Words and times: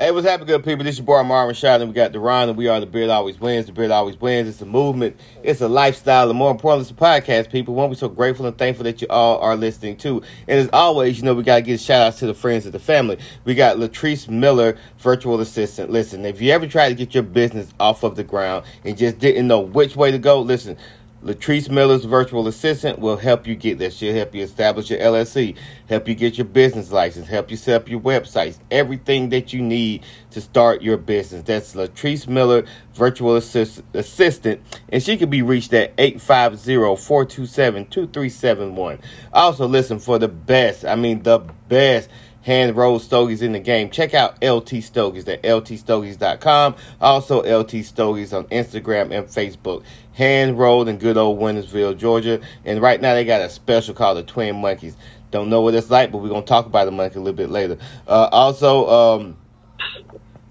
Hey, 0.00 0.12
what's 0.12 0.26
happening, 0.26 0.46
good 0.46 0.64
people? 0.64 0.82
This 0.82 0.94
is 0.94 1.00
your 1.00 1.04
boy 1.04 1.22
Marvin 1.24 1.54
Shot, 1.54 1.82
and 1.82 1.90
we 1.90 1.94
got 1.94 2.10
Derron, 2.12 2.48
and 2.48 2.56
we 2.56 2.68
are 2.68 2.80
the 2.80 2.86
Beard 2.86 3.10
Always 3.10 3.38
Wins. 3.38 3.66
The 3.66 3.72
Beard 3.72 3.90
Always 3.90 4.18
Wins. 4.18 4.48
It's 4.48 4.62
a 4.62 4.64
movement, 4.64 5.20
it's 5.42 5.60
a 5.60 5.68
lifestyle, 5.68 6.30
and 6.30 6.38
more 6.38 6.50
importantly, 6.50 6.90
it's 6.90 6.90
a 6.90 6.94
podcast, 6.94 7.52
people. 7.52 7.74
One, 7.74 7.90
we're 7.90 7.96
so 7.96 8.08
grateful 8.08 8.46
and 8.46 8.56
thankful 8.56 8.84
that 8.84 9.02
you 9.02 9.08
all 9.10 9.38
are 9.40 9.56
listening 9.56 9.98
to. 9.98 10.22
And 10.48 10.58
as 10.58 10.70
always, 10.72 11.18
you 11.18 11.24
know, 11.24 11.34
we 11.34 11.42
got 11.42 11.56
to 11.56 11.60
give 11.60 11.80
shout 11.80 12.00
outs 12.00 12.18
to 12.20 12.26
the 12.26 12.32
friends 12.32 12.64
of 12.64 12.72
the 12.72 12.78
family. 12.78 13.18
We 13.44 13.54
got 13.54 13.76
Latrice 13.76 14.26
Miller, 14.26 14.78
virtual 14.96 15.38
assistant. 15.38 15.90
Listen, 15.90 16.24
if 16.24 16.40
you 16.40 16.50
ever 16.50 16.66
tried 16.66 16.88
to 16.88 16.94
get 16.94 17.12
your 17.12 17.22
business 17.22 17.68
off 17.78 18.02
of 18.02 18.16
the 18.16 18.24
ground 18.24 18.64
and 18.86 18.96
just 18.96 19.18
didn't 19.18 19.48
know 19.48 19.60
which 19.60 19.96
way 19.96 20.10
to 20.10 20.18
go, 20.18 20.40
listen, 20.40 20.78
Latrice 21.22 21.68
Miller's 21.68 22.06
virtual 22.06 22.48
assistant 22.48 22.98
will 22.98 23.18
help 23.18 23.46
you 23.46 23.54
get 23.54 23.78
there. 23.78 23.90
She'll 23.90 24.14
help 24.14 24.34
you 24.34 24.42
establish 24.42 24.88
your 24.88 25.00
LLC, 25.00 25.54
help 25.86 26.08
you 26.08 26.14
get 26.14 26.38
your 26.38 26.46
business 26.46 26.90
license, 26.90 27.28
help 27.28 27.50
you 27.50 27.58
set 27.58 27.82
up 27.82 27.90
your 27.90 28.00
websites, 28.00 28.56
everything 28.70 29.28
that 29.28 29.52
you 29.52 29.60
need 29.60 30.02
to 30.30 30.40
start 30.40 30.80
your 30.80 30.96
business. 30.96 31.42
That's 31.42 31.74
Latrice 31.74 32.26
Miller, 32.26 32.64
virtual 32.94 33.36
assist- 33.36 33.82
assistant, 33.92 34.62
and 34.88 35.02
she 35.02 35.18
can 35.18 35.28
be 35.28 35.42
reached 35.42 35.74
at 35.74 35.94
850-427-2371. 35.98 38.98
Also, 39.34 39.68
listen, 39.68 39.98
for 39.98 40.18
the 40.18 40.28
best, 40.28 40.86
I 40.86 40.94
mean 40.94 41.22
the 41.22 41.40
best 41.68 42.08
hand 42.50 42.76
rolled 42.76 43.00
stogies 43.00 43.42
in 43.42 43.52
the 43.52 43.60
game. 43.60 43.90
Check 43.90 44.12
out 44.12 44.42
LT 44.44 44.82
Stogies 44.82 45.28
at 45.28 45.40
ltstogies.com. 45.44 46.74
Also, 47.00 47.60
LT 47.60 47.84
Stogies 47.84 48.32
on 48.32 48.44
Instagram 48.46 49.16
and 49.16 49.28
Facebook. 49.28 49.84
Hand 50.14 50.58
rolled 50.58 50.88
in 50.88 50.98
good 50.98 51.16
old 51.16 51.38
Wintersville, 51.38 51.96
Georgia. 51.96 52.40
And 52.64 52.82
right 52.82 53.00
now 53.00 53.14
they 53.14 53.24
got 53.24 53.40
a 53.40 53.48
special 53.48 53.94
called 53.94 54.18
the 54.18 54.24
Twin 54.24 54.60
Monkeys. 54.60 54.96
Don't 55.30 55.48
know 55.48 55.60
what 55.60 55.76
it's 55.76 55.90
like, 55.90 56.10
but 56.10 56.18
we're 56.18 56.28
going 56.28 56.42
to 56.42 56.48
talk 56.48 56.66
about 56.66 56.86
the 56.86 56.90
monkey 56.90 57.18
a 57.18 57.22
little 57.22 57.36
bit 57.36 57.50
later. 57.50 57.78
Uh, 58.08 58.28
also, 58.32 58.88
um, 59.14 59.36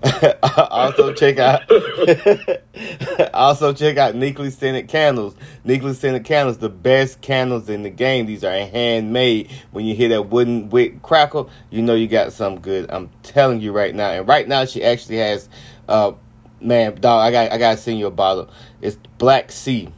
also 0.71 1.13
check 1.13 1.37
out 1.37 1.61
also 3.33 3.71
check 3.71 3.97
out 3.97 4.15
Neatly 4.15 4.51
Scented 4.51 4.87
Candles. 4.87 5.35
Neatly 5.65 5.93
Scented 5.93 6.25
Candles, 6.25 6.57
the 6.57 6.69
best 6.69 7.21
candles 7.21 7.69
in 7.69 7.83
the 7.83 7.89
game. 7.89 8.25
These 8.25 8.43
are 8.43 8.51
handmade. 8.51 9.51
When 9.71 9.85
you 9.85 9.93
hear 9.93 10.09
that 10.09 10.29
wooden 10.29 10.69
wick 10.69 11.03
crackle, 11.03 11.49
you 11.69 11.83
know 11.83 11.93
you 11.93 12.07
got 12.07 12.33
something 12.33 12.61
good. 12.61 12.89
I'm 12.89 13.11
telling 13.21 13.61
you 13.61 13.71
right 13.71 13.93
now. 13.93 14.09
And 14.09 14.27
right 14.27 14.47
now 14.47 14.65
she 14.65 14.83
actually 14.83 15.17
has 15.17 15.47
uh 15.87 16.13
man, 16.59 16.95
dog, 16.95 17.21
I 17.21 17.31
got 17.31 17.51
I 17.51 17.57
gotta 17.59 17.77
send 17.77 17.99
you 17.99 18.07
a 18.07 18.11
bottle. 18.11 18.49
It's 18.81 18.97
Black 19.19 19.51
Sea. 19.51 19.89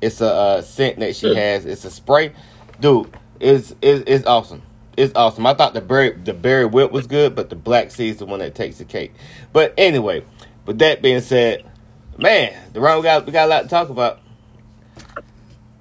It's 0.00 0.20
a 0.20 0.32
uh, 0.32 0.62
scent 0.62 1.00
that 1.00 1.16
she 1.16 1.34
has. 1.34 1.64
It's 1.64 1.84
a 1.84 1.90
spray. 1.90 2.32
Dude, 2.80 3.16
it's, 3.40 3.74
it's 3.80 4.04
it's 4.06 4.26
awesome 4.26 4.62
it's 4.98 5.14
awesome. 5.14 5.46
I 5.46 5.54
thought 5.54 5.74
the 5.74 5.80
berry 5.80 6.10
the 6.10 6.34
berry 6.34 6.66
whip 6.66 6.90
was 6.90 7.06
good, 7.06 7.34
but 7.34 7.50
the 7.50 7.56
black 7.56 7.92
sea 7.92 8.08
is 8.08 8.16
the 8.16 8.26
one 8.26 8.40
that 8.40 8.54
takes 8.54 8.78
the 8.78 8.84
cake. 8.84 9.14
But 9.52 9.72
anyway, 9.78 10.24
with 10.66 10.80
that 10.80 11.02
being 11.02 11.20
said, 11.20 11.64
man, 12.18 12.52
the 12.72 12.80
round 12.80 12.98
we 12.98 13.04
got 13.04 13.24
we 13.24 13.32
got 13.32 13.46
a 13.46 13.50
lot 13.50 13.62
to 13.62 13.68
talk 13.68 13.90
about. 13.90 14.18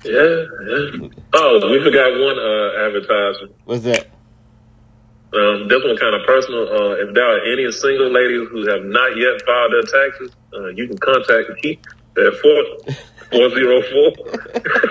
Yeah, 0.03 0.13
yeah. 0.13 1.09
Oh, 1.33 1.69
we 1.71 1.83
forgot 1.83 2.13
one 2.13 2.37
uh, 2.37 2.85
advertisement. 2.85 3.55
What's 3.65 3.83
that? 3.83 4.07
Um, 5.33 5.67
this 5.67 5.83
one 5.83 5.97
kind 5.97 6.15
of 6.15 6.25
personal. 6.25 6.69
Uh, 6.69 6.91
if 7.03 7.13
there 7.15 7.25
are 7.25 7.39
any 7.51 7.71
single 7.71 8.11
ladies 8.11 8.47
who 8.49 8.67
have 8.67 8.85
not 8.85 9.17
yet 9.17 9.41
filed 9.45 9.73
their 9.73 9.81
taxes, 9.81 10.31
uh, 10.53 10.67
you 10.67 10.87
can 10.87 10.97
contact 10.99 11.49
me 11.63 11.79
at 12.17 12.33
four 12.41 12.63
four 13.31 13.49
zero 13.49 13.81
four. 13.81 14.61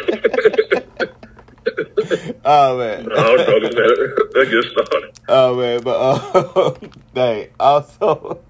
oh 2.46 2.78
man. 2.78 3.12
I 3.12 3.14
don't 3.14 3.36
know 3.36 3.60
that. 3.60 4.30
That 4.32 4.50
get 4.50 4.88
started. 4.88 5.20
Oh 5.28 5.56
man, 5.56 5.82
but 5.82 5.96
uh, 5.96 6.74
dang. 7.14 7.48
Also, 7.58 8.40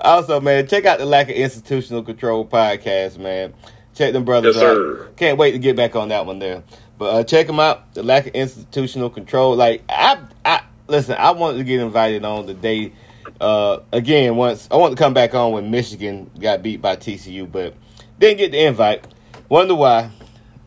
also 0.00 0.40
man, 0.40 0.66
check 0.66 0.84
out 0.84 0.98
the 0.98 1.06
lack 1.06 1.28
of 1.28 1.36
institutional 1.36 2.02
control 2.02 2.46
podcast, 2.46 3.18
man. 3.18 3.54
Check 3.94 4.12
them 4.12 4.24
brothers 4.24 4.56
yes, 4.56 4.64
out. 4.64 5.16
Can't 5.16 5.38
wait 5.38 5.52
to 5.52 5.58
get 5.58 5.74
back 5.74 5.96
on 5.96 6.08
that 6.08 6.26
one 6.26 6.38
there. 6.38 6.62
But 6.98 7.14
uh, 7.14 7.24
check 7.24 7.46
them 7.46 7.60
out. 7.60 7.94
The 7.94 8.02
lack 8.02 8.26
of 8.26 8.34
institutional 8.34 9.10
control. 9.10 9.56
Like 9.56 9.82
I, 9.88 10.20
I 10.44 10.62
listen. 10.86 11.16
I 11.18 11.30
wanted 11.32 11.58
to 11.58 11.64
get 11.64 11.80
invited 11.80 12.24
on 12.24 12.46
the 12.46 12.54
day. 12.54 12.92
Uh, 13.40 13.80
again, 13.92 14.36
once 14.36 14.68
I 14.70 14.76
want 14.76 14.96
to 14.96 15.02
come 15.02 15.14
back 15.14 15.34
on 15.34 15.52
when 15.52 15.70
Michigan 15.70 16.30
got 16.38 16.62
beat 16.62 16.80
by 16.80 16.96
TCU, 16.96 17.50
but 17.50 17.74
didn't 18.18 18.38
get 18.38 18.52
the 18.52 18.64
invite. 18.64 19.06
Wonder 19.48 19.74
why. 19.74 20.10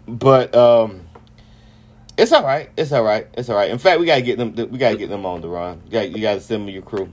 But 0.08 0.56
um, 0.56 1.08
it's 2.20 2.34
all 2.34 2.44
right. 2.44 2.70
It's 2.76 2.92
all 2.92 3.04
right. 3.04 3.28
It's 3.34 3.50
all 3.50 3.56
right. 3.56 3.72
In 3.72 3.78
fact, 3.78 4.00
we 4.00 4.06
gotta 4.06 4.22
get 4.22 4.38
them. 4.38 4.54
We 4.54 4.78
gotta 4.78 4.98
get 4.98 5.10
them 5.10 5.26
on 5.26 5.40
the 5.40 5.48
run. 5.48 5.82
You 5.86 5.92
got 5.92 6.12
you 6.12 6.22
gotta 6.22 6.42
send 6.42 6.66
me 6.66 6.74
your 6.74 6.82
crew. 6.82 7.10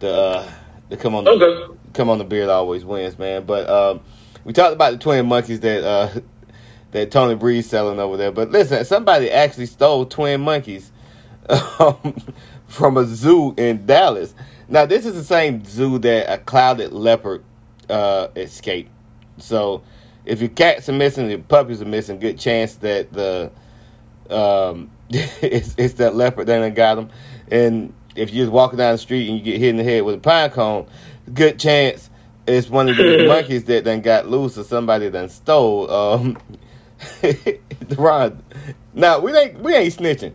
The 0.00 0.12
uh, 0.12 0.52
to 0.90 0.96
come 0.98 1.14
on. 1.14 1.24
The, 1.24 1.30
okay. 1.30 1.74
Come 1.94 2.10
on. 2.10 2.18
The 2.18 2.24
beard 2.24 2.50
always 2.50 2.84
wins, 2.84 3.18
man. 3.18 3.46
But 3.46 3.68
um, 3.70 4.00
we 4.44 4.52
talked 4.52 4.74
about 4.74 4.92
the 4.92 4.98
twin 4.98 5.24
monkeys 5.26 5.60
that 5.60 5.82
uh 5.84 6.20
that 6.90 7.10
Tony 7.10 7.34
Breeze 7.34 7.68
selling 7.68 7.98
over 7.98 8.18
there. 8.18 8.30
But 8.30 8.50
listen, 8.50 8.84
somebody 8.84 9.30
actually 9.30 9.66
stole 9.66 10.04
twin 10.04 10.42
monkeys 10.42 10.92
um, 11.48 12.14
from 12.66 12.98
a 12.98 13.06
zoo 13.06 13.54
in 13.56 13.86
Dallas. 13.86 14.34
Now 14.68 14.84
this 14.84 15.06
is 15.06 15.14
the 15.14 15.24
same 15.24 15.64
zoo 15.64 15.98
that 16.00 16.30
a 16.30 16.36
clouded 16.38 16.92
leopard 16.92 17.42
uh 17.88 18.28
escaped. 18.36 18.90
So 19.38 19.82
if 20.26 20.40
your 20.40 20.50
cats 20.50 20.90
are 20.90 20.92
missing, 20.92 21.30
your 21.30 21.38
puppies 21.38 21.80
are 21.80 21.86
missing, 21.86 22.18
good 22.18 22.38
chance 22.38 22.74
that 22.76 23.14
the 23.14 23.50
um, 24.30 24.90
it's, 25.10 25.74
it's 25.76 25.94
that 25.94 26.14
leopard 26.14 26.46
that 26.46 26.74
got 26.74 26.98
him. 26.98 27.10
And 27.50 27.92
if 28.14 28.32
you're 28.32 28.44
just 28.44 28.52
walking 28.52 28.78
down 28.78 28.92
the 28.92 28.98
street 28.98 29.28
and 29.28 29.38
you 29.38 29.44
get 29.44 29.58
hit 29.58 29.70
in 29.70 29.76
the 29.76 29.84
head 29.84 30.04
with 30.04 30.16
a 30.16 30.18
pine 30.18 30.50
cone, 30.50 30.86
good 31.32 31.58
chance 31.58 32.10
it's 32.46 32.68
one 32.68 32.88
of 32.88 32.96
the 32.96 33.26
monkeys 33.28 33.64
that 33.64 33.84
done 33.84 34.00
got 34.00 34.28
loose 34.28 34.58
or 34.58 34.64
somebody 34.64 35.10
done 35.10 35.28
stole. 35.28 35.90
Um, 35.90 36.38
Ron, 37.96 38.42
now 38.92 39.20
we 39.20 39.32
ain't 39.32 39.60
we 39.60 39.74
ain't 39.74 39.94
snitching, 39.94 40.34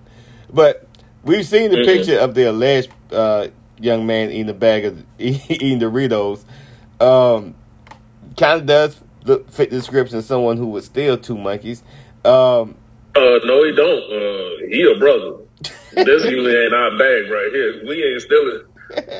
but 0.51 0.87
we've 1.23 1.45
seen 1.45 1.71
the 1.71 1.77
mm-hmm. 1.77 1.85
picture 1.85 2.19
of 2.19 2.33
the 2.33 2.49
alleged 2.49 2.91
uh, 3.11 3.47
young 3.79 4.05
man 4.05 4.31
eating 4.31 4.47
the 4.47 4.53
bag 4.53 4.85
of 4.85 5.03
eating 5.19 5.79
Doritos. 5.79 6.43
Um, 6.99 7.55
kind 8.37 8.61
of 8.61 8.65
does 8.65 9.01
look, 9.25 9.49
fit 9.51 9.69
the 9.69 9.77
description 9.77 10.17
of 10.17 10.25
someone 10.25 10.57
who 10.57 10.67
would 10.67 10.83
steal 10.83 11.17
two 11.17 11.37
monkeys. 11.37 11.83
Um, 12.23 12.75
uh, 13.15 13.39
no, 13.45 13.63
he 13.63 13.71
don't. 13.71 14.03
Uh, 14.11 14.67
he 14.69 14.91
a 14.91 14.99
brother. 14.99 15.37
this 15.93 16.23
usually 16.29 16.55
ain't 16.55 16.73
our 16.73 16.97
bag 16.97 17.31
right 17.31 17.49
here. 17.51 17.83
We 17.87 18.03
ain't 18.03 18.21
stealing. 18.21 18.61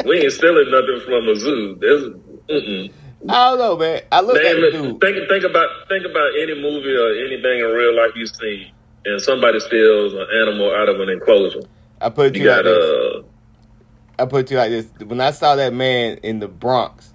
We 0.06 0.20
ain't 0.20 0.34
stealing 0.34 0.70
nothing 0.70 1.02
from 1.06 1.28
a 1.30 1.36
zoo. 1.36 1.78
There's, 1.80 2.04
mm-mm. 2.50 2.92
I 3.30 3.50
don't 3.50 3.60
know, 3.60 3.78
man. 3.78 4.02
I 4.12 4.22
look 4.22 4.36
man, 4.36 4.64
at 4.64 4.72
dude. 4.72 5.02
Think, 5.02 5.28
think 5.28 5.44
about 5.44 5.70
think 5.90 6.06
about 6.06 6.30
any 6.40 6.62
movie 6.62 6.96
or 6.96 7.26
anything 7.26 7.60
in 7.60 7.66
real 7.66 7.96
life 7.96 8.12
you 8.16 8.28
see, 8.28 8.72
and 9.06 9.20
somebody 9.20 9.60
steals 9.60 10.14
an 10.14 10.28
animal 10.42 10.74
out 10.76 10.90
of 10.90 11.00
an 11.00 11.10
enclosure. 11.10 11.62
I 12.02 12.10
put 12.10 12.36
you, 12.36 12.44
you 12.44 12.48
got, 12.48 12.58
like 12.58 12.66
this. 12.66 12.84
Uh, 12.84 13.22
I 14.20 14.26
put 14.26 14.52
you 14.52 14.58
like 14.58 14.70
this. 14.70 14.88
When 15.06 15.22
I 15.22 15.32
saw 15.32 15.56
that 15.56 15.74
man 15.74 16.18
in 16.18 16.40
the 16.40 16.48
Bronx 16.48 17.14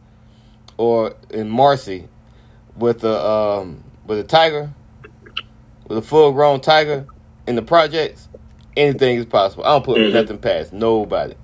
or 0.78 1.14
in 1.30 1.48
Marcy 1.48 2.08
with 2.76 3.04
a 3.04 3.24
um, 3.24 3.84
with 4.06 4.18
a 4.18 4.24
tiger, 4.24 4.72
with 5.90 5.98
a 5.98 6.02
full 6.02 6.30
grown 6.30 6.60
tiger 6.60 7.04
in 7.48 7.56
the 7.56 7.62
projects, 7.62 8.28
anything 8.76 9.18
is 9.18 9.26
possible. 9.26 9.64
I 9.64 9.70
don't 9.70 9.84
put 9.84 9.98
mm-hmm. 9.98 10.14
nothing 10.14 10.38
past 10.38 10.72
nobody. 10.72 11.34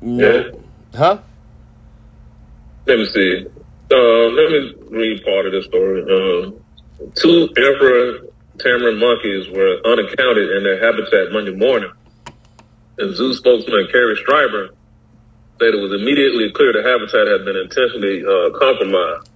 No. 0.00 0.28
Yeah. 0.28 0.50
Huh? 0.98 1.18
Let 2.86 2.98
me 2.98 3.06
see. 3.06 3.46
Uh, 3.92 3.96
let 3.96 4.50
me 4.50 4.74
read 4.90 5.24
part 5.24 5.46
of 5.46 5.52
the 5.52 5.62
story. 5.62 6.02
Uh, 6.02 6.50
two 7.14 7.48
emperor 7.56 8.26
tamarin 8.56 8.98
monkeys 8.98 9.48
were 9.50 9.80
unaccounted 9.84 10.50
in 10.56 10.64
their 10.64 10.84
habitat 10.84 11.30
Monday 11.30 11.54
morning. 11.54 11.92
And 12.98 13.14
zoo 13.14 13.34
spokesman 13.34 13.86
Kari 13.92 14.16
Streiber 14.16 14.70
said 15.60 15.74
it 15.74 15.80
was 15.80 15.92
immediately 15.92 16.50
clear 16.50 16.72
the 16.72 16.82
habitat 16.82 17.28
had 17.28 17.44
been 17.44 17.56
intentionally 17.56 18.24
uh, 18.24 18.50
compromised. 18.58 19.30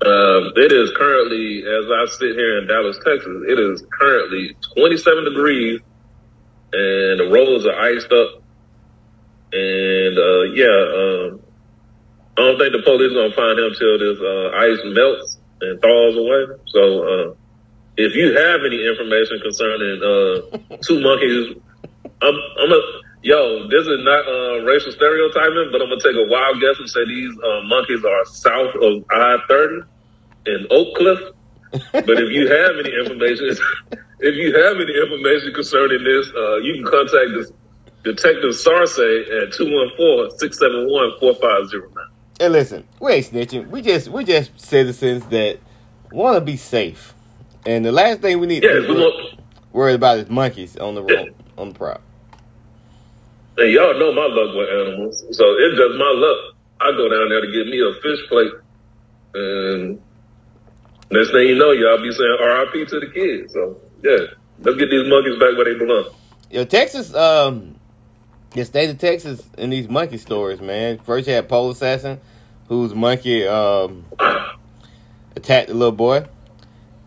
Um, 0.00 0.52
it 0.54 0.70
is 0.70 0.92
currently, 0.96 1.64
as 1.66 1.90
I 1.90 2.06
sit 2.06 2.36
here 2.36 2.58
in 2.58 2.68
Dallas, 2.68 2.96
Texas, 3.04 3.42
it 3.48 3.58
is 3.58 3.82
currently 3.90 4.56
27 4.76 5.24
degrees 5.24 5.80
and 6.72 7.18
the 7.18 7.28
roads 7.32 7.66
are 7.66 7.74
iced 7.74 8.12
up. 8.12 8.42
And, 9.50 10.18
uh, 10.18 10.42
yeah, 10.54 10.78
um, 10.94 11.40
I 12.36 12.42
don't 12.42 12.58
think 12.58 12.72
the 12.78 12.82
police 12.84 13.10
are 13.10 13.14
going 13.14 13.30
to 13.30 13.36
find 13.36 13.58
him 13.58 13.74
till 13.74 13.98
this, 13.98 14.20
uh, 14.22 14.50
ice 14.54 14.78
melts 14.94 15.38
and 15.62 15.80
thaws 15.82 16.14
away. 16.16 16.46
So, 16.66 16.82
uh, 17.02 17.34
if 17.96 18.14
you 18.14 18.38
have 18.38 18.60
any 18.64 18.86
information 18.86 19.40
concerning, 19.40 19.98
uh, 19.98 20.78
two 20.86 21.00
monkeys, 21.00 21.56
I'm, 22.22 22.34
I'm 22.60 22.70
a, 22.70 22.80
yo, 23.22 23.68
this 23.68 23.86
is 23.86 24.04
not, 24.04 24.26
uh, 24.28 24.62
racial 24.64 24.92
stereotyping, 24.92 25.68
but 25.72 25.82
I'm 25.82 25.88
going 25.88 25.98
to 26.00 26.08
take 26.08 26.16
a 26.16 26.28
wild 26.30 26.60
guess 26.60 26.78
and 26.78 26.88
say 26.88 27.04
these, 27.06 27.32
uh, 27.38 27.62
monkeys 27.64 28.04
are 28.04 28.24
south 28.26 28.74
of 28.76 29.04
I-30 29.10 29.82
in 30.46 30.66
Oak 30.70 30.94
Cliff. 30.96 31.18
but 31.92 32.18
if 32.20 32.30
you 32.32 32.48
have 32.48 32.78
any 32.78 32.94
information, 32.94 33.50
if 34.20 34.34
you 34.36 34.54
have 34.56 34.76
any 34.76 34.94
information 34.96 35.52
concerning 35.54 36.02
this, 36.04 36.28
uh, 36.34 36.56
you 36.58 36.74
can 36.74 36.84
contact 36.84 37.30
the, 37.36 37.52
Detective 38.04 38.54
Sarce 38.54 38.96
at 38.98 39.50
214-671-4509. 39.52 41.82
And 42.40 42.52
listen, 42.52 42.86
we 43.00 43.12
ain't 43.12 43.26
snitching. 43.26 43.68
We 43.68 43.82
just 43.82 44.08
we 44.08 44.24
just 44.24 44.58
citizens 44.58 45.26
that 45.26 45.58
want 46.12 46.36
to 46.36 46.40
be 46.40 46.56
safe. 46.56 47.14
And 47.66 47.84
the 47.84 47.92
last 47.92 48.20
thing 48.20 48.38
we 48.38 48.46
need 48.46 48.62
Yeah, 48.62 48.74
to 48.74 48.86
we 48.88 49.12
worried 49.72 49.94
about 49.94 50.18
is 50.18 50.30
monkeys 50.30 50.76
on 50.76 50.94
the 50.94 51.02
road 51.02 51.34
on 51.58 51.70
the 51.70 51.74
prop. 51.74 52.00
And 53.58 53.72
y'all 53.72 53.98
know 53.98 54.12
my 54.12 54.26
luck 54.26 54.54
with 54.54 54.68
animals, 54.68 55.24
so 55.32 55.44
it's 55.58 55.76
just 55.76 55.98
my 55.98 56.12
luck. 56.14 56.54
I 56.80 56.92
go 56.92 57.08
down 57.08 57.28
there 57.28 57.40
to 57.40 57.50
get 57.50 57.66
me 57.66 57.80
a 57.80 57.92
fish 58.00 58.28
plate, 58.28 58.52
and 59.34 60.00
next 61.10 61.32
thing 61.32 61.48
you 61.48 61.56
know, 61.56 61.72
y'all 61.72 62.02
be 62.02 62.12
saying 62.12 62.36
R.I.P. 62.40 62.84
to 62.86 63.00
the 63.00 63.10
kids. 63.12 63.52
So 63.52 63.80
yeah, 64.02 64.34
let's 64.60 64.78
get 64.78 64.90
these 64.90 65.08
monkeys 65.08 65.38
back 65.38 65.56
where 65.56 65.64
they 65.64 65.78
belong. 65.78 66.10
Yo, 66.50 66.64
Texas, 66.64 67.12
um, 67.14 67.74
the 68.52 68.64
state 68.64 68.90
of 68.90 68.98
Texas 68.98 69.48
in 69.58 69.70
these 69.70 69.88
monkey 69.88 70.18
stories, 70.18 70.60
man. 70.60 70.98
First 70.98 71.26
you 71.26 71.34
had 71.34 71.48
Pole 71.48 71.70
Assassin, 71.70 72.20
whose 72.68 72.94
monkey 72.94 73.46
um 73.46 74.04
attacked 75.34 75.68
the 75.68 75.74
little 75.74 75.92
boy. 75.92 76.26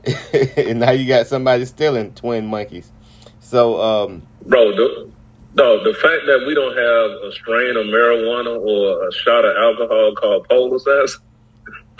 and 0.58 0.80
now 0.80 0.92
you 0.92 1.08
got 1.08 1.28
somebody 1.28 1.64
stealing 1.66 2.14
twin 2.14 2.48
monkeys. 2.48 2.92
So, 3.40 3.82
um, 3.82 4.24
Bro, 4.46 4.76
the, 4.76 5.11
no, 5.54 5.84
the 5.84 5.94
fact 5.94 6.26
that 6.28 6.46
we 6.48 6.54
don't 6.54 6.76
have 6.76 7.30
a 7.30 7.32
strain 7.34 7.76
of 7.76 7.86
marijuana 7.88 8.58
or 8.60 9.08
a 9.08 9.12
shot 9.12 9.44
of 9.44 9.56
alcohol 9.58 10.16
called 10.16 10.48
Polar 10.48 10.80
Sass, 10.80 11.18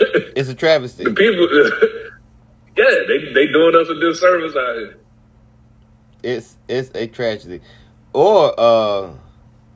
it's 0.00 0.48
a 0.48 0.54
travesty. 0.54 1.04
the 1.04 1.12
people, 1.12 1.48
yeah, 2.76 3.04
they 3.06 3.32
they 3.32 3.52
doing 3.52 3.74
us 3.76 3.88
a 3.88 4.00
disservice 4.00 4.56
out 4.56 4.76
here. 4.76 4.98
It's 6.22 6.56
it's 6.68 6.90
a 6.94 7.06
tragedy. 7.06 7.60
Or 8.12 8.54
uh 8.58 9.10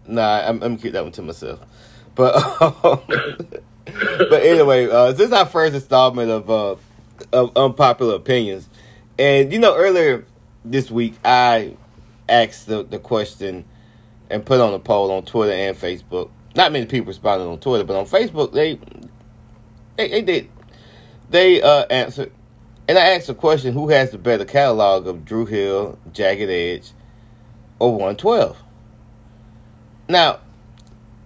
nah, 0.06 0.38
I'm, 0.40 0.54
I'm 0.54 0.58
gonna 0.58 0.78
keep 0.78 0.92
that 0.92 1.02
one 1.02 1.12
to 1.12 1.22
myself. 1.22 1.60
But 2.14 2.34
but 2.58 4.42
anyway, 4.42 4.88
uh, 4.88 5.12
this 5.12 5.26
is 5.26 5.32
our 5.32 5.46
first 5.46 5.74
installment 5.74 6.30
of 6.30 6.50
uh 6.50 6.76
of 7.32 7.56
unpopular 7.56 8.14
opinions, 8.14 8.68
and 9.18 9.52
you 9.52 9.58
know 9.58 9.76
earlier 9.76 10.24
this 10.64 10.90
week 10.90 11.14
I 11.24 11.76
asked 12.28 12.66
the 12.66 12.84
the 12.84 12.98
question 12.98 13.64
and 14.30 14.44
put 14.44 14.60
on 14.60 14.74
a 14.74 14.78
poll 14.78 15.10
on 15.10 15.24
Twitter 15.24 15.52
and 15.52 15.76
Facebook. 15.76 16.30
Not 16.54 16.72
many 16.72 16.86
people 16.86 17.08
responded 17.08 17.46
on 17.46 17.58
Twitter, 17.58 17.84
but 17.84 17.96
on 17.96 18.06
Facebook 18.06 18.52
they 18.52 18.78
they, 19.96 20.08
they 20.08 20.22
did 20.22 20.50
they 21.30 21.62
uh 21.62 21.84
answered 21.90 22.32
and 22.88 22.98
I 22.98 23.10
asked 23.10 23.26
the 23.26 23.34
question 23.34 23.72
who 23.72 23.88
has 23.88 24.10
the 24.10 24.18
better 24.18 24.44
catalog 24.44 25.08
of 25.08 25.24
Dru 25.24 25.44
Hill, 25.44 25.98
Jagged 26.12 26.48
Edge, 26.48 26.92
or 27.80 27.90
112? 27.90 28.62
Now, 30.08 30.38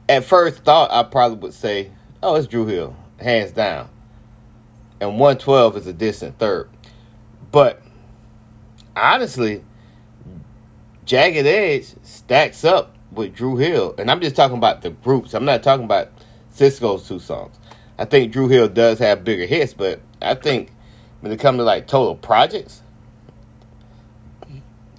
at 0.09 0.25
first 0.25 0.65
thought, 0.65 0.91
I 0.91 1.03
probably 1.03 1.39
would 1.39 1.53
say, 1.53 1.91
oh, 2.23 2.37
it's 2.37 2.47
Dru 2.47 2.67
Hill, 2.67 2.97
hands 3.19 3.53
down. 3.53 3.91
And 5.03 5.19
112 5.19 5.77
is 5.77 5.87
a 5.87 5.93
distant 5.93 6.39
third. 6.39 6.71
But 7.53 7.83
honestly, 8.97 9.63
Jagged 11.11 11.45
Edge 11.45 11.87
stacks 12.05 12.65
up 12.65 12.95
with 13.11 13.35
Dru 13.35 13.57
Hill. 13.57 13.97
And 13.99 14.09
I'm 14.09 14.21
just 14.21 14.37
talking 14.37 14.57
about 14.57 14.83
the 14.83 14.91
groups. 14.91 15.35
I'm 15.35 15.45
not 15.45 15.61
talking 15.61 15.85
about 15.85 16.09
Sisqó's 16.55 17.09
two 17.09 17.19
songs. 17.19 17.59
I 17.99 18.05
think 18.05 18.33
Dru 18.33 18.47
Hill 18.47 18.69
does 18.69 19.01
have 19.01 19.25
bigger 19.25 19.45
hits, 19.45 19.75
but 19.75 20.01
I 20.23 20.37
think 20.37 20.71
when 21.19 21.33
it 21.33 21.41
comes 21.41 21.59
to 21.59 21.65
like 21.65 21.89
total 21.89 22.15
projects, 22.15 22.83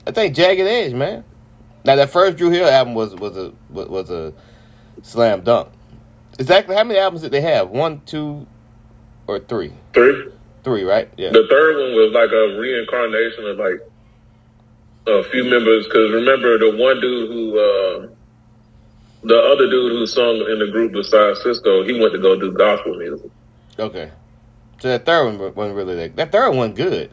I 0.05 0.11
think 0.11 0.35
Jagged 0.35 0.67
Edge, 0.67 0.93
man. 0.93 1.23
Now 1.85 1.95
that 1.95 2.09
first 2.09 2.35
Dru 2.35 2.49
Hill 2.49 2.67
album 2.67 2.93
was 2.93 3.15
was 3.15 3.37
a 3.37 3.53
was, 3.69 4.09
a 4.09 4.33
slam 5.03 5.43
dunk. 5.45 5.69
Exactly 6.37 6.75
how 6.75 6.83
many 6.83 6.99
albums 6.99 7.21
did 7.21 7.31
they 7.31 7.39
have? 7.39 7.69
One, 7.69 8.01
two, 8.05 8.45
or 9.27 9.39
three? 9.39 9.71
Three. 9.93 10.27
Three, 10.65 10.83
right? 10.83 11.09
Yeah. 11.15 11.29
The 11.29 11.47
third 11.49 11.77
one 11.77 11.93
was 11.93 12.11
like 12.13 12.31
a 12.31 12.59
reincarnation 12.59 13.45
of 13.45 13.57
like 13.57 13.90
a 15.07 15.23
few 15.23 15.43
members. 15.43 15.85
Because 15.85 16.11
remember 16.11 16.57
the 16.57 16.75
one 16.75 16.99
dude 16.99 17.29
who, 17.29 17.59
uh, 17.59 18.07
the 19.23 19.37
other 19.37 19.69
dude 19.69 19.91
who 19.93 20.05
sung 20.05 20.37
in 20.51 20.59
the 20.59 20.67
group 20.71 20.93
besides 20.93 21.39
Sisqó, 21.39 21.85
he 21.87 21.99
went 21.99 22.13
to 22.13 22.19
go 22.19 22.39
do 22.39 22.51
gospel 22.51 22.95
music. 22.97 23.29
Okay. 23.77 24.11
So 24.79 24.87
that 24.87 25.05
third 25.05 25.25
one 25.25 25.53
wasn't 25.53 25.75
really 25.75 25.95
that. 25.95 26.15
That 26.15 26.31
third 26.31 26.51
one 26.51 26.73
good. 26.73 27.11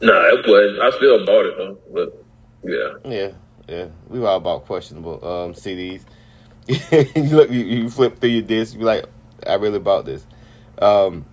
Nah, 0.00 0.12
it 0.28 0.46
wasn't. 0.46 0.80
I 0.80 0.90
still 0.96 1.24
bought 1.24 1.46
it 1.46 1.56
though. 1.56 1.78
But 1.92 2.24
yeah, 2.64 3.10
Yeah, 3.10 3.32
yeah. 3.68 3.86
We 4.08 4.20
were 4.20 4.28
all 4.28 4.36
about 4.36 4.66
questionable 4.66 5.24
um, 5.24 5.54
CDs. 5.54 6.02
you 6.66 7.22
look, 7.24 7.50
you, 7.50 7.60
you 7.60 7.90
flip 7.90 8.20
through 8.20 8.30
your 8.30 8.42
disc, 8.42 8.74
you 8.74 8.80
be 8.80 8.84
like, 8.84 9.04
I 9.46 9.54
really 9.54 9.78
bought 9.78 10.04
this. 10.04 10.24
Um, 10.80 11.24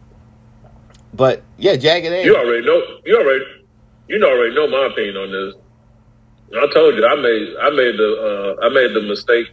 but 1.14 1.44
yeah, 1.58 1.76
Jagged 1.76 2.08
Edge. 2.08 2.26
you 2.26 2.36
already 2.36 2.66
know. 2.66 2.82
You 3.06 3.20
already, 3.20 3.46
you 4.10 4.24
already 4.24 4.56
know 4.56 4.68
my 4.68 4.88
opinion 4.88 5.18
on 5.18 5.32
this. 5.32 5.56
I 6.58 6.68
told 6.74 6.96
you 6.96 7.06
I 7.06 7.16
made 7.16 7.56
I 7.62 7.70
made 7.70 7.96
the 7.98 8.10
uh, 8.60 8.66
I 8.66 8.70
made 8.70 8.94
the 8.96 9.08
mistake. 9.08 9.48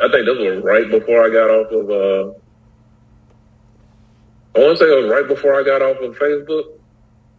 I 0.00 0.08
think 0.08 0.24
this 0.24 0.38
was 0.38 0.64
right 0.64 0.90
before 0.90 1.26
I 1.26 1.28
got 1.28 1.50
off 1.50 1.70
of. 1.70 1.90
Uh, 1.90 2.32
I 4.56 4.58
want 4.64 4.78
to 4.78 4.84
say 4.84 4.90
it 4.90 5.02
was 5.02 5.10
right 5.12 5.28
before 5.28 5.60
I 5.60 5.62
got 5.62 5.82
off 5.82 5.98
of 5.98 6.16
Facebook, 6.16 6.72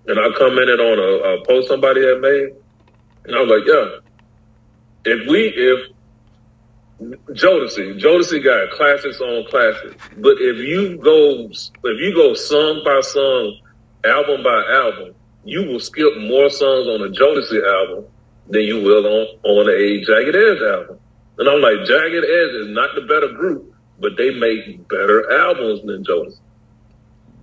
and 0.08 0.20
I 0.20 0.30
commented 0.38 0.80
on 0.80 1.00
a, 1.00 1.42
a 1.42 1.46
post 1.46 1.68
somebody 1.68 2.06
had 2.06 2.22
made, 2.22 2.54
and 3.26 3.36
I 3.36 3.42
was 3.42 3.50
like, 3.50 3.68
"Yeah, 3.68 4.02
if 5.06 5.28
we 5.28 5.48
if 5.48 5.92
Jodeci, 7.36 8.00
Jodeci 8.00 8.44
got 8.44 8.70
classics 8.78 9.20
on 9.20 9.44
classics, 9.50 9.96
but 10.18 10.38
if 10.40 10.58
you 10.58 10.98
go 10.98 11.50
if 11.50 12.00
you 12.00 12.14
go 12.14 12.36
song 12.36 12.84
by 12.86 13.02
song, 13.02 13.58
album 14.06 14.44
by 14.44 14.64
album, 14.70 15.16
you 15.44 15.64
will 15.66 15.80
skip 15.80 16.18
more 16.20 16.50
songs 16.50 16.88
on 16.88 17.02
a 17.02 17.10
Jodeci 17.10 17.62
album 17.66 18.06
than 18.50 18.62
you 18.62 18.82
will 18.82 19.06
on 19.06 19.28
on 19.44 19.70
a 19.70 20.06
Jagged 20.06 20.36
Edge 20.36 20.62
album." 20.62 21.00
And 21.38 21.50
I'm 21.50 21.62
like, 21.62 21.86
Jagged 21.88 22.24
Edge 22.24 22.54
is 22.62 22.68
not 22.70 22.94
the 22.96 23.02
better 23.02 23.30
group, 23.30 23.74
but 24.00 24.18
they 24.18 24.32
make 24.32 24.88
better 24.88 25.32
albums 25.32 25.82
than 25.86 26.04
Jodeci. 26.04 26.38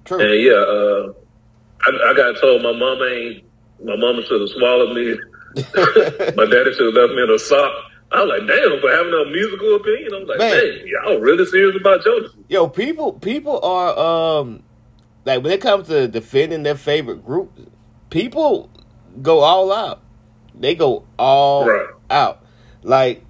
True. 0.05 0.21
And 0.21 0.43
yeah, 0.43 0.53
uh, 0.53 1.13
I, 1.83 2.11
I 2.11 2.15
got 2.15 2.41
told 2.41 2.63
my 2.63 2.73
mom 2.73 3.03
ain't, 3.03 3.45
my 3.85 3.97
mama 3.97 4.23
should 4.25 4.41
have 4.41 4.51
swallowed 4.51 4.95
me. 4.95 5.19
my 6.37 6.47
daddy 6.47 6.73
should 6.75 6.87
have 6.87 6.95
left 6.95 7.13
me 7.15 7.23
in 7.23 7.31
a 7.31 7.39
sock. 7.39 7.73
I 8.11 8.23
was 8.23 8.39
like, 8.39 8.49
damn, 8.49 8.81
for 8.81 8.91
having 8.91 9.13
a 9.13 9.31
musical 9.31 9.77
opinion. 9.77 10.15
I'm 10.15 10.27
like, 10.27 10.39
man, 10.39 10.81
y'all 10.87 11.19
really 11.19 11.45
serious 11.47 11.77
about 11.79 12.01
Jodeci? 12.01 12.45
Yo, 12.49 12.69
people 12.69 13.13
people 13.15 13.61
are 13.61 13.99
um 13.99 14.63
like 15.25 15.43
when 15.43 15.53
it 15.53 15.61
comes 15.61 15.89
to 15.89 16.09
defending 16.09 16.63
their 16.63 16.75
favorite 16.75 17.25
group, 17.25 17.53
people 18.11 18.71
go 19.23 19.41
all 19.41 19.73
out. 19.73 20.01
They 20.59 20.75
go 20.75 21.05
all 21.19 21.67
Right. 21.67 21.89
out. 22.11 22.45
Like 22.83 23.25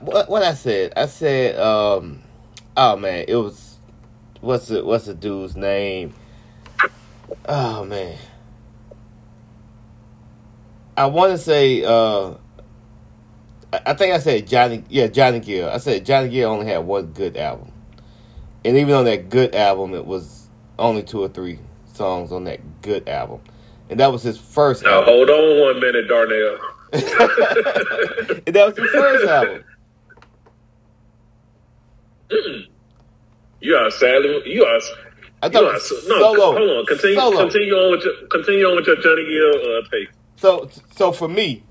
what 0.00 0.28
what 0.28 0.42
I 0.42 0.54
said? 0.54 0.92
I 0.96 1.06
said 1.06 1.58
um 1.58 2.22
oh 2.76 2.96
man, 2.96 3.24
it 3.28 3.36
was 3.36 3.76
what's 4.40 4.68
the 4.68 4.84
what's 4.84 5.06
the 5.06 5.14
dude's 5.14 5.56
name? 5.56 6.14
Oh 7.48 7.84
man. 7.84 8.18
I 10.96 11.06
want 11.06 11.32
to 11.32 11.38
say 11.38 11.84
uh 11.84 12.34
I 13.72 13.80
I 13.86 13.94
think 13.94 14.14
I 14.14 14.18
said 14.18 14.46
Johnny 14.46 14.84
yeah, 14.88 15.08
Johnny 15.08 15.40
Gill. 15.40 15.68
I 15.68 15.78
said 15.78 16.06
Johnny 16.06 16.28
Gill 16.28 16.50
only 16.50 16.66
had 16.66 16.78
one 16.78 17.06
good 17.06 17.36
album. 17.36 17.72
And 18.64 18.76
even 18.78 18.94
on 18.94 19.04
that 19.04 19.28
good 19.28 19.54
album 19.54 19.94
it 19.94 20.06
was 20.06 20.48
only 20.78 21.02
two 21.02 21.22
or 21.22 21.28
three 21.28 21.58
songs 21.92 22.32
on 22.32 22.44
that 22.44 22.60
good 22.82 23.08
album. 23.08 23.40
And 23.90 24.00
that 24.00 24.10
was 24.12 24.22
his 24.22 24.38
first 24.38 24.82
Now 24.82 25.00
album. 25.00 25.14
hold 25.14 25.30
on 25.30 25.60
one 25.60 25.80
minute, 25.80 26.08
Darnell. 26.08 26.58
and 26.92 27.02
that 28.54 28.66
was 28.66 28.76
his 28.76 28.90
first 28.90 29.26
album. 29.28 29.64
You 33.60 33.74
are 33.76 33.90
sadly, 33.90 34.42
you 34.46 34.64
are. 34.64 34.80
I 35.42 35.46
You 35.46 35.52
thought 35.52 35.62
it 35.62 35.68
are 35.68 36.08
no, 36.08 36.18
solo. 36.34 36.52
hold 36.56 36.70
on. 36.70 36.86
Continue, 36.86 37.16
Solo. 37.16 37.36
continue 37.44 37.74
on 37.74 37.90
with 37.92 38.04
your, 38.04 38.14
continue 38.28 38.66
on 38.66 38.76
with 38.76 38.86
your 38.86 38.96
Johnny 38.96 39.24
Gill 39.26 39.76
uh, 39.76 39.80
take. 39.90 40.08
So 40.36 40.68
so 40.96 41.12
for 41.12 41.28
me, 41.28 41.62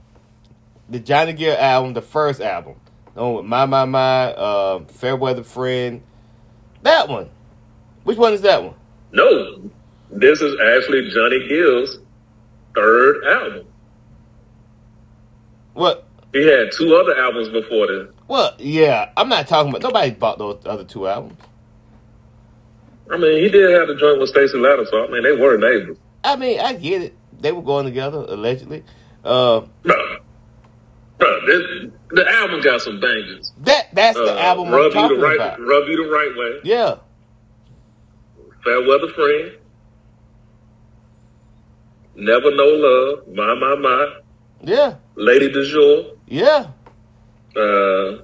the 0.89 1.00
Johnny 1.00 1.34
Gill 1.34 1.55
album, 1.58 1.93
the 1.93 2.01
first 2.01 2.41
album, 2.41 2.75
the 3.15 3.24
one 3.24 3.36
with 3.36 3.46
My 3.46 3.65
My 3.65 3.86
My, 3.86 4.34
uh, 4.34 4.86
Fairweather 4.86 5.43
Friend, 5.43 6.01
that 6.84 7.08
one. 7.10 7.29
Which 8.03 8.17
one 8.17 8.34
is 8.34 8.41
that 8.41 8.63
one? 8.63 8.75
No, 9.12 9.70
this 10.12 10.41
is 10.41 10.55
actually 10.75 11.10
Johnny 11.12 11.48
Gill's 11.48 12.00
third 12.75 13.24
album. 13.25 13.65
What? 15.74 16.08
He 16.34 16.46
had 16.48 16.72
two 16.72 16.96
other 16.96 17.15
albums 17.18 17.50
before 17.50 17.88
this. 17.88 18.10
Well, 18.27 18.56
yeah, 18.58 19.12
I'm 19.18 19.30
not 19.30 19.48
talking 19.48 19.70
about. 19.70 19.82
Nobody 19.84 20.12
bought 20.12 20.38
those 20.39 20.62
other 20.65 20.84
two 20.84 21.08
albums. 21.08 21.38
I 23.12 23.18
mean, 23.18 23.44
he 23.44 23.50
did 23.50 23.70
have 23.72 23.88
the 23.88 23.96
joint 23.96 24.20
with 24.20 24.30
Stacy 24.30 24.58
Lattisaw, 24.58 24.89
so 24.89 25.06
I 25.08 25.12
mean, 25.12 25.24
they 25.24 25.34
were 25.34 25.58
neighbors. 25.58 25.98
I 26.24 26.36
mean, 26.36 26.60
I 26.60 26.74
get 26.74 27.01
it. 27.01 27.13
They 27.39 27.51
were 27.51 27.62
going 27.62 27.86
together 27.86 28.20
allegedly. 28.20 28.84
Uh, 29.24 29.62
Bro, 29.84 30.18
bro, 31.18 31.46
this, 31.46 31.92
the 32.12 32.27
album 32.27 32.62
got 32.62 32.82
some 32.82 33.00
bangers. 33.00 33.51
That 33.60 33.94
that's 33.94 34.18
the 34.18 34.36
Uh, 34.36 34.39
album 34.42 34.68
I'm 34.68 34.74
rub 34.74 34.86
you 34.86 34.92
talking 34.92 35.18
the 35.20 35.24
right, 35.24 35.36
about. 35.36 35.60
rub 35.60 35.88
you 35.88 35.98
the 35.98 36.10
right 36.10 36.34
way. 36.36 36.60
Yeah, 36.63 36.96
Fair 38.63 38.82
weather 38.88 39.10
friend. 39.10 39.51
Never 42.15 42.55
know 42.55 42.65
love. 42.65 43.27
My 43.36 43.55
my 43.55 43.75
my. 43.75 44.20
yeah, 44.62 44.96
Lady 45.15 45.51
du 45.51 45.65
jour. 45.65 46.15
yeah. 46.27 46.67
Uh, 47.55 48.24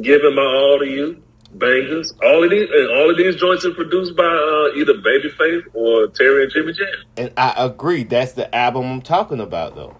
giving 0.00 0.34
my 0.34 0.42
all 0.42 0.78
to 0.78 0.86
you. 0.86 1.22
Bangers. 1.54 2.14
All 2.22 2.42
of 2.42 2.50
these 2.50 2.68
and 2.70 2.88
all 2.90 3.10
of 3.10 3.16
these 3.16 3.36
joints 3.36 3.64
are 3.66 3.74
produced 3.74 4.16
by 4.16 4.24
uh, 4.24 4.74
either 4.76 4.94
Babyface 4.94 5.62
or 5.74 6.08
Terry 6.08 6.44
and 6.44 6.52
Jimmy 6.52 6.72
Jam. 6.72 6.86
And 7.16 7.32
I 7.36 7.54
agree. 7.58 8.04
That's 8.04 8.32
the 8.32 8.52
album 8.54 8.90
I'm 8.90 9.02
talking 9.02 9.38
about, 9.40 9.74
though. 9.74 9.94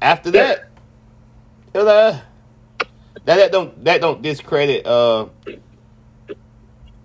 After 0.00 0.30
that, 0.30 0.70
it, 1.74 1.78
uh, 1.78 2.20
that 3.24 3.36
that 3.36 3.52
don't 3.52 3.84
that 3.84 4.00
don't 4.00 4.22
discredit 4.22 4.86
uh 4.86 5.26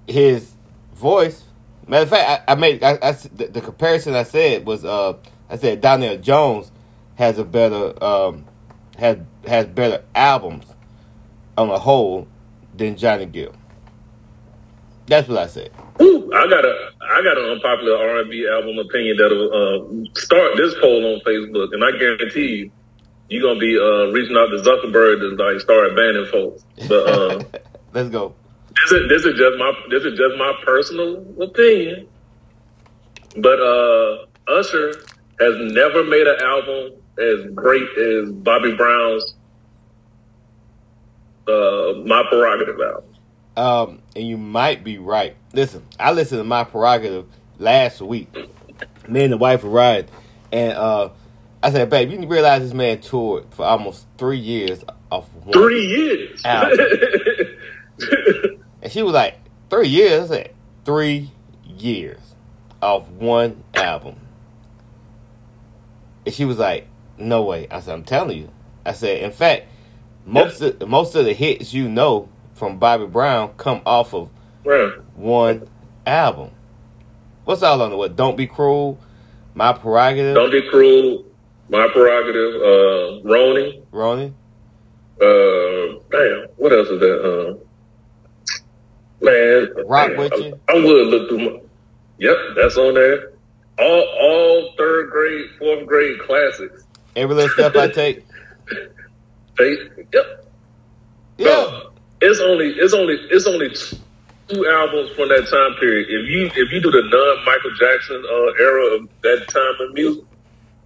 his 0.07 0.53
voice. 0.93 1.43
Matter 1.87 2.03
of 2.03 2.09
fact, 2.09 2.43
I, 2.47 2.51
I 2.51 2.55
made 2.55 2.83
I, 2.83 2.97
I 3.01 3.11
the, 3.11 3.47
the 3.47 3.61
comparison 3.61 4.13
I 4.13 4.23
said 4.23 4.65
was 4.65 4.83
uh 4.83 5.17
I 5.49 5.57
said 5.57 5.81
Donell 5.81 6.17
Jones 6.17 6.71
has 7.15 7.37
a 7.37 7.45
better 7.45 8.01
um 8.03 8.45
has 8.97 9.17
has 9.45 9.67
better 9.67 10.03
albums 10.13 10.65
on 11.57 11.69
a 11.69 11.79
whole 11.79 12.27
than 12.75 12.97
Johnny 12.97 13.25
Gill. 13.25 13.53
That's 15.07 15.27
what 15.27 15.37
I 15.37 15.47
said. 15.47 15.71
Ooh, 16.01 16.31
I 16.33 16.47
got 16.47 16.65
a 16.65 16.89
I 17.01 17.21
got 17.23 17.37
an 17.37 17.51
unpopular 17.51 17.97
R 17.97 18.19
and 18.19 18.29
B 18.29 18.47
album 18.47 18.77
opinion 18.77 19.17
that'll 19.17 19.47
uh, 19.47 20.19
start 20.19 20.57
this 20.57 20.75
poll 20.81 21.13
on 21.13 21.21
Facebook, 21.21 21.73
and 21.73 21.83
I 21.83 21.97
guarantee 21.97 22.47
you, 22.47 22.71
you're 23.29 23.41
gonna 23.41 23.59
be 23.59 23.79
uh, 23.79 24.11
reaching 24.11 24.35
out 24.35 24.47
to 24.47 24.57
Zuckerberg 24.57 25.19
to 25.21 25.43
like 25.43 25.61
start 25.61 25.95
banning 25.95 26.25
folks. 26.25 26.63
But 26.87 27.07
uh, 27.07 27.43
Let's 27.93 28.09
go. 28.09 28.35
This 28.83 28.91
is 28.91 29.09
this 29.09 29.25
is 29.25 29.39
just 29.39 29.57
my 29.57 29.73
this 29.89 30.03
is 30.03 30.17
just 30.17 30.37
my 30.37 30.53
personal 30.63 31.25
opinion. 31.41 32.07
But 33.37 33.59
uh, 33.59 34.25
Usher 34.47 34.93
has 35.39 35.55
never 35.73 36.03
made 36.03 36.27
an 36.27 36.37
album 36.43 36.93
as 37.19 37.51
great 37.53 37.87
as 37.97 38.31
Bobby 38.31 38.75
Brown's 38.75 39.35
uh, 41.47 41.93
"My 42.05 42.23
Prerogative" 42.29 42.79
album. 42.79 43.03
Um, 43.55 44.01
and 44.15 44.27
you 44.27 44.37
might 44.37 44.83
be 44.83 44.99
right. 44.99 45.35
Listen, 45.53 45.83
I 45.99 46.11
listened 46.11 46.39
to 46.39 46.43
my 46.43 46.63
prerogative 46.63 47.25
last 47.57 48.01
week. 48.01 48.31
Me 49.07 49.23
and 49.23 49.33
the 49.33 49.37
wife 49.37 49.63
were 49.63 49.71
riding, 49.71 50.11
and 50.51 50.73
uh, 50.73 51.09
I 51.63 51.71
said, 51.71 51.89
"Babe, 51.89 52.11
you 52.11 52.27
realize 52.27 52.61
this 52.61 52.73
man 52.73 53.01
toured 53.01 53.45
for 53.51 53.65
almost 53.65 54.05
three 54.17 54.37
years 54.37 54.83
off 55.11 55.27
one." 55.33 55.53
Three 55.53 55.85
years. 55.85 56.43
And 58.81 58.91
she 58.91 59.01
was 59.03 59.13
like, 59.13 59.35
three 59.69 59.87
years? 59.87 60.25
I 60.31 60.35
said, 60.35 60.55
three 60.85 61.31
years 61.65 62.19
off 62.81 63.07
one 63.09 63.63
album. 63.73 64.17
And 66.25 66.33
she 66.33 66.45
was 66.45 66.57
like, 66.59 66.87
no 67.17 67.43
way. 67.43 67.67
I 67.71 67.79
said, 67.79 67.93
I'm 67.93 68.03
telling 68.03 68.37
you. 68.37 68.49
I 68.85 68.93
said, 68.93 69.21
in 69.23 69.31
fact, 69.31 69.65
most 70.25 70.61
of 70.61 70.87
most 70.87 71.15
of 71.15 71.25
the 71.25 71.33
hits 71.33 71.73
you 71.73 71.87
know 71.89 72.29
from 72.53 72.77
Bobby 72.79 73.05
Brown 73.05 73.53
come 73.57 73.81
off 73.85 74.13
of 74.13 74.29
Right. 74.65 74.91
one 75.15 75.67
album. 76.05 76.51
What's 77.45 77.63
all 77.63 77.81
on 77.81 77.91
the 77.91 77.97
what? 77.97 78.15
Don't 78.15 78.35
be 78.35 78.45
cruel. 78.47 78.99
My 79.55 79.71
prerogative. 79.73 80.35
Don't 80.35 80.51
be 80.51 80.61
cruel. 80.69 81.23
My 81.69 81.87
prerogative. 81.87 82.55
Uh, 82.61 83.27
Roni. 83.27 83.81
Ronnie. 83.91 84.33
Uh, 85.21 85.99
damn. 86.11 86.47
What 86.57 86.73
else 86.73 86.89
is 86.89 86.99
that? 86.99 87.21
Uh, 87.23 87.53
man. 89.21 89.69
Rock 89.85 90.09
damn, 90.09 90.17
with 90.17 90.33
I, 90.33 90.37
you? 90.37 90.59
I 90.69 90.73
would 90.73 91.07
look 91.07 91.29
through 91.29 91.39
my. 91.39 91.59
Yep, 92.19 92.35
that's 92.55 92.77
on 92.77 92.95
there. 92.95 93.31
All 93.79 94.17
all 94.21 94.73
third 94.77 95.11
grade, 95.11 95.49
fourth 95.59 95.85
grade 95.85 96.19
classics. 96.21 96.83
Every 97.15 97.35
little 97.35 97.49
step 97.49 97.75
I 97.75 97.87
take. 97.89 98.25
Yep. 99.59 100.45
Yeah. 101.39 101.45
No, 101.47 101.89
it's 102.21 102.39
only 102.39 102.69
it's 102.77 102.93
only 102.93 103.15
it's 103.31 103.47
only 103.47 103.69
two 104.47 104.67
albums 104.67 105.11
from 105.11 105.29
that 105.29 105.47
time 105.49 105.79
period. 105.79 106.07
If 106.09 106.29
you 106.29 106.45
if 106.63 106.71
you 106.71 106.79
do 106.79 106.91
the 106.91 107.01
non 107.01 107.45
Michael 107.45 107.71
Jackson 107.71 108.23
uh, 108.23 108.63
era 108.63 108.95
of 108.95 109.09
that 109.23 109.47
time 109.49 109.87
in 109.87 109.93
music, 109.93 110.23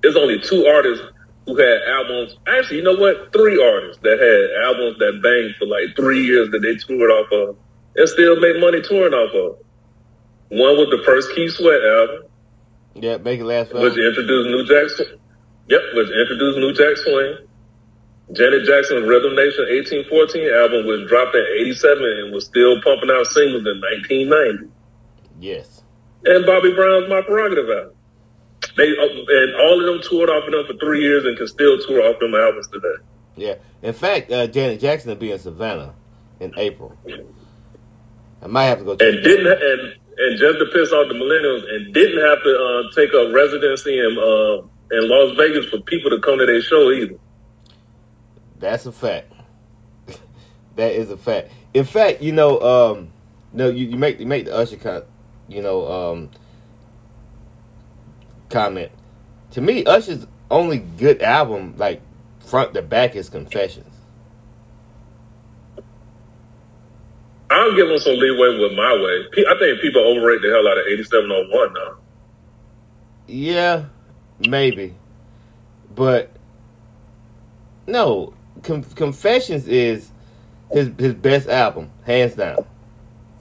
there's 0.01 0.15
only 0.15 0.39
two 0.39 0.65
artists 0.65 1.05
who 1.45 1.57
had 1.57 1.81
albums. 1.87 2.37
Actually, 2.47 2.77
you 2.77 2.83
know 2.83 2.95
what? 2.95 3.31
Three 3.33 3.61
artists 3.61 4.01
that 4.03 4.19
had 4.19 4.63
albums 4.65 4.97
that 4.99 5.21
banged 5.21 5.55
for 5.57 5.65
like 5.65 5.95
three 5.95 6.23
years 6.25 6.49
that 6.51 6.59
they 6.59 6.75
toured 6.75 7.11
off 7.11 7.31
of 7.31 7.57
and 7.95 8.09
still 8.09 8.39
make 8.39 8.59
money 8.59 8.81
touring 8.81 9.13
off 9.13 9.33
of. 9.33 9.57
One 10.49 10.77
was 10.77 10.87
the 10.91 11.01
first 11.05 11.33
Keith 11.35 11.51
Sweat 11.53 11.81
album, 11.83 12.23
Yeah, 12.95 13.17
make 13.17 13.39
it 13.39 13.45
last 13.45 13.73
which 13.73 13.93
forever. 13.93 14.07
introduced 14.07 14.49
New 14.49 14.65
Jack. 14.65 14.89
Sw- 14.89 15.17
Yep, 15.69 15.81
which 15.93 16.09
introduced 16.09 16.57
New 16.57 16.73
Jack 16.73 16.97
Swing. 16.97 17.37
Janet 18.33 18.65
Jackson's 18.65 19.07
Rhythm 19.07 19.35
Nation 19.35 19.63
1814 19.67 20.51
album 20.53 20.85
was 20.87 21.07
dropped 21.07 21.35
in 21.35 21.45
87 21.67 22.03
and 22.03 22.33
was 22.33 22.45
still 22.45 22.81
pumping 22.81 23.09
out 23.11 23.25
singles 23.27 23.63
in 23.67 23.79
1990. 23.79 24.67
Yes. 25.39 25.83
And 26.25 26.45
Bobby 26.45 26.73
Brown's 26.73 27.07
My 27.09 27.21
Prerogative 27.21 27.69
album. 27.69 27.93
They 28.77 28.87
uh, 28.91 29.03
and 29.27 29.55
all 29.55 29.79
of 29.79 29.85
them 29.85 30.01
toured 30.09 30.29
off 30.29 30.45
of 30.45 30.51
them 30.51 30.65
for 30.67 30.73
three 30.83 31.01
years 31.01 31.25
and 31.25 31.35
can 31.37 31.47
still 31.47 31.77
tour 31.87 32.03
off 32.07 32.19
them 32.19 32.35
albums 32.35 32.67
today. 32.69 32.95
Yeah. 33.35 33.55
In 33.81 33.93
fact, 33.93 34.31
uh, 34.31 34.47
Janet 34.47 34.79
Jackson 34.79 35.09
will 35.09 35.15
be 35.17 35.31
in 35.31 35.39
Savannah 35.39 35.93
in 36.39 36.53
April. 36.57 36.95
I 38.41 38.47
might 38.47 38.65
have 38.65 38.79
to 38.79 38.83
go. 38.83 38.91
And 38.91 38.99
didn't 38.99 39.47
and 39.47 39.95
and 40.17 40.39
just 40.39 40.59
to 40.59 40.65
piss 40.73 40.91
off 40.91 41.07
the 41.07 41.15
millennials 41.15 41.63
and 41.73 41.93
didn't 41.93 42.19
have 42.19 42.43
to 42.43 42.51
uh, 42.51 42.95
take 42.95 43.13
a 43.13 43.31
residency 43.31 43.99
in 43.99 44.17
uh, 44.17 44.61
in 44.91 45.09
Las 45.09 45.35
Vegas 45.37 45.65
for 45.67 45.79
people 45.81 46.09
to 46.09 46.19
come 46.19 46.39
to 46.39 46.45
their 46.45 46.61
show 46.61 46.91
either. 46.91 47.15
That's 48.59 48.85
a 48.85 48.91
fact. 48.91 49.31
that 50.75 50.91
is 50.91 51.09
a 51.09 51.17
fact. 51.17 51.51
In 51.73 51.85
fact, 51.85 52.21
you 52.21 52.31
know, 52.31 52.59
um, 52.61 53.11
no, 53.53 53.69
you, 53.69 53.87
you 53.87 53.97
make 53.97 54.19
you 54.19 54.25
make 54.25 54.45
the 54.45 54.55
Usher 54.55 54.77
con, 54.77 55.03
you 55.47 55.61
know, 55.61 55.87
um, 55.91 56.29
comment. 58.49 58.91
To 59.51 59.61
me, 59.61 59.83
Usher's 59.85 60.27
only 60.49 60.79
good 60.79 61.21
album, 61.21 61.75
like 61.77 62.01
front 62.39 62.73
to 62.73 62.81
back, 62.81 63.15
is 63.15 63.29
Confessions. 63.29 63.90
I'll 67.51 67.75
give 67.75 67.87
them 67.87 67.99
some 67.99 68.15
leeway 68.17 68.57
with 68.59 68.73
my 68.77 68.93
way. 68.93 69.45
I 69.47 69.55
think 69.59 69.81
people 69.81 70.01
overrate 70.03 70.41
the 70.41 70.49
hell 70.49 70.67
out 70.67 70.77
of 70.77 70.85
8701 70.87 71.73
now. 71.73 71.95
Yeah, 73.27 73.85
maybe, 74.47 74.95
but 75.95 76.31
no. 77.87 78.33
Con- 78.63 78.83
Confessions 78.83 79.67
is 79.67 80.11
his 80.71 80.91
his 80.97 81.13
best 81.15 81.47
album, 81.47 81.89
hands 82.05 82.35
down. 82.35 82.57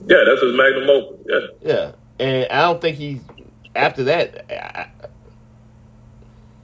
Yeah, 0.07 0.23
that's 0.25 0.41
his 0.41 0.55
magnum 0.55 0.89
opus. 0.89 1.19
Yeah. 1.27 1.39
Yeah, 1.61 1.91
and 2.19 2.47
I 2.51 2.61
don't 2.61 2.81
think 2.81 2.97
he's 2.97 3.21
after 3.75 4.03
that. 4.05 4.45
I- 4.51 4.89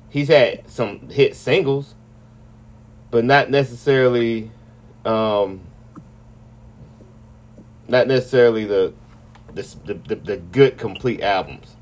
he's 0.09 0.29
had 0.29 0.69
some 0.69 1.09
hit 1.09 1.35
singles, 1.35 1.93
but 3.11 3.25
not 3.25 3.51
necessarily, 3.51 4.49
um, 5.05 5.61
not 7.87 8.07
necessarily 8.07 8.65
the 8.65 8.93
the 9.53 9.63
the, 9.85 10.15
the, 10.15 10.37
good 10.37 10.77
complete 10.77 11.21
albums 11.21 11.75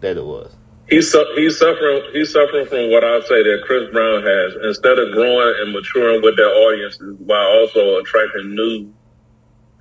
that 0.00 0.16
it 0.16 0.24
was. 0.24 0.54
He's 0.88 1.10
su- 1.10 1.32
he's 1.34 1.58
suffering 1.58 2.02
he's 2.12 2.32
suffering 2.32 2.66
from 2.66 2.90
what 2.90 3.04
I 3.04 3.20
say 3.20 3.42
that 3.42 3.62
Chris 3.66 3.90
Brown 3.92 4.22
has. 4.22 4.54
Instead 4.62 4.98
of 4.98 5.12
growing 5.12 5.54
and 5.60 5.72
maturing 5.72 6.22
with 6.22 6.36
their 6.36 6.48
audiences 6.48 7.16
while 7.18 7.46
also 7.46 7.98
attracting 7.98 8.54
new 8.54 8.92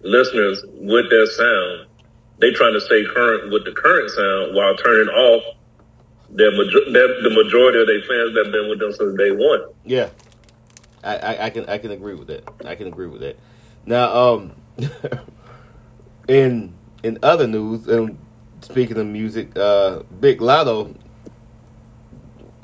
listeners 0.02 0.64
with 0.74 1.10
their 1.10 1.26
sound, 1.26 1.88
they 2.40 2.52
trying 2.52 2.74
to 2.74 2.82
stay 2.82 3.04
current 3.14 3.52
with 3.52 3.66
the 3.66 3.72
current 3.72 4.10
sound 4.12 4.56
while 4.56 4.76
turning 4.78 5.14
off 5.14 5.44
their, 6.30 6.52
major- 6.52 6.92
their 6.92 7.22
the 7.22 7.30
majority 7.30 7.82
of 7.82 7.88
their 7.88 8.02
fans 8.02 8.34
that 8.34 8.46
have 8.46 8.54
been 8.54 8.70
with 8.70 8.80
them 8.80 8.94
since 8.94 9.18
day 9.18 9.32
one. 9.32 9.62
Yeah, 9.84 10.10
I, 11.04 11.18
I, 11.18 11.46
I 11.46 11.50
can 11.50 11.66
I 11.70 11.78
can 11.78 11.92
agree 11.92 12.16
with 12.16 12.28
that. 12.28 12.48
I 12.66 12.76
can 12.76 12.88
agree 12.88 13.08
with 13.08 13.22
that. 13.22 13.38
Now, 13.86 14.16
um, 14.16 14.56
in 16.28 16.74
in 17.04 17.20
other 17.22 17.48
news, 17.48 17.88
and 17.88 18.18
speaking 18.62 18.98
of 18.98 19.06
music, 19.08 19.58
uh, 19.58 20.04
Big 20.20 20.40
Latto 20.40 20.96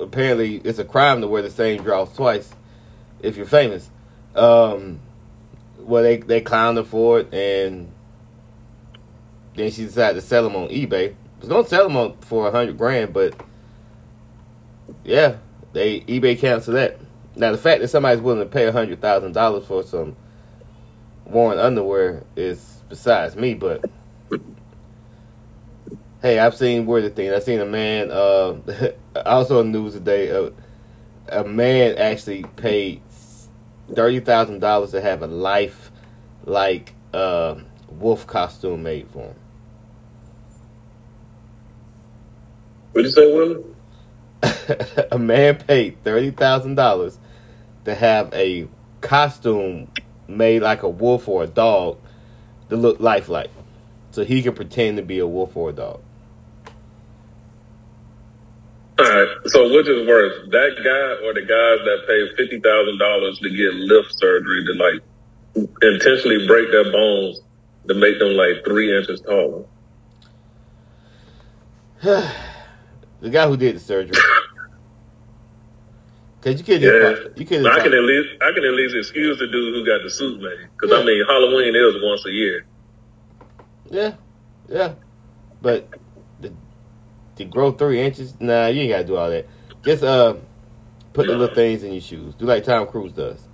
apparently 0.02 0.56
it's 0.56 0.78
a 0.78 0.84
crime 0.84 1.20
to 1.20 1.28
wear 1.28 1.42
the 1.42 1.50
same 1.50 1.82
draws 1.82 2.12
twice 2.14 2.50
if 3.20 3.36
you're 3.36 3.46
famous. 3.46 3.88
Um, 4.34 5.00
well, 5.78 6.02
they 6.02 6.18
they 6.18 6.40
clowned 6.40 6.76
her 6.76 6.84
for 6.84 7.20
it, 7.20 7.32
and 7.32 7.92
then 9.56 9.70
she 9.70 9.84
decided 9.84 10.14
to 10.14 10.26
sell 10.26 10.42
them 10.42 10.56
on 10.56 10.68
eBay. 10.68 11.14
Was 11.40 11.48
gonna 11.48 11.66
sell 11.66 11.88
them 11.88 12.16
for 12.20 12.48
a 12.48 12.50
hundred 12.50 12.78
grand, 12.78 13.12
but 13.12 13.34
yeah, 15.04 15.36
they 15.72 16.00
eBay 16.00 16.38
canceled 16.38 16.76
that. 16.76 16.98
Now 17.34 17.52
the 17.52 17.58
fact 17.58 17.80
that 17.80 17.88
somebody's 17.88 18.22
willing 18.22 18.40
to 18.40 18.46
pay 18.46 18.66
a 18.66 18.72
hundred 18.72 19.00
thousand 19.00 19.32
dollars 19.32 19.64
for 19.66 19.82
some 19.82 20.16
worn 21.24 21.58
underwear 21.58 22.24
is 22.36 22.81
besides 22.92 23.34
me, 23.36 23.54
but 23.54 23.82
hey, 26.20 26.38
I've 26.38 26.54
seen 26.54 26.84
weirder 26.84 27.08
things. 27.08 27.32
I've 27.32 27.42
seen 27.42 27.58
a 27.58 27.64
man, 27.64 28.10
uh, 28.10 28.58
also 29.24 29.62
the 29.62 29.68
news 29.70 29.94
today, 29.94 30.30
uh, 30.30 30.50
a 31.28 31.42
man 31.42 31.96
actually 31.96 32.44
paid 32.56 33.00
thirty 33.94 34.20
thousand 34.20 34.60
dollars 34.60 34.90
to 34.90 35.00
have 35.00 35.22
a 35.22 35.26
life 35.26 35.90
like 36.44 36.92
uh, 37.14 37.54
wolf 37.88 38.26
costume 38.26 38.82
made 38.82 39.08
for 39.08 39.28
him. 39.28 39.36
What 42.92 43.02
did 43.04 43.06
you 43.06 43.12
say, 43.12 43.34
Willie? 43.34 43.64
a 45.12 45.18
man 45.18 45.56
paid 45.56 46.04
thirty 46.04 46.30
thousand 46.30 46.74
dollars 46.74 47.18
to 47.86 47.94
have 47.94 48.30
a 48.34 48.68
costume 49.00 49.90
made 50.28 50.60
like 50.60 50.82
a 50.82 50.88
wolf 50.90 51.26
or 51.26 51.44
a 51.44 51.46
dog 51.46 51.98
to 52.72 52.76
look 52.76 53.00
lifelike, 53.00 53.50
so 54.10 54.24
he 54.24 54.42
can 54.42 54.54
pretend 54.54 54.96
to 54.96 55.02
be 55.02 55.18
a 55.18 55.26
wolf 55.26 55.56
or 55.56 55.70
a 55.70 55.72
dog. 55.72 56.00
All 58.98 59.06
right. 59.06 59.28
So 59.46 59.72
which 59.74 59.88
is 59.88 60.06
worse, 60.06 60.48
that 60.50 60.76
guy 60.82 61.26
or 61.26 61.34
the 61.34 61.42
guys 61.42 61.84
that 61.84 62.04
pay 62.06 62.36
fifty 62.36 62.60
thousand 62.60 62.98
dollars 62.98 63.38
to 63.40 63.50
get 63.50 63.74
lift 63.74 64.18
surgery 64.18 64.64
to 64.64 64.72
like 64.74 65.02
intentionally 65.82 66.46
break 66.46 66.70
their 66.70 66.90
bones 66.90 67.40
to 67.88 67.94
make 67.94 68.18
them 68.18 68.32
like 68.34 68.64
three 68.64 68.96
inches 68.96 69.20
taller? 69.20 69.64
the 72.02 73.30
guy 73.30 73.46
who 73.46 73.56
did 73.56 73.76
the 73.76 73.80
surgery. 73.80 74.16
Cause 76.42 76.58
you 76.58 76.64
could 76.64 76.82
Yeah. 76.82 76.90
just 77.24 77.38
you 77.38 77.46
could 77.46 77.64
I 77.66 77.78
can 77.80 77.92
at 77.94 78.02
least 78.02 78.28
I 78.42 78.52
can 78.52 78.64
at 78.64 78.72
least 78.74 78.94
excuse 78.96 79.38
the 79.38 79.46
dude 79.46 79.74
who 79.74 79.86
got 79.86 80.02
the 80.02 80.10
suit 80.10 80.40
made 80.42 80.68
because 80.76 80.90
Yeah. 80.90 80.98
I 81.02 81.04
mean 81.04 81.24
Halloween 81.26 81.74
is 81.74 82.02
once 82.02 82.26
a 82.26 82.30
year. 82.30 82.66
yeah 83.90 84.14
yeah, 84.68 84.94
but 85.60 85.88
the, 86.40 86.52
to 87.36 87.44
grow 87.44 87.72
three 87.72 88.00
inches, 88.00 88.34
nah, 88.40 88.66
you 88.68 88.82
ain't 88.82 88.90
gotta 88.90 89.04
do 89.04 89.16
all 89.16 89.28
that. 89.30 89.46
Just 89.84 90.02
uh, 90.02 90.34
put 91.12 91.26
the 91.26 91.36
little 91.36 91.54
things 91.54 91.82
in 91.82 91.92
your 91.92 92.00
shoes. 92.00 92.34
Do 92.34 92.46
like 92.46 92.64
Tom 92.64 92.86
Cruise 92.86 93.12
does. 93.12 93.48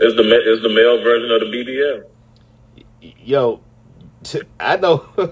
Is 0.00 0.16
the 0.16 0.22
it's 0.22 0.62
the 0.62 0.68
male 0.68 1.00
version 1.02 1.30
of 1.30 1.40
the 1.40 1.46
BBL. 1.46 2.04
Yo, 3.24 3.60
I 4.58 4.76
know. 4.78 5.06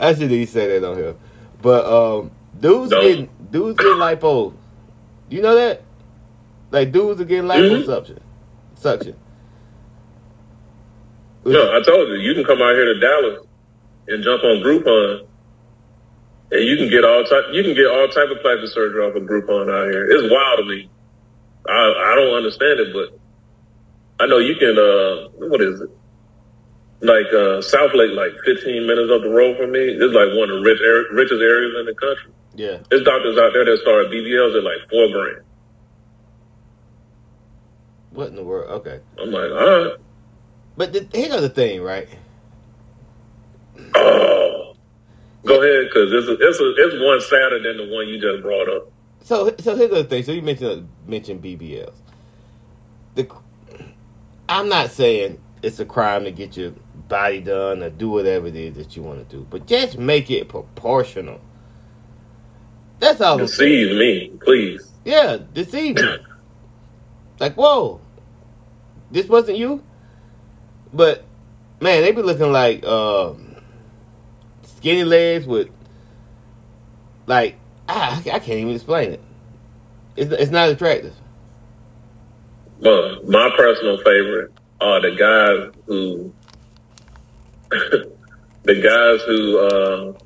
I 0.00 0.12
shouldn't 0.12 0.32
even 0.32 0.46
say 0.46 0.80
that 0.80 0.88
on 0.90 0.96
here, 0.96 1.14
but 1.60 1.84
um, 1.86 2.30
dudes 2.58 2.90
Don't. 2.90 3.02
getting 3.02 3.28
dudes 3.52 3.78
getting 3.78 3.98
lipo. 3.98 4.54
You 5.30 5.42
know 5.42 5.54
that? 5.54 5.82
Like 6.72 6.90
dudes 6.92 7.20
are 7.20 7.24
getting 7.24 7.44
Mhm. 7.48 7.84
liposuction, 7.84 8.18
suction. 8.74 9.16
No, 11.44 11.76
I 11.76 11.82
told 11.82 12.08
you 12.08 12.14
you 12.16 12.34
can 12.34 12.44
come 12.44 12.62
out 12.62 12.74
here 12.74 12.86
to 12.94 13.00
Dallas 13.00 13.38
and 14.08 14.22
jump 14.24 14.42
on 14.44 14.62
Groupon, 14.62 15.26
and 16.52 16.64
you 16.64 16.76
can 16.76 16.88
get 16.88 17.04
all 17.04 17.24
type 17.24 17.44
you 17.52 17.62
can 17.62 17.74
get 17.74 17.86
all 17.86 18.08
type 18.08 18.30
of 18.30 18.40
plastic 18.42 18.68
surgery 18.70 19.04
off 19.04 19.14
of 19.16 19.24
Groupon 19.24 19.70
out 19.70 19.90
here. 19.90 20.04
It's 20.10 20.32
wild 20.32 20.58
to 20.60 20.64
me. 20.64 20.88
I 21.68 22.12
I 22.12 22.14
don't 22.16 22.34
understand 22.34 22.80
it, 22.80 22.92
but 22.92 23.10
I 24.20 24.26
know 24.28 24.38
you 24.38 24.56
can. 24.56 24.78
uh 24.78 25.28
What 25.48 25.60
is 25.60 25.80
it? 25.80 25.90
Like 27.00 27.26
uh 27.32 27.58
Southlake, 27.60 28.14
like 28.14 28.32
15 28.44 28.86
minutes 28.86 29.10
up 29.10 29.22
the 29.22 29.30
road 29.30 29.56
from 29.58 29.72
me. 29.72 29.80
It's 29.80 30.14
like 30.14 30.30
one 30.38 30.50
of 30.50 30.56
the 30.58 30.62
rich 30.62 30.80
ar- 30.80 31.14
richest 31.16 31.42
areas 31.42 31.74
in 31.80 31.86
the 31.86 31.94
country. 31.94 32.32
Yeah, 32.54 32.78
There's 32.90 33.02
doctors 33.02 33.38
out 33.38 33.52
there 33.54 33.64
that 33.64 33.78
start 33.80 34.08
BBLs 34.08 34.56
at 34.58 34.62
like 34.64 34.88
four 34.90 35.08
grand. 35.10 35.42
what 38.10 38.28
in 38.28 38.36
the 38.36 38.44
world? 38.44 38.70
Okay, 38.80 39.00
I'm 39.18 39.30
like, 39.30 39.50
all 39.50 39.84
right. 39.84 39.96
but 40.76 40.92
the, 40.92 41.08
here's 41.14 41.40
the 41.40 41.48
thing, 41.48 41.80
right? 41.82 42.08
Oh, 43.94 44.74
go 45.46 45.62
ahead, 45.62 45.88
because 45.88 46.12
it's 46.12 46.28
a, 46.28 46.32
it's 46.46 46.60
a, 46.60 46.74
it's 46.76 47.02
one 47.02 47.20
sadder 47.22 47.62
than 47.62 47.78
the 47.88 47.94
one 47.94 48.06
you 48.08 48.20
just 48.20 48.42
brought 48.42 48.68
up. 48.68 48.90
So, 49.22 49.54
so 49.58 49.76
here's 49.76 49.90
the 49.90 50.04
thing. 50.04 50.22
So 50.24 50.32
you 50.32 50.42
mentioned 50.42 50.82
uh, 50.82 51.10
mentioned 51.10 51.42
BBLs. 51.42 51.94
The, 53.14 53.28
I'm 54.48 54.68
not 54.68 54.90
saying 54.90 55.40
it's 55.62 55.80
a 55.80 55.84
crime 55.86 56.24
to 56.24 56.32
get 56.32 56.56
your 56.56 56.72
body 57.08 57.40
done 57.40 57.82
or 57.82 57.90
do 57.90 58.10
whatever 58.10 58.48
it 58.48 58.56
is 58.56 58.74
that 58.76 58.96
you 58.96 59.02
want 59.02 59.26
to 59.26 59.36
do, 59.36 59.46
but 59.48 59.66
just 59.66 59.96
make 59.96 60.30
it 60.30 60.48
proportional. 60.48 61.40
That's 63.02 63.20
all. 63.20 63.36
Deceive 63.36 63.96
me, 63.96 64.30
please. 64.44 64.92
Yeah, 65.04 65.38
deceive 65.52 65.96
me. 65.96 66.18
like, 67.40 67.56
whoa, 67.56 68.00
this 69.10 69.26
wasn't 69.26 69.58
you. 69.58 69.82
But 70.94 71.24
man, 71.80 72.02
they 72.02 72.12
be 72.12 72.22
looking 72.22 72.52
like 72.52 72.84
um, 72.84 73.56
skinny 74.62 75.02
legs 75.02 75.48
with 75.48 75.68
like 77.26 77.56
ah, 77.88 78.20
I 78.20 78.38
can't 78.38 78.48
even 78.50 78.70
explain 78.76 79.14
it. 79.14 79.20
It's 80.14 80.30
it's 80.30 80.52
not 80.52 80.68
attractive. 80.68 81.16
Well, 82.78 83.20
my 83.24 83.50
personal 83.56 83.96
favorite 83.98 84.52
are 84.80 85.00
the 85.00 85.16
guys 85.16 85.82
who, 85.86 86.32
the 88.62 88.74
guys 88.80 89.22
who 89.26 89.58
uh, 89.58 90.18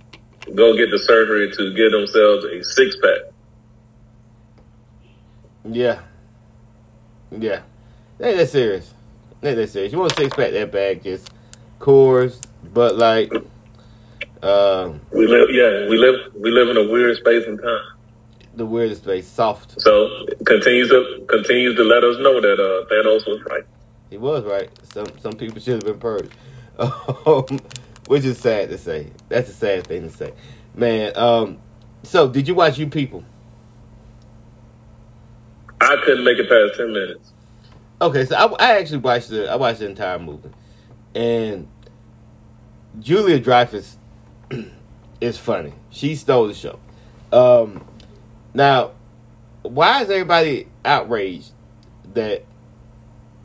go 0.54 0.76
get 0.76 0.90
the 0.90 0.98
surgery 0.98 1.50
to 1.52 1.74
give 1.74 1.92
themselves 1.92 2.44
a 2.44 2.62
six 2.62 2.96
pack. 3.02 3.20
Yeah, 5.68 6.00
yeah, 7.30 7.62
they 8.18 8.36
that 8.36 8.48
serious. 8.48 8.94
They 9.40 9.54
that 9.54 9.68
serious. 9.70 9.92
You 9.92 9.98
want 9.98 10.12
a 10.12 10.16
six 10.16 10.34
pack 10.36 10.52
that 10.52 10.70
bag? 10.72 11.02
Just 11.02 11.30
Coors, 11.80 12.40
but 12.72 12.96
like, 12.96 13.32
um, 14.42 15.00
We 15.12 15.26
live, 15.26 15.48
yeah, 15.50 15.88
we 15.88 15.98
live, 15.98 16.32
we 16.34 16.50
live 16.50 16.68
in 16.68 16.76
a 16.76 16.90
weird 16.90 17.16
space 17.18 17.46
and 17.46 17.60
time. 17.60 17.80
the 18.54 18.66
weirdest 18.66 19.02
place, 19.04 19.26
soft. 19.28 19.80
So 19.80 20.26
continues 20.46 20.88
to 20.90 21.24
continues 21.28 21.76
to 21.76 21.84
let 21.84 22.04
us 22.04 22.16
know 22.18 22.40
that 22.40 22.58
uh, 22.60 22.86
Thanos 22.92 23.26
was 23.26 23.42
right. 23.50 23.64
He 24.10 24.18
was 24.18 24.44
right. 24.44 24.70
Some 24.92 25.06
some 25.20 25.32
people 25.34 25.60
should 25.60 25.74
have 25.74 25.84
been 25.84 25.98
purged, 25.98 26.32
um, 26.78 27.46
which 28.06 28.24
is 28.24 28.38
sad 28.38 28.68
to 28.70 28.78
say. 28.78 29.10
That's 29.28 29.48
a 29.48 29.52
sad 29.52 29.86
thing 29.86 30.02
to 30.02 30.10
say, 30.10 30.32
man. 30.74 31.16
Um, 31.16 31.58
so 32.02 32.28
did 32.28 32.46
you 32.48 32.54
watch 32.54 32.78
You 32.78 32.86
People? 32.88 33.24
I 35.80 35.96
couldn't 36.04 36.24
make 36.24 36.38
it 36.38 36.48
past 36.48 36.78
ten 36.78 36.92
minutes. 36.92 37.32
Okay, 38.00 38.24
so 38.24 38.36
I, 38.36 38.46
I 38.74 38.78
actually 38.78 38.98
watched 38.98 39.28
the 39.30 39.50
I 39.50 39.56
watched 39.56 39.80
the 39.80 39.86
entire 39.88 40.18
movie, 40.18 40.50
and 41.14 41.68
Julia 43.00 43.38
Dreyfus 43.38 43.96
is 45.20 45.38
funny. 45.38 45.72
She 45.90 46.14
stole 46.16 46.46
the 46.48 46.54
show. 46.54 46.78
Um, 47.32 47.84
now, 48.54 48.92
why 49.62 50.02
is 50.02 50.10
everybody 50.10 50.68
outraged 50.84 51.52
that? 52.14 52.44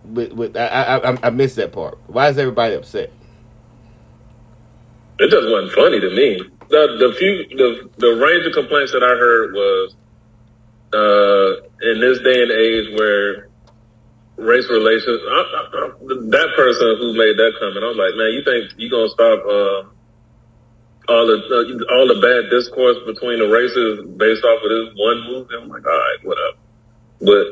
With, 0.04 0.34
with 0.34 0.58
I, 0.58 0.66
I 0.68 1.12
I- 1.12 1.18
I 1.24 1.30
missed 1.30 1.58
that 1.58 1.72
part. 1.72 2.00
Why 2.08 2.30
is 2.30 2.38
everybody 2.38 2.74
upset? 2.76 3.12
It 5.22 5.30
just 5.30 5.48
wasn't 5.54 5.72
funny 5.74 6.00
to 6.02 6.10
me. 6.10 6.42
The 6.70 6.98
the 6.98 7.14
few 7.14 7.46
the 7.56 7.90
the 7.98 8.12
range 8.18 8.48
of 8.48 8.54
complaints 8.54 8.92
that 8.92 9.04
I 9.04 9.14
heard 9.22 9.54
was 9.54 9.94
uh, 10.98 11.62
in 11.94 12.02
this 12.02 12.18
day 12.26 12.42
and 12.42 12.52
age 12.52 12.98
where 12.98 13.52
race 14.42 14.68
relations. 14.70 15.22
I, 15.22 15.40
I, 15.46 15.62
I, 15.78 15.88
that 16.34 16.50
person 16.58 16.98
who 16.98 17.14
made 17.14 17.38
that 17.38 17.54
comment, 17.62 17.86
I 17.86 17.88
was 17.94 18.02
like, 18.02 18.18
man, 18.18 18.34
you 18.34 18.42
think 18.42 18.74
you 18.82 18.90
gonna 18.90 19.10
stop 19.10 19.40
uh, 19.46 19.80
all 21.14 21.26
the 21.30 21.38
uh, 21.38 21.94
all 21.94 22.08
the 22.10 22.18
bad 22.18 22.50
discourse 22.50 22.98
between 23.06 23.40
the 23.40 23.48
races 23.48 24.02
based 24.18 24.44
off 24.44 24.64
of 24.64 24.70
this 24.74 24.90
one 24.98 25.22
movie? 25.30 25.54
I'm 25.54 25.70
like, 25.70 25.86
all 25.86 25.92
right, 25.92 26.20
whatever. 26.26 26.58
But 27.22 27.46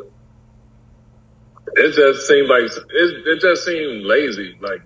it 1.86 1.94
just 1.94 2.28
seemed 2.28 2.50
like 2.50 2.66
it, 2.66 3.28
it 3.30 3.42
just 3.42 3.64
seemed 3.64 4.06
lazy. 4.06 4.58
Like, 4.60 4.82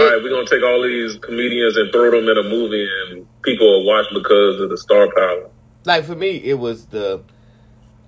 all 0.00 0.10
right, 0.10 0.22
we're 0.22 0.30
gonna 0.30 0.46
take 0.46 0.62
all 0.62 0.82
these 0.82 1.16
comedians 1.18 1.76
and 1.76 1.92
throw 1.92 2.10
them 2.10 2.28
in 2.28 2.38
a 2.38 2.42
movie, 2.42 2.88
and 3.08 3.26
people 3.42 3.66
will 3.66 3.86
watch 3.86 4.06
because 4.12 4.60
of 4.60 4.70
the 4.70 4.78
star 4.78 5.08
power. 5.14 5.50
like 5.84 6.04
for 6.04 6.14
me, 6.14 6.36
it 6.36 6.58
was 6.58 6.86
the 6.86 7.22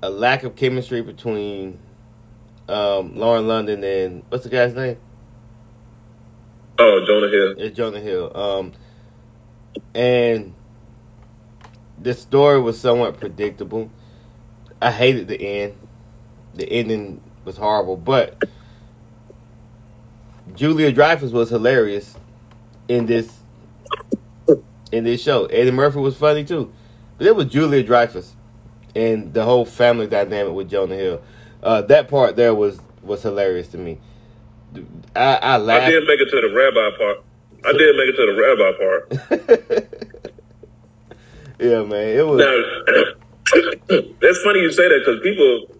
a 0.02 0.10
lack 0.10 0.42
of 0.42 0.56
chemistry 0.56 1.00
between 1.00 1.78
um, 2.68 3.16
Lauren 3.16 3.46
London 3.46 3.84
and 3.84 4.22
what's 4.28 4.44
the 4.44 4.50
guy's 4.50 4.74
name? 4.74 4.96
Oh, 6.78 7.04
Jonah 7.06 7.28
Hill. 7.28 7.54
It's 7.58 7.76
Jonah 7.76 8.00
Hill. 8.00 8.36
Um, 8.36 8.72
and 9.94 10.54
the 12.00 12.14
story 12.14 12.60
was 12.60 12.80
somewhat 12.80 13.20
predictable. 13.20 13.90
I 14.80 14.90
hated 14.90 15.28
the 15.28 15.40
end. 15.40 15.74
The 16.54 16.68
ending 16.68 17.20
was 17.44 17.56
horrible, 17.56 17.96
but 17.96 18.42
Julia 20.54 20.92
Dreyfus 20.92 21.32
was 21.32 21.50
hilarious 21.50 22.16
in 22.88 23.06
this 23.06 23.40
in 24.92 25.04
this 25.04 25.22
show. 25.22 25.46
Eddie 25.46 25.70
Murphy 25.70 25.98
was 25.98 26.16
funny 26.16 26.44
too, 26.44 26.72
but 27.18 27.26
it 27.26 27.34
was 27.34 27.46
Julia 27.46 27.82
Dreyfus 27.82 28.36
and 28.94 29.32
the 29.32 29.44
whole 29.44 29.64
family 29.64 30.06
dynamic 30.06 30.52
with 30.54 30.70
Jonah 30.70 30.96
Hill. 30.96 31.22
Uh, 31.62 31.82
that 31.82 32.08
part 32.08 32.36
there 32.36 32.54
was 32.54 32.80
was 33.02 33.22
hilarious 33.22 33.68
to 33.68 33.78
me. 33.78 33.98
I, 35.14 35.36
I 35.36 35.56
laughed. 35.58 35.84
I 35.84 35.90
did 35.90 36.06
make 36.06 36.20
it 36.20 36.30
to 36.30 36.40
the 36.40 36.54
rabbi 36.54 36.96
part. 36.96 37.24
I 37.64 37.72
did 37.72 37.96
make 37.96 38.08
it 38.08 38.16
to 38.16 38.26
the 38.26 38.34
rabbi 38.42 38.72
part. 38.78 39.02
yeah, 41.60 41.82
man, 41.84 42.08
it 42.08 42.26
was. 42.26 42.40
Now, 42.40 42.56
it's 44.20 44.42
funny 44.42 44.60
you 44.60 44.72
say 44.72 44.88
that 44.88 45.02
because 45.04 45.20
people, 45.20 45.71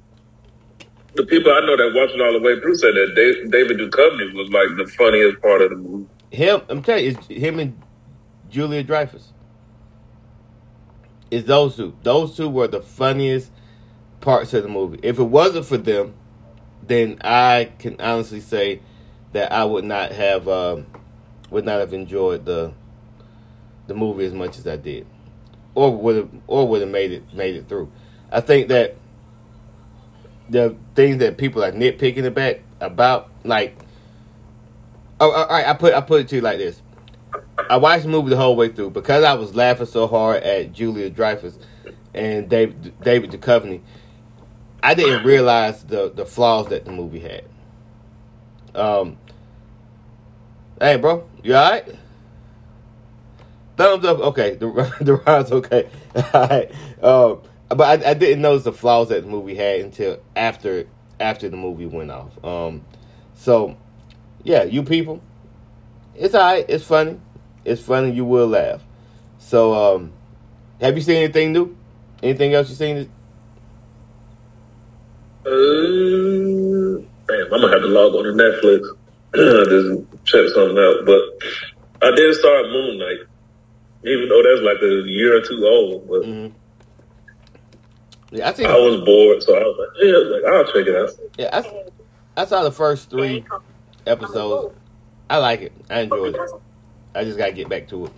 the 1.15 1.27
people 1.27 1.53
I 1.53 1.61
know 1.61 1.77
that 1.77 1.93
watched 1.95 2.15
it 2.15 2.21
all 2.21 2.33
the 2.33 2.41
way 2.41 2.59
through 2.61 2.77
said 2.77 2.95
that 2.95 3.15
Dave, 3.15 3.51
David 3.51 3.79
Duchovny 3.79 4.33
was 4.35 4.49
like 4.51 4.77
the 4.77 4.91
funniest 4.93 5.41
part 5.43 5.63
of 5.63 5.71
the 5.71 5.77
movie. 5.77 6.09
Him, 6.31 6.63
I'm 6.69 6.83
telling 6.83 7.05
you, 7.05 7.11
it's 7.11 7.27
him 7.27 7.59
and 7.59 7.81
Julia 8.49 8.83
Dreyfus. 8.83 9.33
It's 11.31 11.47
those 11.47 11.77
two. 11.77 11.97
Those 12.03 12.37
two 12.37 12.49
were 12.49 12.69
the 12.69 12.81
funniest 12.81 13.51
parts 14.21 14.55
of 14.55 14.63
the 14.63 14.69
movie. 14.69 15.01
If 15.03 15.19
it 15.19 15.25
wasn't 15.25 15.67
for 15.67 15.79
them, 15.79 16.15
then 16.87 17.19
I 17.23 17.71
can 17.79 18.01
honestly 18.01 18.41
say 18.41 18.81
that 19.33 19.53
I 19.53 19.65
would 19.65 19.85
not 19.85 20.13
have 20.13 20.49
um, 20.49 20.87
would 21.51 21.65
not 21.65 21.81
have 21.81 21.93
enjoyed 21.93 22.45
the 22.45 22.73
the 23.87 23.95
movie 23.95 24.25
as 24.25 24.33
much 24.33 24.59
as 24.59 24.67
I 24.67 24.77
did, 24.77 25.07
or 25.75 25.95
would 25.95 26.17
have 26.17 26.31
or 26.47 26.69
would 26.69 26.81
have 26.81 26.91
made 26.91 27.13
it 27.13 27.35
made 27.35 27.57
it 27.57 27.69
through. 27.69 27.91
I 28.31 28.41
think 28.41 28.69
that 28.69 28.97
the 30.49 30.77
things 30.95 31.19
that 31.19 31.39
people 31.39 31.65
are 31.65 31.73
nitpicking 31.73 32.27
about 32.27 32.57
about 32.81 33.31
like 33.45 33.77
oh 35.21 35.31
all 35.31 35.47
right 35.49 35.67
I 35.67 35.75
put 35.75 35.95
I 35.95 36.01
put 36.01 36.23
it 36.23 36.29
to 36.29 36.37
you 36.37 36.43
like 36.43 36.59
this. 36.59 36.83
I 37.71 37.77
watched 37.77 38.03
the 38.03 38.09
movie 38.09 38.31
the 38.31 38.37
whole 38.37 38.57
way 38.57 38.69
through 38.69 38.91
because 38.91 39.25
I 39.25 39.35
was 39.35 39.55
laughing 39.55 39.87
so 39.87 40.07
hard 40.07 40.43
at 40.43 40.73
Julia 40.73 41.09
Dreyfus 41.11 41.59
and 42.15 42.49
David 42.49 43.01
David 43.01 43.31
Duchovny. 43.31 43.81
I 44.83 44.95
didn't 44.95 45.25
realize 45.25 45.85
the 45.85 46.11
the 46.11 46.27
flaws 46.27 46.69
that 46.69 46.85
the 46.85 46.93
movie 46.93 47.21
had. 47.21 47.45
Um, 48.75 49.19
hey, 50.81 50.97
bro, 50.97 51.29
you 51.43 51.55
all 51.55 51.71
right? 51.71 51.95
Thumbs 53.77 54.05
up. 54.05 54.19
Okay, 54.19 54.55
the 54.57 54.95
the 55.01 55.15
ride's 55.15 55.53
okay. 55.53 55.89
all 56.35 56.47
right. 56.49 56.71
Um, 57.03 57.43
but 57.75 58.05
I, 58.05 58.11
I, 58.11 58.15
didn't 58.15 58.43
notice 58.43 58.65
the 58.65 58.73
flaws 58.73 59.09
that 59.09 59.23
the 59.23 59.29
movie 59.29 59.55
had 59.55 59.81
until 59.81 60.19
after 60.37 60.87
after 61.21 61.49
the 61.49 61.57
movie 61.57 61.87
went 61.87 62.11
off. 62.11 62.45
Um, 62.45 62.85
so 63.35 63.77
yeah, 64.43 64.65
you 64.65 64.83
people, 64.83 65.23
it's 66.15 66.35
alright. 66.35 66.67
It's 66.69 66.85
funny. 66.85 67.21
It's 67.65 67.83
funny. 67.83 68.11
You 68.13 68.25
will 68.25 68.49
laugh. 68.49 68.83
So, 69.39 69.75
um, 69.75 70.13
have 70.81 70.97
you 70.97 71.03
seen 71.03 71.17
anything 71.17 71.53
new? 71.53 71.77
Anything 72.23 72.55
else 72.55 72.69
you 72.71 72.77
seen? 72.77 73.11
Uh, 75.45 75.51
man, 77.29 77.45
I'm 77.45 77.61
gonna 77.61 77.71
have 77.71 77.81
to 77.81 77.89
log 77.89 78.15
on 78.15 78.25
to 78.25 78.33
Netflix 78.33 78.97
just 79.35 80.25
check 80.25 80.47
something 80.55 80.79
out. 80.79 81.07
But 81.07 81.21
I 82.03 82.15
did 82.15 82.35
start 82.35 82.67
Moon 82.67 82.99
Knight, 82.99 83.21
even 84.05 84.29
though 84.29 84.43
that's 84.43 84.63
like 84.63 84.83
a 84.83 85.09
year 85.09 85.39
or 85.39 85.41
two 85.41 85.67
old. 85.67 86.09
But 86.09 86.23
mm-hmm. 86.23 86.55
Yeah, 88.33 88.49
I, 88.49 88.53
think 88.53 88.69
I 88.69 88.79
was 88.79 89.03
bored, 89.05 89.43
so 89.43 89.55
I 89.55 89.61
was 89.61 89.77
like, 89.79 90.03
yeah, 90.03 90.17
like 90.17 90.45
I'll 90.45 90.73
check 90.73 90.87
it 90.87 90.97
out. 90.97 91.11
Yeah, 91.39 91.61
I, 92.37 92.43
I 92.43 92.47
saw 92.47 92.63
the 92.63 92.73
first 92.73 93.11
three 93.11 93.45
episodes. 94.07 94.75
I 95.29 95.37
like 95.37 95.61
it. 95.61 95.73
I 95.91 96.01
enjoyed 96.01 96.35
it. 96.35 96.51
I 97.15 97.25
just 97.25 97.37
gotta 97.37 97.53
get 97.53 97.69
back 97.69 97.89
to 97.89 98.07
it. 98.07 98.13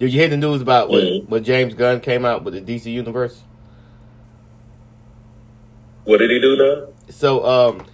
Did 0.00 0.12
you 0.12 0.18
hear 0.20 0.28
the 0.28 0.36
news 0.36 0.60
about 0.60 0.88
what, 0.88 1.04
mm-hmm. 1.04 1.30
what 1.30 1.44
James 1.44 1.74
Gunn 1.74 2.00
came 2.00 2.24
out 2.24 2.42
with 2.42 2.54
the 2.54 2.60
DC 2.60 2.86
universe? 2.86 3.42
What 6.04 6.18
did 6.18 6.30
he 6.30 6.40
do 6.40 6.56
now? 6.56 6.88
So, 7.08 7.46
um, 7.46 7.86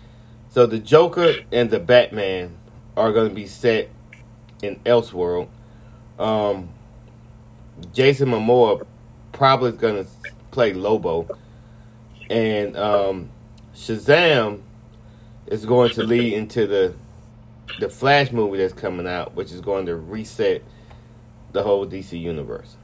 so 0.48 0.64
the 0.64 0.78
Joker 0.78 1.34
and 1.52 1.68
the 1.68 1.78
Batman 1.78 2.56
are 2.96 3.12
going 3.12 3.28
to 3.28 3.34
be 3.34 3.46
set 3.46 3.90
in 4.62 4.76
Elseworld. 4.86 5.48
Um, 6.18 6.70
Jason 7.92 8.30
Momoa 8.30 8.86
probably 9.32 9.70
is 9.70 9.76
going 9.76 10.04
to 10.04 10.10
play 10.50 10.72
Lobo, 10.72 11.28
and 12.30 12.76
um, 12.76 13.30
Shazam 13.74 14.62
is 15.46 15.64
going 15.64 15.90
to 15.90 16.02
lead 16.02 16.32
into 16.32 16.66
the 16.66 16.94
the 17.78 17.88
Flash 17.88 18.32
movie 18.32 18.58
that's 18.58 18.72
coming 18.72 19.06
out, 19.06 19.34
which 19.34 19.52
is 19.52 19.60
going 19.60 19.86
to 19.86 19.96
reset 19.96 20.62
the 21.52 21.62
whole 21.62 21.86
DC 21.86 22.18
universe. 22.18 22.76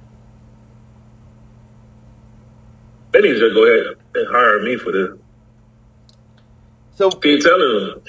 They 3.13 3.21
need 3.21 3.35
to 3.39 3.51
go 3.55 3.65
ahead 3.65 3.97
and 4.15 4.29
hire 4.29 4.63
me 4.63 4.77
for 4.77 4.93
this. 4.93 5.19
So 6.95 7.11
keep 7.11 7.41
telling 7.41 7.87
them, 7.89 8.03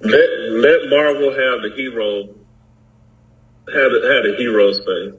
let 0.00 0.30
let 0.50 0.90
Marvel 0.90 1.30
have 1.30 1.62
the 1.62 1.72
hero, 1.76 2.22
have 2.22 3.90
the, 3.92 4.12
have 4.12 4.24
the 4.24 4.34
hero 4.38 4.72
space. 4.72 5.14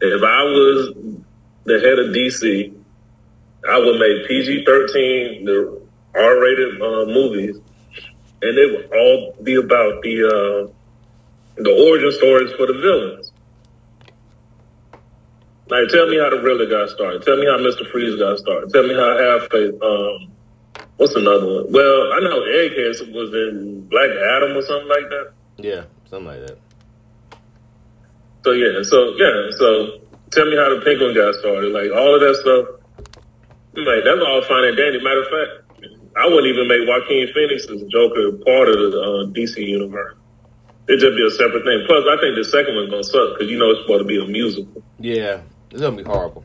If 0.00 0.22
I 0.22 0.42
was 0.44 0.94
the 1.64 1.80
head 1.80 1.98
of 1.98 2.14
DC, 2.14 2.77
I 3.68 3.78
would 3.78 3.98
make 3.98 4.28
PG 4.28 4.64
thirteen 4.64 5.44
the 5.44 5.80
R 6.14 6.40
rated 6.40 6.80
uh, 6.80 7.06
movies, 7.06 7.56
and 8.42 8.58
they 8.58 8.66
would 8.66 8.92
all 8.92 9.34
be 9.42 9.54
about 9.54 10.02
the 10.02 10.24
uh, 10.26 10.72
the 11.62 11.70
origin 11.70 12.12
stories 12.12 12.52
for 12.52 12.66
the 12.66 12.74
villains. 12.74 13.32
Like, 15.70 15.88
tell 15.88 16.08
me 16.08 16.18
how 16.18 16.30
the 16.30 16.40
Riddler 16.40 16.66
got 16.66 16.88
started. 16.88 17.22
Tell 17.22 17.36
me 17.36 17.46
how 17.46 17.58
Mister 17.58 17.84
Freeze 17.90 18.18
got 18.18 18.38
started. 18.38 18.70
Tell 18.70 18.84
me 18.84 18.94
how 18.94 19.18
Half 19.18 19.50
Face, 19.50 19.74
um, 19.82 20.32
What's 20.98 21.14
another 21.14 21.46
one? 21.46 21.72
Well, 21.72 22.12
I 22.12 22.20
know 22.20 22.40
Egghead 22.42 23.14
was 23.14 23.32
in 23.32 23.86
Black 23.88 24.10
Adam 24.10 24.56
or 24.56 24.62
something 24.62 24.88
like 24.88 25.08
that. 25.10 25.32
Yeah, 25.56 25.84
something 26.10 26.26
like 26.26 26.44
that. 26.44 26.58
So 28.44 28.50
yeah, 28.50 28.82
so 28.82 29.14
yeah, 29.16 29.50
so 29.56 30.00
tell 30.32 30.46
me 30.46 30.56
how 30.56 30.74
the 30.74 30.82
Penguin 30.84 31.14
got 31.14 31.36
started. 31.36 31.72
Like 31.72 31.92
all 31.92 32.14
of 32.16 32.20
that 32.20 32.34
stuff. 32.42 32.77
Like 33.86 34.04
that's 34.04 34.20
all 34.20 34.42
fine 34.42 34.64
and 34.64 34.76
dandy. 34.76 35.02
Matter 35.02 35.22
of 35.22 35.28
fact, 35.28 35.52
I 36.16 36.26
wouldn't 36.26 36.46
even 36.46 36.66
make 36.66 36.88
Joaquin 36.88 37.28
Phoenix's 37.32 37.82
Joker 37.92 38.32
part 38.44 38.68
of 38.68 38.76
the 38.90 38.98
uh, 38.98 39.30
DC 39.30 39.56
universe. 39.58 40.16
It'd 40.88 41.00
just 41.00 41.16
be 41.16 41.26
a 41.26 41.30
separate 41.30 41.64
thing. 41.64 41.84
Plus, 41.86 42.04
I 42.10 42.16
think 42.20 42.34
the 42.34 42.44
second 42.44 42.74
one's 42.74 42.90
gonna 42.90 43.04
suck 43.04 43.38
because 43.38 43.50
you 43.50 43.58
know 43.58 43.70
it's 43.70 43.82
supposed 43.82 44.00
to 44.00 44.04
be 44.08 44.18
a 44.18 44.26
musical. 44.26 44.82
Yeah, 44.98 45.42
it's 45.70 45.80
gonna 45.80 45.96
be 45.96 46.02
horrible. 46.02 46.44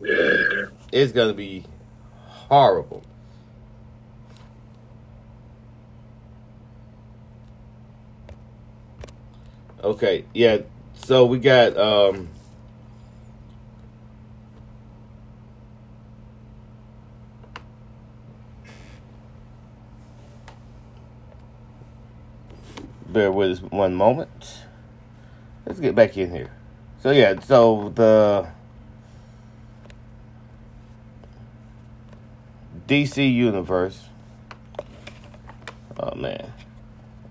Yeah, 0.00 0.66
it's 0.92 1.12
gonna 1.12 1.34
be 1.34 1.64
horrible. 2.48 3.02
Okay, 9.82 10.24
yeah. 10.34 10.58
So 10.94 11.24
we 11.24 11.38
got 11.38 11.76
um 11.76 12.28
Bear 23.08 23.32
with 23.32 23.50
us 23.52 23.58
one 23.62 23.94
moment. 23.94 24.64
Let's 25.64 25.80
get 25.80 25.94
back 25.94 26.16
in 26.18 26.30
here. 26.30 26.50
So 27.02 27.10
yeah, 27.10 27.38
so 27.40 27.92
the 27.94 28.48
DC 32.86 33.32
Universe. 33.32 34.08
Oh 35.98 36.14
man, 36.14 36.52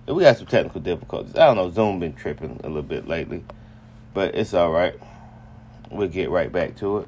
we 0.07 0.23
got 0.23 0.37
some 0.37 0.47
technical 0.47 0.81
difficulties. 0.81 1.35
I 1.35 1.45
don't 1.45 1.57
know. 1.57 1.69
Zoom 1.69 1.99
been 1.99 2.13
tripping 2.13 2.59
a 2.63 2.67
little 2.67 2.81
bit 2.81 3.07
lately, 3.07 3.43
but 4.13 4.35
it's 4.35 4.53
all 4.53 4.71
right. 4.71 4.99
We'll 5.91 6.07
get 6.07 6.29
right 6.29 6.51
back 6.51 6.75
to 6.77 6.99
it. 6.99 7.07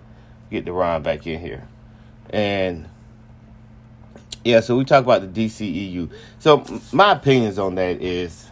Get 0.51 0.65
the 0.65 0.73
Ron 0.73 1.01
back 1.01 1.25
in 1.25 1.39
here, 1.39 1.67
and 2.29 2.89
yeah. 4.43 4.59
So 4.59 4.77
we 4.77 4.83
talk 4.83 5.03
about 5.03 5.21
the 5.21 5.47
DCEU. 5.47 6.11
So 6.39 6.65
my 6.91 7.13
opinions 7.13 7.59
on 7.59 7.75
that 7.75 8.01
is 8.01 8.48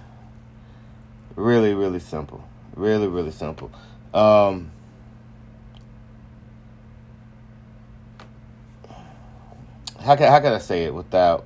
really, 1.38 1.74
really 1.74 2.00
simple. 2.00 2.44
Really, 2.76 3.08
really 3.08 3.32
simple. 3.32 3.72
Um, 4.14 4.72
how 10.02 10.16
can 10.16 10.30
how 10.32 10.40
can 10.40 10.54
I 10.54 10.60
say 10.60 10.84
it 10.84 10.94
without 10.94 11.46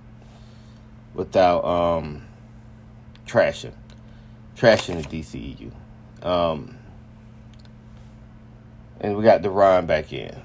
without 1.13 1.63
um 1.65 2.23
trashing 3.25 3.73
trashing 4.55 5.07
the 5.07 5.21
DCEU. 5.21 5.71
Um, 6.23 6.77
and 8.99 9.17
we 9.17 9.23
got 9.23 9.41
Derron 9.41 9.87
back 9.87 10.13
in. 10.13 10.39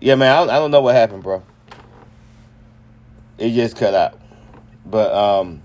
Yeah, 0.00 0.14
man, 0.14 0.34
I 0.34 0.42
I 0.42 0.58
don't 0.58 0.70
know 0.70 0.80
what 0.80 0.94
happened, 0.94 1.22
bro. 1.22 1.42
It 3.38 3.50
just 3.50 3.76
cut 3.76 3.94
out. 3.94 4.18
But 4.86 5.12
um 5.14 5.62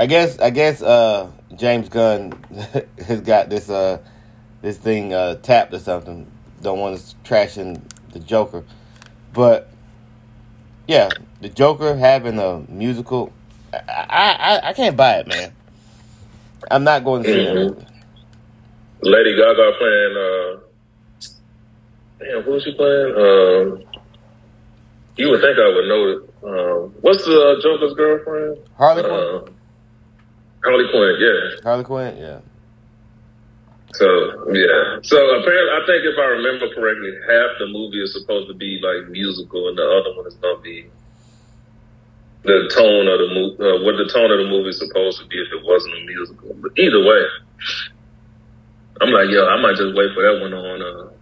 I 0.00 0.06
guess 0.06 0.38
I 0.38 0.50
guess 0.50 0.82
uh 0.82 1.30
James 1.56 1.88
Gunn 1.88 2.32
has 3.06 3.20
got 3.20 3.50
this 3.50 3.68
uh 3.68 3.98
this 4.62 4.76
thing 4.76 5.14
uh, 5.14 5.36
tapped 5.36 5.72
or 5.72 5.78
something. 5.78 6.30
Don't 6.62 6.78
want 6.78 6.94
us 6.96 7.14
trashing 7.24 7.80
the 8.12 8.18
Joker, 8.18 8.64
but 9.32 9.70
yeah, 10.86 11.08
the 11.40 11.48
Joker 11.48 11.96
having 11.96 12.38
a 12.38 12.60
musical. 12.68 13.32
I 13.72 13.80
I, 14.08 14.68
I 14.70 14.72
can't 14.72 14.96
buy 14.96 15.18
it, 15.18 15.28
man. 15.28 15.52
I'm 16.70 16.84
not 16.84 17.04
going 17.04 17.22
to 17.22 17.28
see 17.28 17.38
mm-hmm. 17.38 17.80
it. 17.80 17.88
Lady 19.02 19.36
Gaga 19.36 19.72
playing. 19.78 20.16
Uh, 20.16 20.60
damn, 22.18 22.42
who's 22.42 22.64
she 22.64 22.74
playing? 22.74 23.14
Um, 23.14 23.84
you 25.16 25.30
would 25.30 25.40
think 25.40 25.58
I 25.58 25.68
would 25.68 25.88
know 25.88 26.08
it. 26.08 26.27
Um, 26.42 26.94
what's 27.00 27.24
the 27.24 27.58
uh, 27.58 27.62
Joker's 27.62 27.94
girlfriend? 27.94 28.58
Harley 28.76 29.02
Quinn. 29.02 29.14
Uh, 29.14 29.50
Harley 30.64 30.90
Quinn, 30.90 31.16
yeah. 31.18 31.62
Harley 31.62 31.84
Quinn, 31.84 32.16
yeah. 32.16 32.40
So 33.94 34.06
yeah, 34.52 35.00
so 35.02 35.16
apparently, 35.16 35.72
I 35.72 35.82
think 35.86 36.04
if 36.04 36.18
I 36.18 36.26
remember 36.38 36.68
correctly, 36.74 37.10
half 37.26 37.58
the 37.58 37.66
movie 37.66 38.02
is 38.02 38.12
supposed 38.12 38.46
to 38.48 38.54
be 38.54 38.78
like 38.82 39.10
musical, 39.10 39.68
and 39.68 39.78
the 39.78 39.82
other 39.82 40.14
one 40.14 40.26
is 40.26 40.34
gonna 40.34 40.60
be 40.60 40.86
the 42.44 42.70
tone 42.74 43.08
of 43.08 43.18
the 43.18 43.28
movie, 43.32 43.56
uh, 43.58 43.82
what 43.82 43.96
the 43.96 44.06
tone 44.12 44.30
of 44.30 44.38
the 44.38 44.46
movie 44.46 44.68
is 44.70 44.78
supposed 44.78 45.18
to 45.20 45.26
be 45.26 45.36
if 45.36 45.48
it 45.52 45.64
wasn't 45.64 45.94
a 45.94 46.04
musical. 46.04 46.54
But 46.60 46.78
either 46.78 47.02
way, 47.02 47.22
I'm 49.00 49.10
like, 49.10 49.30
yo, 49.30 49.46
I 49.48 49.60
might 49.60 49.76
just 49.76 49.96
wait 49.96 50.12
for 50.14 50.22
that 50.22 50.38
one 50.40 50.52
on. 50.52 50.82
Uh, 50.82 51.17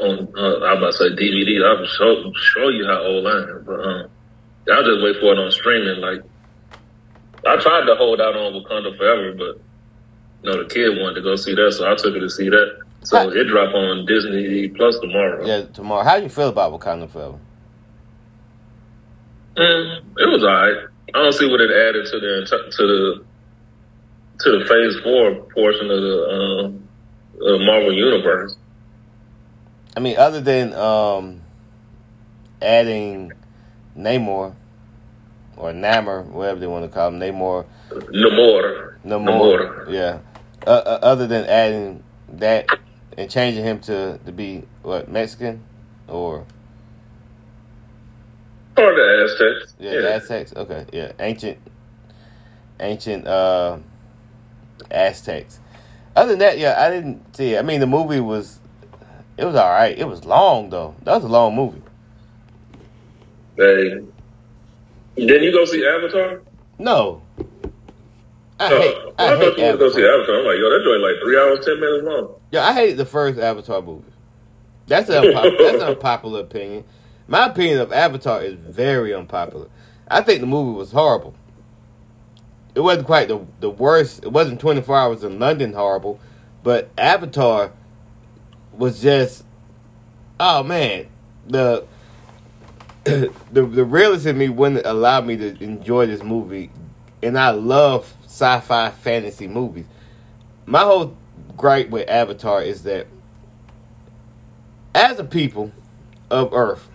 on 0.00 0.28
uh, 0.36 0.66
I'm 0.66 0.78
about 0.78 0.92
to 0.92 0.98
say 0.98 1.04
DVD. 1.10 1.64
I'll 1.64 1.86
show 1.86 2.32
show 2.34 2.68
you 2.68 2.86
how 2.86 3.02
old 3.02 3.26
I 3.26 3.42
am, 3.42 3.64
but 3.64 3.80
um, 3.80 4.10
I'll 4.72 4.84
just 4.84 5.02
wait 5.02 5.16
for 5.20 5.32
it 5.32 5.38
on 5.38 5.50
streaming. 5.52 6.00
Like 6.00 6.22
I 7.46 7.56
tried 7.56 7.86
to 7.86 7.94
hold 7.96 8.20
out 8.20 8.36
on 8.36 8.52
Wakanda 8.52 8.96
Forever, 8.96 9.32
but 9.32 9.60
you 10.42 10.50
know 10.50 10.62
the 10.62 10.68
kid 10.68 10.98
wanted 10.98 11.14
to 11.16 11.22
go 11.22 11.36
see 11.36 11.54
that, 11.54 11.72
so 11.72 11.90
I 11.90 11.94
took 11.96 12.14
her 12.14 12.20
to 12.20 12.30
see 12.30 12.48
that. 12.48 12.80
So 13.02 13.16
how, 13.16 13.28
it 13.30 13.44
dropped 13.44 13.74
on 13.74 14.04
Disney 14.06 14.68
Plus 14.68 14.98
tomorrow. 14.98 15.46
Yeah, 15.46 15.62
tomorrow. 15.62 16.04
How 16.04 16.18
do 16.18 16.24
you 16.24 16.28
feel 16.28 16.48
about 16.48 16.78
Wakanda 16.78 17.08
Forever? 17.08 17.38
Mm, 19.56 19.98
it 20.18 20.26
was 20.26 20.42
alright. 20.44 20.86
I 21.14 21.22
don't 21.22 21.32
see 21.32 21.50
what 21.50 21.60
it 21.60 21.70
added 21.70 22.06
to 22.06 22.20
the 22.20 22.70
to 22.76 22.86
the 22.86 23.24
to 24.40 24.58
the 24.58 24.64
Phase 24.64 25.02
Four 25.02 25.34
portion 25.52 25.90
of 25.90 26.00
the 26.00 26.28
um, 26.30 26.88
uh, 27.46 27.58
Marvel 27.64 27.92
Universe. 27.92 28.56
I 29.96 30.00
mean, 30.00 30.16
other 30.16 30.40
than 30.40 30.72
um, 30.74 31.40
adding 32.62 33.32
Namor 33.96 34.54
or 35.56 35.72
Namor, 35.72 36.26
whatever 36.26 36.60
they 36.60 36.66
want 36.66 36.84
to 36.84 36.90
call 36.90 37.08
him, 37.08 37.18
Namor. 37.18 37.66
Namor. 37.90 38.94
Namor. 39.04 39.26
Namor. 39.26 39.90
Yeah. 39.90 40.18
Uh, 40.66 40.70
uh, 40.70 40.98
other 41.02 41.26
than 41.26 41.46
adding 41.46 42.04
that 42.28 42.66
and 43.16 43.30
changing 43.30 43.64
him 43.64 43.80
to 43.80 44.18
to 44.24 44.32
be 44.32 44.62
what 44.82 45.08
Mexican 45.08 45.62
or 46.06 46.46
or 48.76 48.94
the 48.94 49.24
Aztecs. 49.24 49.74
Yeah, 49.78 49.92
yeah. 49.92 50.08
Aztecs. 50.08 50.52
Okay, 50.56 50.86
yeah, 50.92 51.12
ancient, 51.18 51.58
ancient 52.78 53.26
uh, 53.26 53.78
Aztecs. 54.90 55.60
Other 56.16 56.30
than 56.30 56.38
that, 56.40 56.58
yeah, 56.58 56.76
I 56.78 56.90
didn't 56.90 57.36
see. 57.36 57.54
It. 57.54 57.58
I 57.58 57.62
mean, 57.62 57.80
the 57.80 57.86
movie 57.86 58.20
was, 58.20 58.59
it 59.40 59.46
was 59.46 59.56
all 59.56 59.70
right. 59.70 59.98
It 59.98 60.06
was 60.06 60.24
long 60.26 60.68
though. 60.68 60.94
That 61.04 61.14
was 61.14 61.24
a 61.24 61.28
long 61.28 61.56
movie. 61.56 61.82
Hey, 63.56 64.00
didn't 65.16 65.42
you 65.42 65.52
go 65.52 65.64
see 65.64 65.86
Avatar? 65.86 66.42
No. 66.78 67.22
I 68.58 68.68
hate, 68.68 68.96
I, 69.18 69.24
I 69.32 69.36
hate 69.36 69.56
thought 69.56 69.58
you 69.58 69.78
go 69.78 69.90
see 69.90 70.04
Avatar. 70.04 70.38
I'm 70.40 70.44
like, 70.44 70.58
yo, 70.58 70.68
that 70.68 70.82
joint 70.84 71.02
like 71.02 71.16
three 71.22 71.38
hours, 71.38 71.64
ten 71.64 71.80
minutes 71.80 72.04
long. 72.04 72.34
Yeah, 72.50 72.66
I 72.68 72.74
hated 72.74 72.98
the 72.98 73.06
first 73.06 73.38
Avatar 73.38 73.80
movie. 73.80 74.04
That's 74.86 75.08
an 75.08 75.24
unpop- 75.24 75.58
that's 75.58 75.82
an 75.82 75.88
unpopular 75.88 76.40
opinion. 76.40 76.84
My 77.26 77.46
opinion 77.46 77.78
of 77.80 77.92
Avatar 77.92 78.42
is 78.42 78.54
very 78.54 79.14
unpopular. 79.14 79.68
I 80.08 80.20
think 80.20 80.40
the 80.40 80.46
movie 80.46 80.76
was 80.76 80.92
horrible. 80.92 81.34
It 82.74 82.80
wasn't 82.80 83.06
quite 83.06 83.28
the 83.28 83.46
the 83.60 83.70
worst. 83.70 84.22
It 84.22 84.32
wasn't 84.32 84.60
24 84.60 84.96
Hours 84.96 85.24
in 85.24 85.38
London 85.38 85.72
horrible, 85.72 86.20
but 86.62 86.90
Avatar 86.98 87.72
was 88.80 89.02
just 89.02 89.44
oh 90.40 90.62
man 90.62 91.06
the 91.46 91.86
the 93.04 93.30
the 93.52 93.84
realist 93.84 94.24
in 94.24 94.38
me 94.38 94.48
wouldn't 94.48 94.86
allow 94.86 95.20
me 95.20 95.36
to 95.36 95.62
enjoy 95.62 96.06
this 96.06 96.22
movie, 96.22 96.70
and 97.22 97.38
I 97.38 97.50
love 97.50 98.14
sci-fi 98.24 98.90
fantasy 98.90 99.48
movies. 99.48 99.86
My 100.66 100.80
whole 100.80 101.16
gripe 101.56 101.88
with 101.90 102.08
Avatar 102.08 102.62
is 102.62 102.82
that 102.82 103.06
as 104.94 105.18
a 105.18 105.24
people 105.24 105.72
of 106.30 106.52
Earth. 106.52 106.88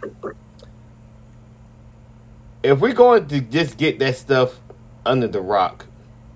If 2.63 2.79
we're 2.79 2.93
going 2.93 3.27
to 3.27 3.41
just 3.41 3.77
get 3.77 3.99
that 3.99 4.15
stuff 4.15 4.59
under 5.05 5.27
the 5.27 5.41
rock, 5.41 5.85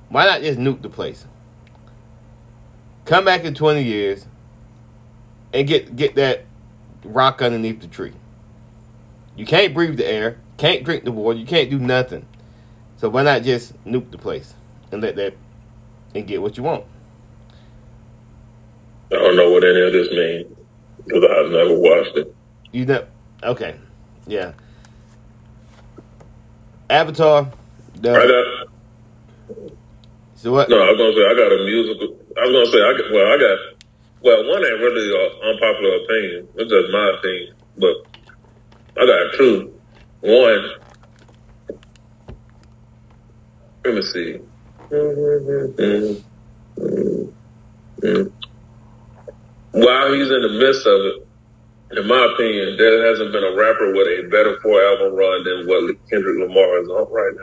why 0.09 0.25
not 0.25 0.41
just 0.41 0.59
nuke 0.59 0.81
the 0.81 0.89
place? 0.89 1.25
Come 3.05 3.25
back 3.25 3.45
in 3.45 3.55
20 3.55 3.81
years 3.83 4.27
and 5.53 5.67
get 5.67 5.95
get 5.95 6.15
that 6.15 6.45
rock 7.03 7.41
underneath 7.41 7.81
the 7.81 7.87
tree. 7.87 8.13
You 9.35 9.45
can't 9.45 9.73
breathe 9.73 9.97
the 9.97 10.07
air, 10.07 10.37
can't 10.57 10.83
drink 10.83 11.05
the 11.05 11.11
water, 11.11 11.39
you 11.39 11.45
can't 11.45 11.69
do 11.69 11.79
nothing. 11.79 12.25
So 12.97 13.09
why 13.09 13.23
not 13.23 13.43
just 13.43 13.73
nuke 13.85 14.11
the 14.11 14.17
place 14.17 14.53
and 14.91 15.01
let 15.01 15.15
that 15.15 15.33
and 16.13 16.27
get 16.27 16.41
what 16.41 16.57
you 16.57 16.63
want? 16.63 16.85
I 19.11 19.15
don't 19.15 19.35
know 19.35 19.49
what 19.49 19.63
any 19.63 19.81
of 19.81 19.93
this 19.93 20.09
means 20.11 20.57
because 21.05 21.23
I've 21.23 21.51
never 21.51 21.79
watched 21.79 22.17
it. 22.17 22.35
You 22.71 22.85
know, 22.85 23.05
okay, 23.43 23.75
yeah. 24.27 24.53
Avatar. 26.89 27.51
The, 27.95 28.11
I 28.11 28.27
got. 28.27 29.67
So 30.35 30.51
what? 30.51 30.69
No, 30.69 30.77
I 30.77 30.91
was 30.91 30.97
gonna 30.97 31.13
say 31.13 31.25
I 31.25 31.35
got 31.35 31.51
a 31.51 31.63
musical. 31.65 32.17
I 32.37 32.45
was 32.45 32.53
gonna 32.53 32.71
say 32.71 32.81
I 32.81 32.93
got. 32.97 33.11
Well, 33.11 33.27
I 33.27 33.37
got. 33.37 33.68
Well, 34.21 34.47
one 34.49 34.65
ain't 34.65 34.79
really 34.79 35.15
an 35.15 35.31
unpopular 35.49 35.95
opinion. 36.03 36.47
It's 36.55 36.69
just 36.69 36.91
my 36.91 37.13
opinion, 37.17 37.55
but 37.77 37.95
I 39.01 39.05
got 39.05 39.37
two. 39.37 39.73
One. 40.21 40.69
Let 43.85 43.95
me 43.95 44.01
see. 44.01 44.39
While 49.71 50.13
he's 50.13 50.29
in 50.29 50.41
the 50.41 50.57
midst 50.59 50.85
of 50.85 51.01
it, 51.05 51.27
in 51.97 52.07
my 52.07 52.29
opinion, 52.33 52.77
there 52.77 53.07
hasn't 53.09 53.31
been 53.31 53.43
a 53.43 53.55
rapper 53.55 53.93
with 53.93 54.07
a 54.07 54.27
better 54.29 54.59
four 54.61 54.83
album 54.83 55.15
run 55.15 55.43
than 55.43 55.65
what 55.67 55.95
Kendrick 56.09 56.39
Lamar 56.39 56.81
is 56.81 56.89
on 56.89 57.11
right 57.11 57.33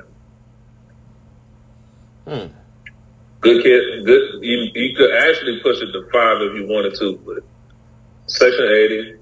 now. 2.27 2.37
Hmm. 2.39 2.56
Good 3.47 3.63
kid, 3.63 4.05
good. 4.05 4.43
You, 4.43 4.71
you 4.75 4.97
could 4.97 5.15
actually 5.15 5.61
push 5.61 5.81
it 5.81 5.93
to 5.93 6.09
five 6.13 6.43
if 6.43 6.57
you 6.57 6.67
wanted 6.67 6.97
to, 6.99 7.17
but 7.25 7.45
Section 8.27 8.65
80, 8.65 9.15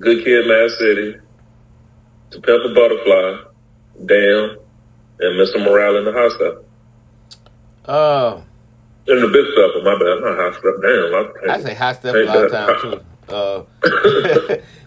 Good 0.00 0.24
Kid, 0.24 0.48
Mad 0.48 0.70
City, 0.70 1.16
To 2.32 2.38
a 2.38 2.74
Butterfly, 2.74 3.44
Damn, 4.04 4.58
and 5.20 5.38
Mr. 5.38 5.64
Morale 5.64 5.98
in 5.98 6.04
the 6.06 6.12
Hot 6.12 6.32
Stuff. 6.32 6.54
Oh. 7.86 8.42
And 9.06 9.22
the 9.22 9.28
big 9.28 9.46
stuff, 9.52 9.70
my 9.84 9.94
bad, 9.94 10.20
not 10.22 10.36
hot 10.36 10.54
stuff. 10.58 10.74
Damn, 10.82 11.14
I, 11.14 11.54
I 11.54 11.60
say 11.62 11.74
hot 11.74 11.96
stuff 11.96 12.14
a 12.16 12.24
lot 12.24 12.44
of 12.44 12.50
times 12.50 12.82
too. 12.82 13.00
Uh, 13.32 13.64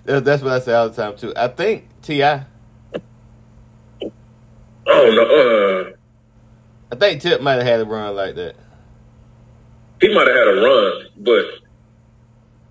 that's 0.19 0.43
what 0.43 0.51
I 0.51 0.59
say 0.59 0.73
all 0.73 0.89
the 0.89 1.01
time 1.01 1.15
too. 1.15 1.33
I 1.35 1.47
think 1.47 1.87
Ti. 2.01 2.23
Oh 2.23 2.41
no! 4.85 5.23
Uh, 5.23 5.91
I 6.91 6.95
think 6.97 7.21
Tip 7.21 7.41
might 7.41 7.53
have 7.53 7.63
had 7.63 7.79
a 7.79 7.85
run 7.85 8.15
like 8.15 8.35
that. 8.35 8.55
He 10.01 10.13
might 10.13 10.27
have 10.27 10.35
had 10.35 10.47
a 10.47 10.61
run, 10.61 11.07
but 11.17 11.45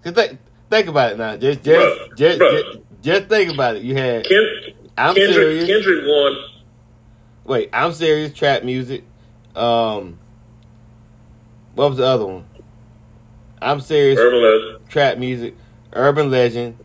think 0.02 0.38
think 0.68 0.88
about 0.88 1.12
it 1.12 1.18
now. 1.18 1.36
Just 1.36 1.62
just 1.62 2.16
just, 2.16 2.38
just, 2.38 2.78
just 3.02 3.28
think 3.28 3.54
about 3.54 3.76
it. 3.76 3.82
You 3.82 3.94
had 3.94 4.24
Ken, 4.24 4.46
I'm 4.98 5.14
Kendrick, 5.14 5.34
serious. 5.34 5.66
Kendrick 5.66 6.04
won. 6.06 6.36
Wait, 7.44 7.70
I'm 7.72 7.92
serious. 7.92 8.32
Trap 8.32 8.64
music. 8.64 9.04
Um, 9.54 10.18
what 11.74 11.90
was 11.90 11.98
the 11.98 12.06
other 12.06 12.26
one? 12.26 12.44
I'm 13.62 13.80
serious. 13.80 14.18
Urban 14.18 14.42
Legend. 14.42 14.88
Trap 14.88 15.18
music. 15.18 15.56
Urban 15.92 16.30
Legend. 16.30 16.78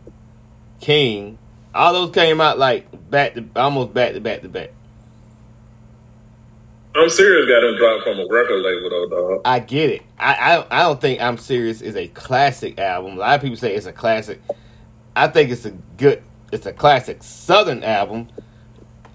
King. 0.80 1.38
All 1.74 1.92
those 1.92 2.10
came 2.14 2.40
out 2.40 2.58
like 2.58 3.10
back 3.10 3.34
to 3.34 3.44
almost 3.56 3.92
back 3.92 4.14
to 4.14 4.20
back 4.20 4.42
to 4.42 4.48
back. 4.48 4.70
I'm 6.96 7.10
serious. 7.10 7.48
Got 7.48 7.64
him 7.64 7.76
dropped 7.76 8.04
from 8.04 8.18
a 8.18 8.26
record 8.28 8.62
label 8.62 8.90
though, 8.90 9.08
dog. 9.08 9.42
I 9.44 9.58
get 9.58 9.90
it. 9.90 10.02
I, 10.18 10.34
I 10.34 10.66
I 10.70 10.82
don't 10.84 11.00
think 11.00 11.20
I'm 11.20 11.36
serious 11.38 11.80
is 11.82 11.96
a 11.96 12.08
classic 12.08 12.78
album. 12.78 13.12
A 13.12 13.20
lot 13.20 13.34
of 13.36 13.42
people 13.42 13.56
say 13.56 13.74
it's 13.74 13.86
a 13.86 13.92
classic. 13.92 14.40
I 15.14 15.28
think 15.28 15.50
it's 15.50 15.64
a 15.64 15.70
good. 15.70 16.22
It's 16.52 16.66
a 16.66 16.72
classic 16.72 17.22
Southern 17.22 17.82
album, 17.82 18.28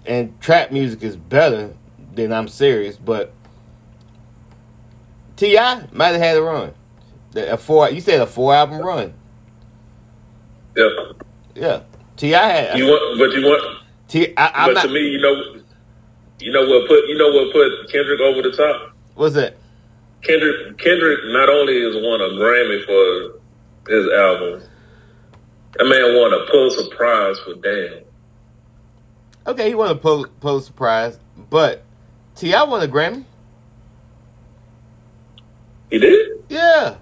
and 0.06 0.38
trap 0.40 0.70
music 0.70 1.02
is 1.02 1.16
better 1.16 1.74
than 2.14 2.32
I'm 2.32 2.48
serious. 2.48 2.96
But 2.96 3.32
T.I. 5.36 5.88
might 5.92 6.08
have 6.08 6.20
had 6.20 6.36
a 6.36 6.42
run. 6.42 6.74
A 7.34 7.56
four. 7.56 7.90
You 7.90 8.00
said 8.00 8.20
a 8.20 8.26
four 8.26 8.54
album 8.54 8.78
run. 8.78 9.14
Yeah. 10.76 10.88
Yeah. 11.54 11.82
T.I. 12.16 12.48
had. 12.48 12.78
You 12.78 12.86
want, 12.86 13.18
but 13.18 13.32
you 13.32 13.44
want. 13.46 13.78
T. 14.08 14.34
I, 14.36 14.50
I'm 14.54 14.68
but 14.68 14.74
not. 14.74 14.82
to 14.82 14.92
me, 14.92 15.00
you 15.00 15.20
know, 15.20 15.61
you 16.42 16.52
know 16.52 16.66
what 16.68 16.88
put 16.88 17.06
you 17.08 17.16
know 17.16 17.30
what 17.30 17.52
put 17.52 17.90
Kendrick 17.90 18.20
over 18.20 18.42
the 18.42 18.56
top. 18.56 18.96
What's 19.14 19.34
that? 19.34 19.56
Kendrick 20.22 20.78
Kendrick 20.78 21.18
not 21.26 21.48
only 21.48 21.82
has 21.82 21.94
won 21.94 22.20
a 22.20 22.30
Grammy 22.34 22.84
for 22.84 23.40
his 23.90 24.08
album, 24.10 24.62
that 25.78 25.84
man 25.84 26.16
won 26.16 26.32
a 26.32 26.50
Pulitzer 26.50 26.94
Prize 26.96 27.38
for 27.40 27.54
Damn. 27.54 28.04
Okay, 29.46 29.68
he 29.68 29.74
won 29.74 29.90
a 29.90 29.94
Pul- 29.96 30.28
Pulitzer 30.40 30.72
Prize, 30.72 31.18
but 31.50 31.82
T.I. 32.36 32.62
won 32.64 32.82
a 32.82 32.86
Grammy. 32.86 33.24
He 35.90 35.98
did. 35.98 36.44
Yeah. 36.48 36.96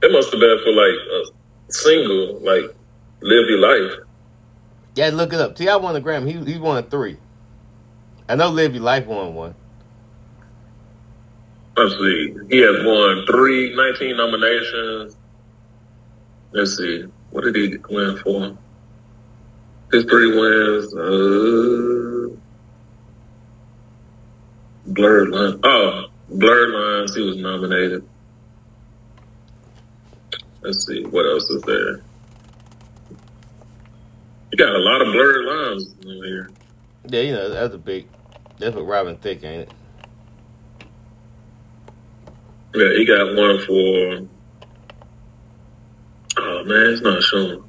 It 0.00 0.12
must 0.12 0.30
have 0.30 0.40
been 0.40 0.58
for 0.62 0.72
like 0.72 0.94
a 1.12 1.72
single, 1.72 2.38
like 2.40 2.74
"Live 3.20 3.48
Your 3.48 3.58
Life." 3.58 4.07
Yeah, 4.98 5.10
look 5.10 5.32
it 5.32 5.38
up. 5.38 5.54
T.I. 5.54 5.76
won 5.76 5.94
the 5.94 6.00
Grammy. 6.00 6.44
He 6.44 6.54
he 6.54 6.58
won 6.58 6.82
three. 6.82 7.18
I 8.28 8.34
know 8.34 8.48
Live 8.48 8.74
Your 8.74 8.82
Life 8.82 9.06
won 9.06 9.32
one. 9.32 9.54
Let's 11.76 11.94
see. 11.94 12.34
He 12.50 12.58
has 12.58 12.84
won 12.84 13.24
three, 13.26 13.76
19 13.76 14.16
nominations. 14.16 15.16
Let's 16.50 16.76
see. 16.76 17.04
What 17.30 17.44
did 17.44 17.54
he 17.54 17.76
win 17.88 18.16
for? 18.16 18.58
His 19.92 20.04
three 20.06 20.36
wins. 20.36 20.92
Uh, 20.92 22.36
Blurred 24.84 25.28
Lines. 25.28 25.60
Oh, 25.62 26.06
Blurred 26.28 26.70
Lines. 26.70 27.14
He 27.14 27.22
was 27.22 27.36
nominated. 27.36 28.04
Let's 30.60 30.84
see. 30.84 31.04
What 31.04 31.24
else 31.24 31.48
is 31.50 31.62
there? 31.62 32.02
You 34.50 34.58
got 34.58 34.74
a 34.74 34.78
lot 34.78 35.02
of 35.02 35.12
blurred 35.12 35.44
lines 35.44 35.94
in 36.02 36.24
here. 36.24 36.50
Yeah, 37.08 37.20
you 37.20 37.32
know 37.32 37.48
that's 37.50 37.74
a 37.74 37.78
big. 37.78 38.08
That's 38.58 38.74
what 38.74 38.86
Robin 38.86 39.16
Thicke, 39.16 39.44
ain't 39.44 39.62
it? 39.62 39.72
Yeah, 42.74 42.90
he 42.96 43.04
got 43.04 43.34
one 43.36 43.58
for. 43.66 44.26
Oh 46.38 46.64
man, 46.64 46.92
it's 46.92 47.02
not 47.02 47.22
showing. 47.22 47.64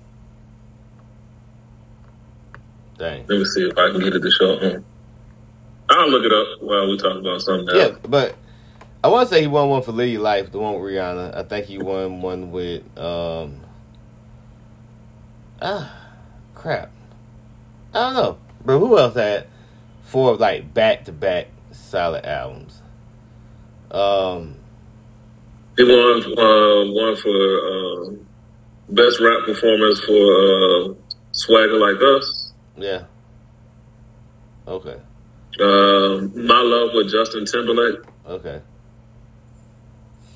Dang. 2.97 3.25
Let 3.27 3.39
me 3.39 3.45
see 3.45 3.67
if 3.67 3.77
I 3.77 3.91
can 3.91 4.01
get 4.01 4.15
it 4.15 4.21
to 4.21 4.31
show. 4.31 4.59
Huh? 4.59 4.79
I'll 5.89 6.09
look 6.09 6.25
it 6.25 6.31
up 6.31 6.61
while 6.61 6.87
we 6.89 6.97
talk 6.97 7.17
about 7.17 7.41
something 7.41 7.69
else. 7.69 7.93
Yeah, 7.93 7.97
but 8.07 8.35
I 9.03 9.07
want 9.07 9.29
to 9.29 9.35
say 9.35 9.41
he 9.41 9.47
won 9.47 9.69
one 9.69 9.81
for 9.81 9.91
Your 10.03 10.21
Life, 10.21 10.51
the 10.51 10.59
one 10.59 10.73
with 10.73 10.91
Rihanna. 10.93 11.35
I 11.35 11.43
think 11.43 11.65
he 11.65 11.77
won 11.77 12.21
one 12.21 12.51
with 12.51 12.83
um. 12.97 13.61
Ah, 15.61 15.98
crap. 16.59 16.91
I 17.93 17.99
don't 17.99 18.13
know, 18.13 18.37
but 18.65 18.77
who 18.79 18.97
else 18.97 19.15
had 19.15 19.47
four 20.03 20.35
like 20.35 20.73
back 20.73 21.05
to 21.05 21.11
back 21.11 21.47
solid 21.71 22.25
albums? 22.25 22.81
Um, 23.91 24.55
He 25.77 25.83
won 25.83 26.23
uh, 26.37 26.91
one 26.91 27.15
for 27.15 27.29
uh, 27.71 28.11
best 28.89 29.19
rap 29.19 29.45
performance 29.45 29.99
for 30.01 30.13
uh, 30.91 30.93
Swagger 31.31 31.79
Like 31.79 32.01
Us. 32.01 32.51
yeah. 32.77 33.03
Okay. 34.67 34.97
Uh, 35.59 36.27
My 36.35 36.61
Love 36.61 36.91
with 36.93 37.09
Justin 37.11 37.45
Timberlake, 37.45 38.01
Okay. 38.27 38.61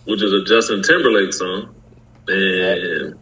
which 0.06 0.24
is 0.24 0.34
a 0.34 0.44
Justin 0.46 0.82
Timberlake 0.82 1.32
song, 1.34 1.76
and 2.28 3.14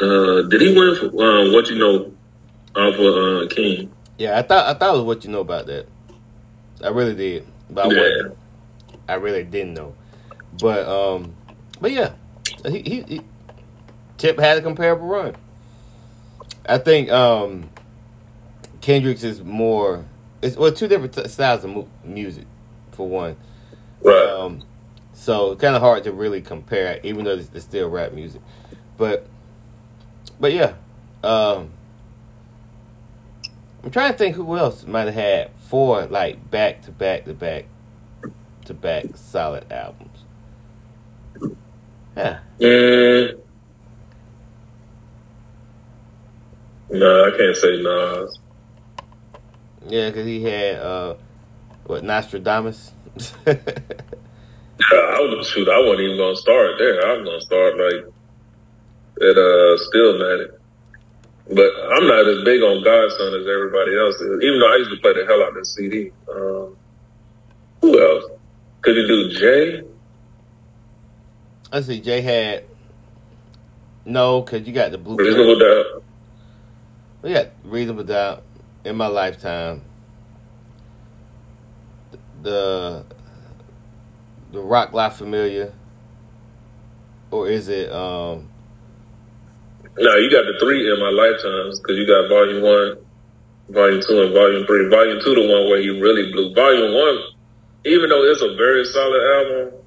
uh, 0.00 0.42
did 0.48 0.60
he 0.60 0.76
win 0.76 0.94
for 0.96 1.06
uh, 1.06 1.52
What 1.52 1.68
You 1.68 1.78
Know 1.78 2.12
off 2.76 2.94
of 2.94 3.00
uh, 3.50 3.54
King? 3.54 3.90
Yeah, 4.18 4.38
I 4.38 4.42
thought 4.42 4.66
I 4.66 4.78
thought 4.78 4.94
it 4.94 4.98
was 4.98 5.06
what 5.06 5.24
you 5.24 5.30
know 5.30 5.40
about 5.40 5.66
that. 5.66 5.86
I 6.82 6.88
really 6.88 7.14
did, 7.14 7.46
but 7.70 7.86
I 7.86 7.88
Yeah. 7.90 8.00
wasn't. 8.00 8.38
I 9.08 9.14
really 9.14 9.44
didn't 9.44 9.74
know. 9.74 9.94
But 10.60 10.86
um, 10.88 11.34
but 11.80 11.92
yeah, 11.92 12.12
he, 12.66 12.80
he, 12.82 13.02
he 13.02 13.20
Tip 14.16 14.38
had 14.38 14.58
a 14.58 14.62
comparable 14.62 15.06
run. 15.06 15.36
I 16.68 16.78
think 16.78 17.10
um, 17.10 17.70
Kendrick's 18.80 19.22
is 19.24 19.42
more. 19.42 20.04
It's 20.42 20.56
well 20.56 20.72
two 20.72 20.88
different 20.88 21.14
t- 21.14 21.28
styles 21.28 21.64
of 21.64 21.70
mu- 21.70 21.86
music, 22.04 22.44
for 22.92 23.08
one. 23.08 23.36
Right. 24.02 24.28
Um, 24.28 24.62
so 25.12 25.52
it's 25.52 25.60
kind 25.60 25.74
of 25.74 25.82
hard 25.82 26.04
to 26.04 26.12
really 26.12 26.40
compare, 26.40 27.00
even 27.02 27.24
though 27.24 27.34
it's, 27.34 27.50
it's 27.54 27.64
still 27.64 27.88
rap 27.88 28.12
music. 28.12 28.40
But 28.96 29.26
but 30.40 30.52
yeah, 30.52 30.74
um, 31.24 31.70
I'm 33.82 33.90
trying 33.90 34.12
to 34.12 34.18
think 34.18 34.36
who 34.36 34.56
else 34.56 34.86
might 34.86 35.06
have 35.06 35.14
had 35.14 35.50
four 35.68 36.06
like 36.06 36.50
back 36.50 36.82
to 36.82 36.90
back 36.90 37.24
to 37.26 37.34
back 37.34 37.66
to 38.66 38.74
back 38.74 39.06
solid 39.16 39.70
albums. 39.72 40.24
Yeah, 42.16 42.40
Mm. 42.60 43.40
No, 46.90 47.24
I 47.26 47.36
can't 47.36 47.56
say 47.56 47.82
Nas. 47.82 48.38
yeah, 49.86 50.08
because 50.10 50.26
he 50.26 50.42
had 50.42 50.76
uh, 50.76 51.14
what 51.84 52.02
Nastradamus. 52.02 52.90
I 53.46 55.20
was 55.20 55.48
shoot. 55.48 55.68
I 55.68 55.78
wasn't 55.80 56.00
even 56.00 56.16
gonna 56.16 56.36
start 56.36 56.72
there. 56.78 57.06
I 57.06 57.12
was 57.18 57.24
gonna 57.26 57.40
start 57.40 57.76
like 57.78 58.12
at 59.20 59.36
uh 59.38 59.76
Stillmatic. 59.88 60.48
But 61.48 61.70
I'm 61.92 62.06
not 62.06 62.28
as 62.28 62.44
big 62.44 62.62
on 62.62 62.84
God's 62.84 63.16
Son 63.16 63.34
as 63.34 63.46
everybody 63.46 63.96
else 63.98 64.16
is. 64.16 64.42
Even 64.42 64.60
though 64.60 64.72
I 64.72 64.76
used 64.76 64.90
to 64.90 64.98
play 65.00 65.14
the 65.14 65.24
hell 65.26 65.42
out 65.42 65.50
of 65.50 65.54
this 65.54 65.74
CD. 65.74 66.12
Um, 66.34 66.76
who 67.80 68.00
else? 68.00 68.24
Could 68.82 68.96
you 68.96 69.06
do 69.06 69.30
Jay? 69.38 69.82
Let's 71.72 71.86
see, 71.86 72.00
Jay 72.00 72.20
had 72.20 72.64
no, 74.04 74.40
because 74.40 74.66
you 74.66 74.72
got 74.72 74.90
the 74.90 74.98
blue. 74.98 75.16
Reasonable 75.16 75.58
Doubt. 75.58 76.02
We 77.20 77.32
got 77.34 77.48
reasonable 77.64 78.04
doubt 78.04 78.42
in 78.84 78.96
my 78.96 79.08
lifetime. 79.08 79.82
The 82.42 83.04
the 84.52 84.60
Rock 84.60 84.92
life 84.92 85.14
familiar, 85.16 85.74
or 87.30 87.48
is 87.48 87.68
it 87.68 87.92
um? 87.92 88.48
No, 90.00 90.14
you 90.16 90.30
got 90.30 90.46
the 90.46 90.56
three 90.60 90.86
in 90.86 90.98
my 91.00 91.10
lifetimes 91.10 91.80
because 91.80 91.96
you 91.96 92.06
got 92.06 92.28
Volume 92.28 92.62
One, 92.62 92.98
Volume 93.70 94.02
Two, 94.06 94.22
and 94.22 94.32
Volume 94.32 94.66
Three. 94.66 94.88
Volume 94.88 95.20
Two, 95.22 95.34
the 95.34 95.42
one 95.42 95.68
where 95.68 95.80
he 95.80 95.90
really 95.90 96.30
blew. 96.30 96.54
Volume 96.54 96.94
One, 96.94 97.18
even 97.84 98.08
though 98.08 98.22
it's 98.24 98.42
a 98.42 98.54
very 98.54 98.84
solid 98.84 99.22
album, 99.34 99.80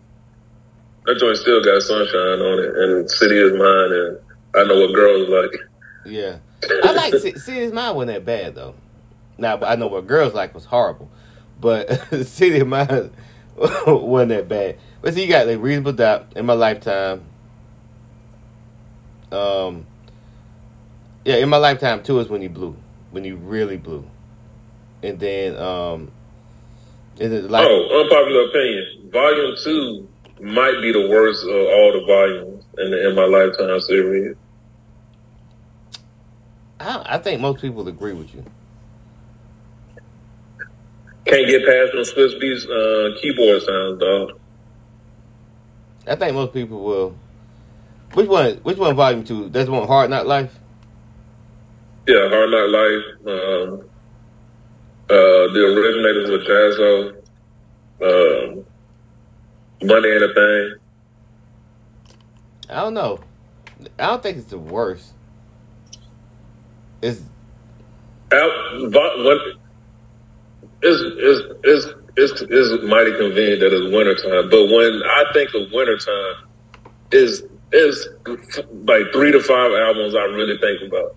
that 1.06 1.18
joint 1.18 1.38
still 1.38 1.64
got 1.64 1.82
Sunshine 1.82 2.40
on 2.44 2.60
it, 2.60 2.72
and 2.76 3.10
City 3.10 3.38
is 3.38 3.54
Mine, 3.54 3.92
and 3.92 4.18
I 4.56 4.68
know 4.68 4.80
what 4.80 4.94
girls 4.94 5.30
like. 5.30 5.52
Yeah, 6.06 6.38
I 6.84 6.92
like 6.94 7.14
see 7.16 7.54
his 7.54 7.72
mind 7.72 7.96
wasn't 7.96 8.14
that 8.14 8.26
bad 8.26 8.56
though. 8.56 8.76
Now 9.38 9.60
I 9.62 9.76
know 9.76 9.88
what 9.88 10.08
girls 10.08 10.34
like 10.34 10.54
was 10.54 10.66
horrible, 10.66 11.10
but 11.60 11.90
City 12.26 12.60
of 12.60 12.68
Mine 12.68 13.12
wasn't 13.88 14.30
that 14.30 14.48
bad. 14.48 14.78
But 15.02 15.14
see, 15.14 15.24
you 15.24 15.30
got 15.30 15.48
like 15.48 15.60
reasonable 15.60 15.94
doubt 15.94 16.34
in 16.36 16.46
my 16.46 16.54
lifetime. 16.54 17.24
Um, 19.32 19.88
yeah, 21.26 21.36
in 21.36 21.50
my 21.50 21.58
lifetime 21.58 22.04
too 22.04 22.20
is 22.20 22.28
when 22.30 22.42
he 22.42 22.48
blew, 22.48 22.76
when 23.12 23.24
he 23.24 23.32
really 23.32 23.78
blew, 23.78 24.06
and 25.04 25.20
then 25.20 25.58
um, 25.58 26.12
is 27.18 27.32
it 27.32 27.50
like 27.50 27.68
Oh, 27.68 28.02
unpopular 28.02 28.46
opinion. 28.48 29.10
Volume 29.12 29.56
Two 29.64 30.08
might 30.42 30.82
be 30.82 30.92
the 30.92 31.08
worst 31.10 31.44
of 31.44 31.50
all 31.52 31.94
the 31.94 32.06
volumes 32.08 32.66
in 32.78 32.92
the 32.92 33.10
In 33.10 33.16
My 33.16 33.26
Lifetime 33.26 33.80
series. 33.82 34.36
I, 36.80 37.16
I 37.16 37.18
think 37.20 37.42
most 37.42 37.62
people 37.62 37.88
agree 37.88 38.14
with 38.14 38.34
you. 38.34 38.44
Can't 41.26 41.48
get 41.48 41.66
past 41.66 41.92
them 41.94 42.02
Swizz 42.04 42.42
Beatz 42.42 42.66
uh, 42.66 43.20
keyboard 43.22 43.62
sounds, 43.62 44.00
dog. 44.00 44.40
I 46.08 46.16
think 46.16 46.34
most 46.34 46.54
people 46.54 46.84
will. 46.84 47.16
Which 48.14 48.28
one? 48.28 48.56
Which 48.64 48.78
one? 48.78 48.96
Volume 48.96 49.24
two? 49.24 49.50
That's 49.50 49.70
one. 49.70 49.88
Hard 49.88 50.10
Knock 50.10 50.26
Life. 50.26 50.60
Yeah, 52.12 52.28
Hard 52.28 52.50
Knock 52.52 52.70
Life. 52.72 53.06
Um, 53.26 53.90
uh, 55.10 55.48
the 55.54 55.62
originators 55.64 56.30
with 56.30 56.46
Jaz-O. 56.46 56.92
Um, 58.04 58.66
Money 59.82 60.10
Ain't 60.10 60.24
a 60.24 60.34
Thing. 60.34 60.76
I 62.70 62.82
don't 62.82 62.94
know. 62.96 63.20
I 63.98 64.08
don't 64.08 64.22
think 64.22 64.40
it's 64.40 64.48
the 64.48 64.58
worst. 64.60 65.14
It's 67.02 67.22
Out, 68.34 68.52
what, 68.92 69.40
it's, 70.82 71.02
it's, 71.18 71.56
it's, 71.64 71.86
it's 72.18 72.42
it's 72.42 72.84
mighty 72.84 73.16
convenient 73.18 73.62
that 73.62 73.72
it's 73.72 73.94
wintertime. 73.94 74.50
But 74.50 74.66
when 74.66 75.02
I 75.06 75.24
think 75.32 75.52
of 75.54 75.72
wintertime, 75.72 76.50
is 77.14 77.44
is 77.72 78.10
like 78.84 79.14
three 79.14 79.32
to 79.32 79.40
five 79.40 79.72
albums 79.72 80.14
I 80.14 80.24
really 80.24 80.58
think 80.58 80.92
about. 80.92 81.16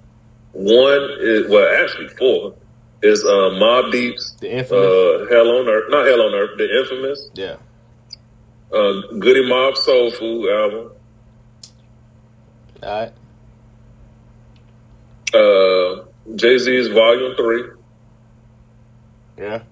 One 0.55 1.09
is 1.21 1.49
well, 1.51 1.83
actually 1.85 2.09
four 2.09 2.55
is 3.03 3.23
uh, 3.25 3.29
Mobb 3.61 3.91
Deep's 3.93 4.33
The 4.41 4.51
infamous. 4.51 4.85
uh, 4.87 5.27
Hell 5.31 5.49
on 5.51 5.69
Earth, 5.69 5.85
not 5.91 6.07
Hell 6.07 6.23
on 6.23 6.33
Earth, 6.35 6.57
the 6.57 6.79
infamous 6.81 7.29
yeah. 7.35 7.57
uh, 8.73 9.01
Goodie 9.19 9.47
Mob 9.49 9.77
Soul 9.77 10.11
Food 10.13 10.49
album. 10.51 10.93
All 12.83 13.01
right. 13.01 13.13
Uh, 15.35 16.05
Jay 16.37 16.57
Z's 16.59 16.89
Volume 16.89 17.35
Three, 17.37 17.65
Yeah. 19.37 19.63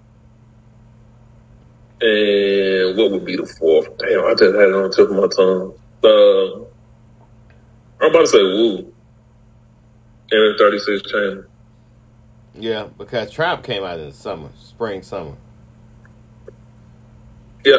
and 2.01 2.99
what 2.99 3.13
would 3.13 3.25
be 3.25 3.37
the 3.37 3.47
fourth? 3.47 3.87
Damn, 3.99 4.25
I 4.27 4.31
just 4.35 4.55
had 4.57 4.69
it 4.69 4.75
on 4.75 4.83
the 4.83 4.95
tip 4.95 5.09
of 5.09 5.17
my 5.17 5.29
tongue. 5.29 5.75
Uh, 6.03 6.65
I'm 8.05 8.11
about 8.11 8.23
to 8.23 8.27
say 8.27 8.43
Woo, 8.43 8.92
and 10.33 10.55
the 10.55 10.59
36 10.59 11.11
Chambers. 11.11 11.47
Yeah, 12.55 12.89
because 12.99 13.31
Trump 13.31 13.63
came 13.63 13.85
out 13.85 13.99
in 13.99 14.07
the 14.07 14.13
summer, 14.13 14.51
spring, 14.57 15.03
summer. 15.03 15.37
Yeah, 17.65 17.79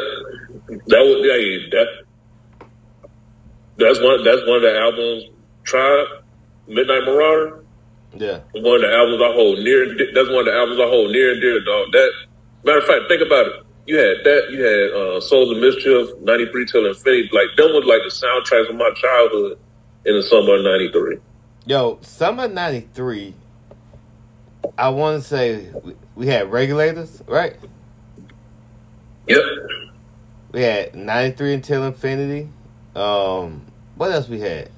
that 0.88 1.04
was 1.04 1.20
yeah, 1.22 1.70
that. 1.72 2.68
That's 3.78 4.00
one. 4.02 4.24
That's 4.24 4.42
one 4.48 4.58
of 4.58 4.62
the 4.62 4.80
albums. 4.80 5.24
Tribe, 5.64 6.08
Midnight 6.68 7.04
Marauder. 7.06 7.64
Yeah. 8.16 8.40
One 8.54 8.76
of 8.76 8.82
the 8.82 8.94
albums 8.94 9.22
I 9.22 9.34
hold 9.34 9.60
near. 9.60 9.88
That's 10.14 10.30
one 10.30 10.40
of 10.40 10.46
the 10.46 10.56
albums 10.56 10.80
I 10.80 10.88
hold 10.88 11.12
near 11.12 11.34
and 11.34 11.42
dear, 11.42 11.60
dog. 11.64 11.92
That 11.92 12.12
matter 12.64 12.80
of 12.80 12.86
fact, 12.86 13.10
think 13.10 13.22
about 13.22 13.48
it. 13.48 13.54
You 13.86 13.98
had 13.98 14.24
that. 14.24 14.42
You 14.52 14.64
had 14.64 14.86
uh, 14.96 15.22
Souls 15.22 15.52
of 15.52 15.58
Mischief, 15.58 16.10
'93 16.22 16.66
till 16.66 16.86
Infinity. 16.88 17.30
Like 17.34 17.52
them 17.58 17.74
was 17.74 17.84
like 17.86 18.02
the 18.08 18.14
soundtracks 18.14 18.70
of 18.70 18.76
my 18.76 18.92
childhood 18.96 19.60
in 20.06 20.16
the 20.16 20.24
summer 20.24 20.56
of 20.56 20.64
'93. 20.64 21.18
Yo, 21.66 22.00
summer 22.02 22.48
'93. 22.48 23.34
I 24.78 24.90
want 24.90 25.22
to 25.22 25.28
say 25.28 25.70
we, 25.84 25.96
we 26.16 26.28
had 26.28 26.52
regulators, 26.52 27.22
right? 27.28 27.56
Yep. 29.28 29.42
We 30.52 30.62
had 30.62 30.96
'93 30.96 31.54
until 31.54 31.84
infinity. 31.84 32.50
Um, 32.96 33.66
what 33.96 34.12
else 34.12 34.28
we 34.28 34.40
had? 34.40 34.70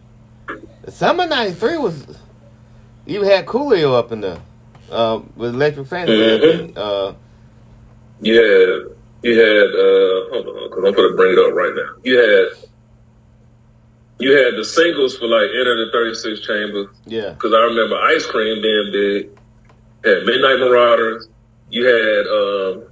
Summer 0.90 1.26
'93 1.28 1.78
was. 1.78 2.20
You 3.08 3.24
had 3.24 3.46
Coolio 3.46 3.94
up 3.98 4.12
in 4.12 4.22
there 4.22 4.40
um, 4.92 5.32
with 5.36 5.54
Electric 5.54 5.88
Fantasy. 5.88 6.16
Mhm. 6.74 6.78
Uh, 6.78 7.14
You 8.22 8.36
had. 8.36 8.96
You 9.24 9.40
had. 9.40 9.70
Uh, 9.70 10.30
hold 10.32 10.48
on, 10.48 10.70
because 10.70 10.84
I'm 10.86 10.94
going 10.94 11.12
to 11.12 11.16
bring 11.16 11.34
it 11.34 11.40
up 11.40 11.54
right 11.54 11.74
now. 11.76 12.02
You 12.04 12.18
had. 12.20 12.70
You 14.18 14.32
had 14.32 14.56
the 14.58 14.64
singles 14.64 15.18
for 15.18 15.28
like 15.28 15.50
Enter 15.60 15.86
the 15.86 15.92
36 15.92 16.40
Chambers. 16.48 16.88
yeah, 17.06 17.30
because 17.32 17.54
I 17.54 17.60
remember 17.60 17.96
Ice 17.98 18.26
Cream 18.26 18.62
being 18.62 18.92
big. 18.92 19.30
Had 20.06 20.26
Midnight 20.26 20.60
Marauders. 20.60 21.28
You 21.70 21.86
had 21.86 22.28
um, 22.28 22.84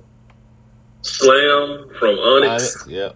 Slam 1.02 1.90
from 2.00 2.18
Onyx, 2.18 2.76
Onyx, 2.76 2.88
yep, 2.88 3.16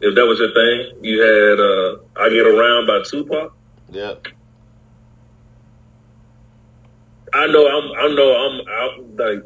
if 0.00 0.14
that 0.14 0.26
was 0.26 0.38
your 0.40 0.52
thing. 0.52 1.04
You 1.04 1.20
had 1.22 1.60
uh, 1.60 2.24
I 2.24 2.28
Get 2.30 2.46
Around 2.46 2.86
by 2.86 3.02
Tupac. 3.08 3.52
yep. 3.92 4.26
I 7.32 7.46
know 7.46 7.66
I'm. 7.68 7.92
I 7.92 8.14
know 8.14 8.36
I'm 8.36 8.60
out 8.68 9.16
like 9.16 9.44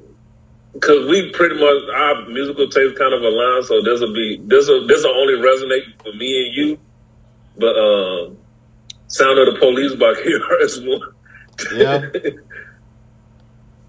because 0.73 1.09
we 1.09 1.31
pretty 1.33 1.57
much 1.57 1.83
our 1.95 2.29
musical 2.29 2.69
taste 2.69 2.97
kind 2.99 3.13
of 3.13 3.23
align. 3.23 3.63
So 3.65 3.83
this 3.83 4.01
will 4.01 4.15
be 4.15 4.41
this 4.45 4.69
will 4.69 4.87
this 4.87 5.05
will 5.05 5.15
only 5.15 5.35
resonate 5.35 6.03
for 6.03 6.13
me 6.17 6.47
and 6.47 6.55
you. 6.57 6.79
But 7.59 7.77
um, 7.77 8.37
Sound 9.09 9.39
of 9.39 9.53
the 9.55 9.59
Police 9.61 9.95
by 9.95 10.15
KRS 10.15 10.89
One. 10.89 11.13
Yeah. 11.77 12.09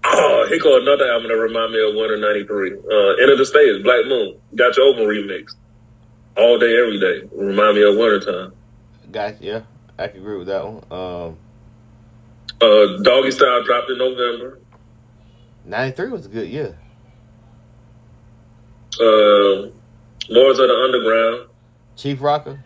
Oh, 0.06 0.46
here 0.50 0.58
go 0.60 0.78
another 0.80 1.10
album 1.10 1.28
that 1.28 1.36
remind 1.38 1.72
me 1.72 1.80
of 1.88 1.94
Winter 1.94 2.18
'93. 2.18 2.72
Uh, 2.72 2.76
Enta 3.24 3.38
da 3.38 3.44
Stage, 3.44 3.82
Black 3.82 4.04
Moon, 4.06 4.36
Got 4.54 4.76
Your 4.76 4.88
Open 4.88 5.04
remix. 5.04 5.54
All 6.36 6.58
day, 6.58 6.76
every 6.78 7.00
day. 7.00 7.26
Remind 7.34 7.76
me 7.76 7.82
of 7.88 7.96
wintertime. 7.96 8.52
Got 9.10 9.40
yeah. 9.42 9.62
I 9.98 10.08
can 10.08 10.20
agree 10.20 10.36
with 10.36 10.48
that 10.48 10.62
one. 10.62 10.84
Um, 10.90 11.38
Uh, 12.60 13.02
Doggy 13.02 13.30
Style 13.30 13.62
dropped 13.64 13.88
in 13.90 13.96
November. 13.98 14.58
'93 15.64 16.08
was 16.10 16.26
a 16.26 16.28
good 16.28 16.48
year. 16.48 16.76
Uh, 19.00 19.70
Lords 20.28 20.58
of 20.58 20.68
the 20.68 20.80
Underground. 20.84 21.48
Chief 21.96 22.18
Rocka. 22.20 22.58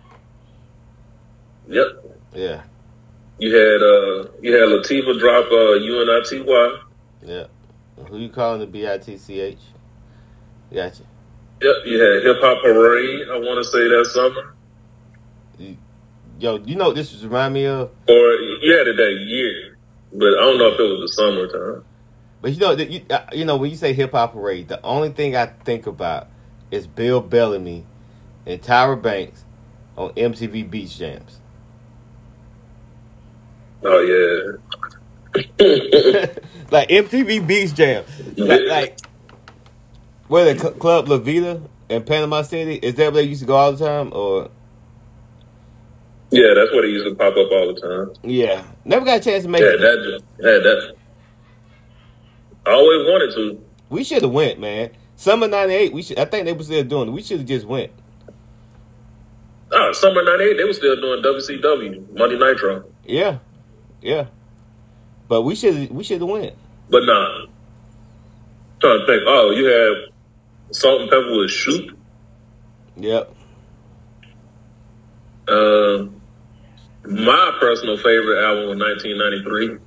Yep. 1.69 1.87
Yeah, 2.35 2.63
You 3.39 3.55
had 3.55 3.83
uh, 3.83 4.31
you 4.41 4.53
had 4.55 4.69
Latifah 4.69 5.19
drop 5.19 5.47
uh, 5.47 5.79
UNITY. 5.79 6.45
yeah. 7.25 7.45
Who 8.09 8.19
you 8.19 8.29
calling 8.29 8.61
the 8.61 8.67
B 8.67 8.89
I 8.89 8.99
T 8.99 9.17
C 9.17 9.41
H? 9.41 9.59
Gotcha. 10.73 11.03
Yep. 11.61 11.75
You 11.87 12.01
had 12.01 12.23
Hip 12.23 12.37
Hop 12.41 12.63
Parade. 12.63 13.29
I 13.31 13.39
want 13.39 13.63
to 13.63 13.65
say 13.65 13.89
that 13.89 14.07
summer. 14.13 14.55
Yo, 16.39 16.59
you 16.59 16.77
know 16.77 16.87
what 16.87 16.95
this 16.95 17.13
remind 17.23 17.55
me 17.55 17.67
of? 17.67 17.91
Or 18.09 18.15
you 18.15 18.77
had 18.79 18.87
it 18.87 18.97
that 18.97 19.25
year, 19.27 19.77
but 20.13 20.29
I 20.29 20.41
don't 20.41 20.59
know 20.59 20.69
if 20.69 20.79
it 20.79 20.83
was 20.83 21.11
the 21.11 21.15
summertime. 21.15 21.85
But 22.41 22.53
you 22.53 22.61
know, 22.61 22.73
you, 22.73 23.05
uh, 23.11 23.25
you 23.33 23.45
know 23.45 23.57
when 23.57 23.71
you 23.71 23.77
say 23.77 23.93
hip 23.93 24.13
hop 24.13 24.35
parade, 24.35 24.69
the 24.69 24.81
only 24.85 25.11
thing 25.11 25.35
I 25.35 25.47
think 25.47 25.87
about 25.89 26.29
is 26.71 26.87
Bill 26.87 27.21
Bellamy 27.21 27.85
and 28.47 28.63
Tyra 28.63 29.01
Banks 29.01 29.45
on 29.97 30.11
MTV 30.11 30.71
Beach 30.71 30.97
Jams. 30.97 31.41
Oh 33.85 34.01
yeah. 34.01 34.53
like 36.71 36.89
MTV 36.89 37.47
Beach 37.47 37.75
Jam, 37.75 38.05
like, 38.37 38.63
like 38.67 38.99
where 40.29 40.55
the 40.55 40.71
club 40.73 41.09
La 41.09 41.19
Vela 41.19 41.63
in 41.89 42.03
Panama 42.05 42.43
City 42.43 42.77
is 42.77 42.95
that 42.97 43.13
where 43.13 43.23
they 43.23 43.29
used 43.29 43.43
to 43.43 43.47
go 43.47 43.57
all 43.57 43.73
the 43.73 43.85
time? 43.87 44.13
Or 44.15 44.51
Yeah, 46.31 46.55
that's 46.55 46.73
where 46.73 46.83
they 46.83 46.89
used 46.89 47.07
to 47.07 47.15
pop 47.17 47.33
up 47.37 47.51
all 47.53 47.75
the 47.75 47.81
time. 47.81 48.15
yeah, 48.23 48.65
never 48.85 49.05
got 49.05 49.21
a 49.21 49.25
chance 49.25 49.45
to 49.45 49.51
make 49.51 49.63
Yeah, 49.63 49.71
it. 49.71 49.81
that. 49.81 50.23
Yeah, 50.41 50.59
that. 50.59 50.95
I 52.67 52.73
always 52.73 53.07
wanted 53.07 53.35
to. 53.37 53.65
We 53.91 54.05
should 54.05 54.23
have 54.23 54.33
went, 54.33 54.61
man. 54.61 54.91
Summer 55.17 55.49
'98. 55.49 55.93
We 55.95 56.03
should. 56.03 56.19
I 56.19 56.27
think 56.27 56.47
they 56.47 56.53
were 56.53 56.65
still 56.65 56.85
doing 56.85 57.09
it. 57.09 57.13
We 57.13 57.23
should 57.23 57.39
have 57.39 57.49
just 57.49 57.67
went. 57.67 57.93
Ah, 59.73 59.93
summer 59.93 60.25
'98, 60.25 60.57
they 60.57 60.65
were 60.65 60.73
still 60.73 60.97
doing 61.01 61.23
WCW 61.23 62.17
Monday 62.17 62.39
Nitro, 62.39 62.85
Yeah, 63.05 63.39
yeah. 64.03 64.27
But 65.29 65.43
we 65.43 65.55
should. 65.55 65.91
We 65.91 66.05
should 66.05 66.21
have 66.21 66.29
went. 66.31 66.55
but 66.89 67.05
nah. 67.05 67.47
Trying 68.81 69.01
to 69.01 69.07
think. 69.07 69.23
Oh, 69.27 69.51
you 69.51 69.67
have 69.67 70.15
Salt 70.71 71.03
and 71.03 71.11
Pepper 71.11 71.37
with 71.37 71.51
Shoop. 71.51 71.99
Yep. 72.97 73.35
Um, 75.49 76.21
my 77.05 77.57
personal 77.61 77.97
favorite 77.97 78.45
album 78.45 78.69
was 78.69 78.79
1993, 78.79 79.79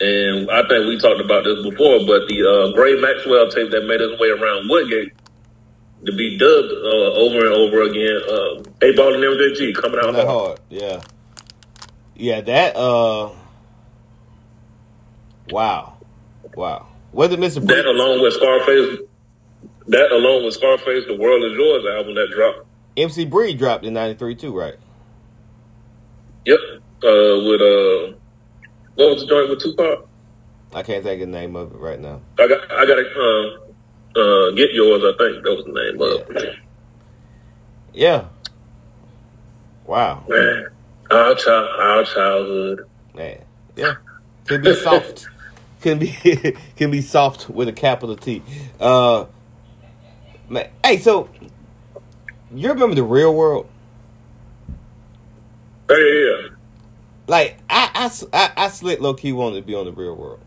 and 0.00 0.50
I 0.50 0.68
think 0.68 0.86
we 0.86 0.98
talked 0.98 1.20
about 1.20 1.44
this 1.44 1.62
before. 1.62 1.98
But 2.06 2.28
the 2.28 2.44
uh, 2.44 2.74
Gray 2.74 3.00
Maxwell 3.00 3.50
tape 3.50 3.70
that 3.70 3.86
made 3.86 4.00
its 4.00 4.20
way 4.20 4.28
around 4.28 4.68
Woodgate 4.68 5.12
to 6.06 6.12
be 6.12 6.36
dubbed 6.38 6.72
uh, 6.72 7.12
over 7.18 7.38
and 7.46 7.54
over 7.54 7.82
again. 7.82 8.20
Uh, 8.28 8.62
8Ball 8.80 9.14
and 9.14 9.24
MJG 9.24 9.74
coming 9.74 9.98
out 10.04 10.14
hard. 10.14 10.26
hard. 10.26 10.60
Yeah. 10.70 11.00
Yeah. 12.14 12.40
That. 12.42 12.76
Uh. 12.76 13.30
Wow. 15.50 15.94
Wow. 16.54 16.86
It 17.12 17.16
Mr. 17.16 17.66
That 17.66 17.86
along 17.86 18.22
with 18.22 18.34
Scarface, 18.34 19.00
that 19.88 20.12
along 20.12 20.44
with 20.44 20.54
Scarface, 20.54 21.04
the 21.06 21.16
World 21.16 21.44
Is 21.44 21.52
Yours 21.56 21.84
album 21.96 22.14
that 22.14 22.30
dropped. 22.34 22.66
MC 22.96 23.24
Breed 23.24 23.58
dropped 23.58 23.84
in 23.84 23.94
'93 23.94 24.34
too, 24.34 24.56
right? 24.56 24.76
Yep. 26.44 26.58
Uh, 27.02 27.44
with 27.44 27.60
uh, 27.60 28.16
what 28.94 29.10
was 29.10 29.20
the 29.22 29.26
joint 29.28 29.50
with 29.50 29.60
Tupac? 29.60 30.08
I 30.74 30.82
can't 30.82 31.02
think 31.02 31.22
of 31.22 31.28
the 31.28 31.32
name 31.32 31.56
of 31.56 31.72
it 31.72 31.78
right 31.78 31.98
now. 31.98 32.20
I 32.38 32.46
got, 32.46 32.70
I 32.70 32.84
got 32.84 32.96
to 32.96 33.60
uh, 34.16 34.20
uh, 34.20 34.50
get 34.52 34.72
yours. 34.72 35.02
I 35.02 35.16
think 35.16 35.44
that 35.44 35.54
was 35.54 35.64
the 35.64 35.72
name 35.72 36.00
of 36.00 36.36
it. 36.36 36.58
Yeah. 37.94 38.26
Wow. 39.86 40.24
Man, 40.28 40.68
our 41.10 41.34
child, 41.34 41.68
our 41.80 42.04
childhood. 42.04 42.88
Man. 43.14 43.38
Yeah. 43.76 43.94
Can 44.44 44.62
be 44.62 44.74
soft. 44.74 45.28
can 45.80 45.98
be 45.98 46.08
can 46.76 46.90
be 46.90 47.00
soft 47.00 47.48
with 47.48 47.68
a 47.68 47.72
capital 47.72 48.16
T. 48.16 48.42
Uh. 48.80 49.26
Man. 50.48 50.70
Hey, 50.84 50.98
so 50.98 51.28
you 52.54 52.68
remember 52.70 52.94
the 52.94 53.02
real 53.02 53.34
world? 53.34 53.68
Hey, 55.88 55.94
yeah. 56.26 56.48
Like 57.26 57.58
I 57.68 57.90
I, 57.94 58.26
I, 58.32 58.52
I 58.64 58.68
slit 58.68 59.00
low 59.00 59.14
key 59.14 59.32
wanted 59.32 59.56
to 59.56 59.62
be 59.62 59.74
on 59.74 59.84
the 59.84 59.92
real 59.92 60.14
world. 60.14 60.40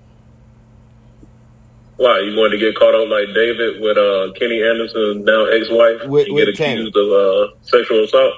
Why 1.97 2.19
you 2.21 2.35
wanted 2.35 2.57
to 2.57 2.57
get 2.57 2.75
caught 2.75 2.95
up 2.95 3.07
like 3.09 3.27
David 3.35 3.79
with 3.79 3.95
uh, 3.95 4.31
Kenny 4.33 4.63
Anderson, 4.63 5.23
now 5.23 5.45
ex-wife, 5.45 6.07
With- 6.09 6.25
and 6.27 6.35
with 6.35 6.57
get 6.57 6.71
accused 6.71 6.95
of 6.97 7.11
uh, 7.11 7.47
sexual 7.61 8.03
assault? 8.03 8.33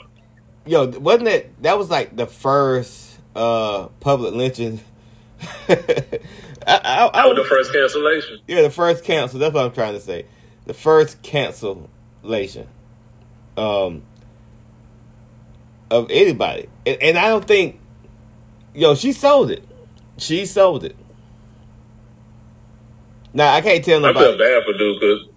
Yo, 0.65 0.87
wasn't 0.99 1.29
it? 1.29 1.61
That 1.63 1.77
was 1.77 1.89
like 1.89 2.15
the 2.15 2.25
first 2.27 3.19
uh 3.35 3.87
public 4.01 4.33
lynching. 4.33 4.81
I, 6.67 7.09
I, 7.13 7.21
I, 7.21 7.27
was 7.27 7.37
the 7.37 7.43
first 7.43 7.73
cancellation. 7.73 8.39
Yeah, 8.47 8.61
the 8.61 8.69
first 8.69 9.03
cancel. 9.03 9.39
That's 9.39 9.53
what 9.53 9.65
I'm 9.65 9.71
trying 9.71 9.93
to 9.93 9.99
say. 9.99 10.25
The 10.65 10.73
first 10.73 11.21
cancellation 11.21 12.67
um, 13.57 14.03
of 15.91 16.09
anybody, 16.09 16.69
and, 16.85 17.01
and 17.01 17.17
I 17.17 17.27
don't 17.27 17.45
think, 17.45 17.79
yo, 18.73 18.95
she 18.95 19.11
sold 19.11 19.51
it. 19.51 19.67
She 20.17 20.45
sold 20.45 20.83
it. 20.83 20.95
Now 23.33 23.53
I 23.53 23.61
can't 23.61 23.83
tell 23.83 23.99
nobody. 23.99 24.25
I 24.25 24.29
feel 24.29 24.37
bad 24.37 24.63
for 24.63 24.77
dude 24.77 24.99
because 24.99 25.27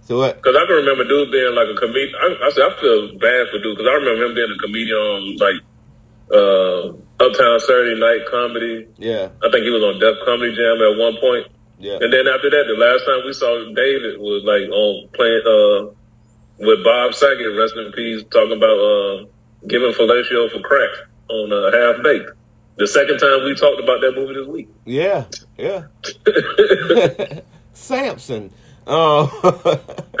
So 0.00 0.18
what? 0.18 0.36
Because 0.36 0.56
I 0.56 0.66
can 0.66 0.76
remember 0.76 1.04
dude 1.04 1.30
being 1.30 1.54
like 1.54 1.68
a 1.68 1.74
comedian. 1.74 2.14
I, 2.16 2.46
I 2.46 2.50
said 2.50 2.64
I 2.64 2.80
feel 2.80 3.18
bad 3.18 3.48
for 3.50 3.58
dude 3.58 3.76
because 3.76 3.86
I 3.86 3.94
remember 3.94 4.24
him 4.24 4.34
being 4.34 4.50
a 4.50 4.58
comedian 4.58 4.96
on 4.96 5.36
like 5.36 5.60
uh, 6.32 7.05
Uptown 7.20 7.60
Saturday 7.60 7.98
Night 8.00 8.20
Comedy. 8.30 8.86
Yeah, 8.98 9.28
I 9.42 9.50
think 9.50 9.64
he 9.64 9.70
was 9.70 9.82
on 9.82 9.98
Def 10.00 10.16
Comedy 10.24 10.54
Jam 10.54 10.76
at 10.82 10.98
one 10.98 11.16
point. 11.20 11.46
yeah, 11.78 11.98
And 12.00 12.12
then 12.12 12.26
after 12.28 12.50
that, 12.50 12.64
the 12.68 12.76
last 12.76 13.04
time 13.06 13.24
we 13.24 13.32
saw 13.32 13.56
David 13.74 14.18
was 14.20 14.44
like 14.44 14.68
on 14.70 15.08
playing 15.14 15.42
uh, 15.46 15.88
with 16.58 16.84
Bob 16.84 17.14
Saget, 17.14 17.56
rest 17.56 17.74
in 17.76 17.92
peace, 17.92 18.22
talking 18.30 18.56
about 18.56 18.78
uh, 18.78 19.24
giving 19.66 19.92
fellatio 19.92 20.50
for 20.50 20.60
crack 20.60 20.90
on 21.28 21.52
uh, 21.52 21.70
Half 21.72 22.02
Baked. 22.04 22.30
The 22.76 22.86
second 22.86 23.18
time 23.18 23.44
we 23.44 23.54
talked 23.54 23.80
about 23.82 24.00
that 24.02 24.12
movie 24.14 24.34
this 24.34 24.46
week. 24.46 24.68
yeah, 24.84 25.24
yeah. 25.56 25.84
Samson. 27.72 28.52
Oh, 28.86 29.26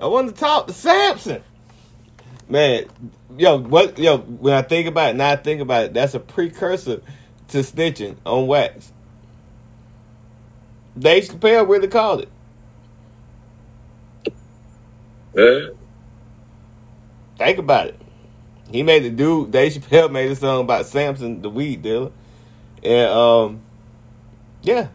I 0.00 0.06
want 0.06 0.28
to 0.28 0.34
talk 0.38 0.66
to 0.68 0.72
Samson. 0.72 1.42
Man, 2.50 2.86
yo, 3.38 3.58
what, 3.58 3.96
yo? 3.98 4.18
When 4.18 4.54
I 4.54 4.62
think 4.62 4.88
about 4.88 5.10
it, 5.10 5.16
now 5.16 5.30
I 5.30 5.36
think 5.36 5.60
about 5.60 5.84
it, 5.84 5.94
that's 5.94 6.14
a 6.14 6.20
precursor 6.20 7.00
to 7.48 7.58
snitching 7.58 8.16
on 8.26 8.48
wax. 8.48 8.92
Dave 10.98 11.24
Chappelle 11.24 11.68
really 11.68 11.88
called 11.88 12.22
it. 12.22 12.28
yeah. 15.34 15.68
Think 17.38 17.58
about 17.58 17.86
it. 17.88 18.00
He 18.70 18.82
made 18.82 19.04
the 19.04 19.10
dude. 19.10 19.52
Dave 19.52 19.74
Chappelle 19.74 20.10
made 20.10 20.30
a 20.30 20.36
song 20.36 20.62
about 20.62 20.86
Samson, 20.86 21.42
the 21.42 21.50
weed 21.50 21.82
dealer, 21.82 22.10
and 22.82 23.10
um, 23.10 23.62
yeah. 24.62 24.88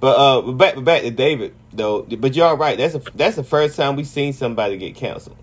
But 0.00 0.16
uh, 0.16 0.52
back 0.52 0.82
back 0.84 1.02
to 1.02 1.10
David 1.10 1.54
though. 1.72 2.02
But 2.02 2.36
you're 2.36 2.46
all 2.46 2.56
right. 2.58 2.78
That's 2.78 2.94
a, 2.94 3.02
that's 3.14 3.36
the 3.36 3.44
first 3.44 3.76
time 3.76 3.96
we've 3.96 4.06
seen 4.06 4.32
somebody 4.34 4.76
get 4.76 4.96
canceled. 4.96 5.37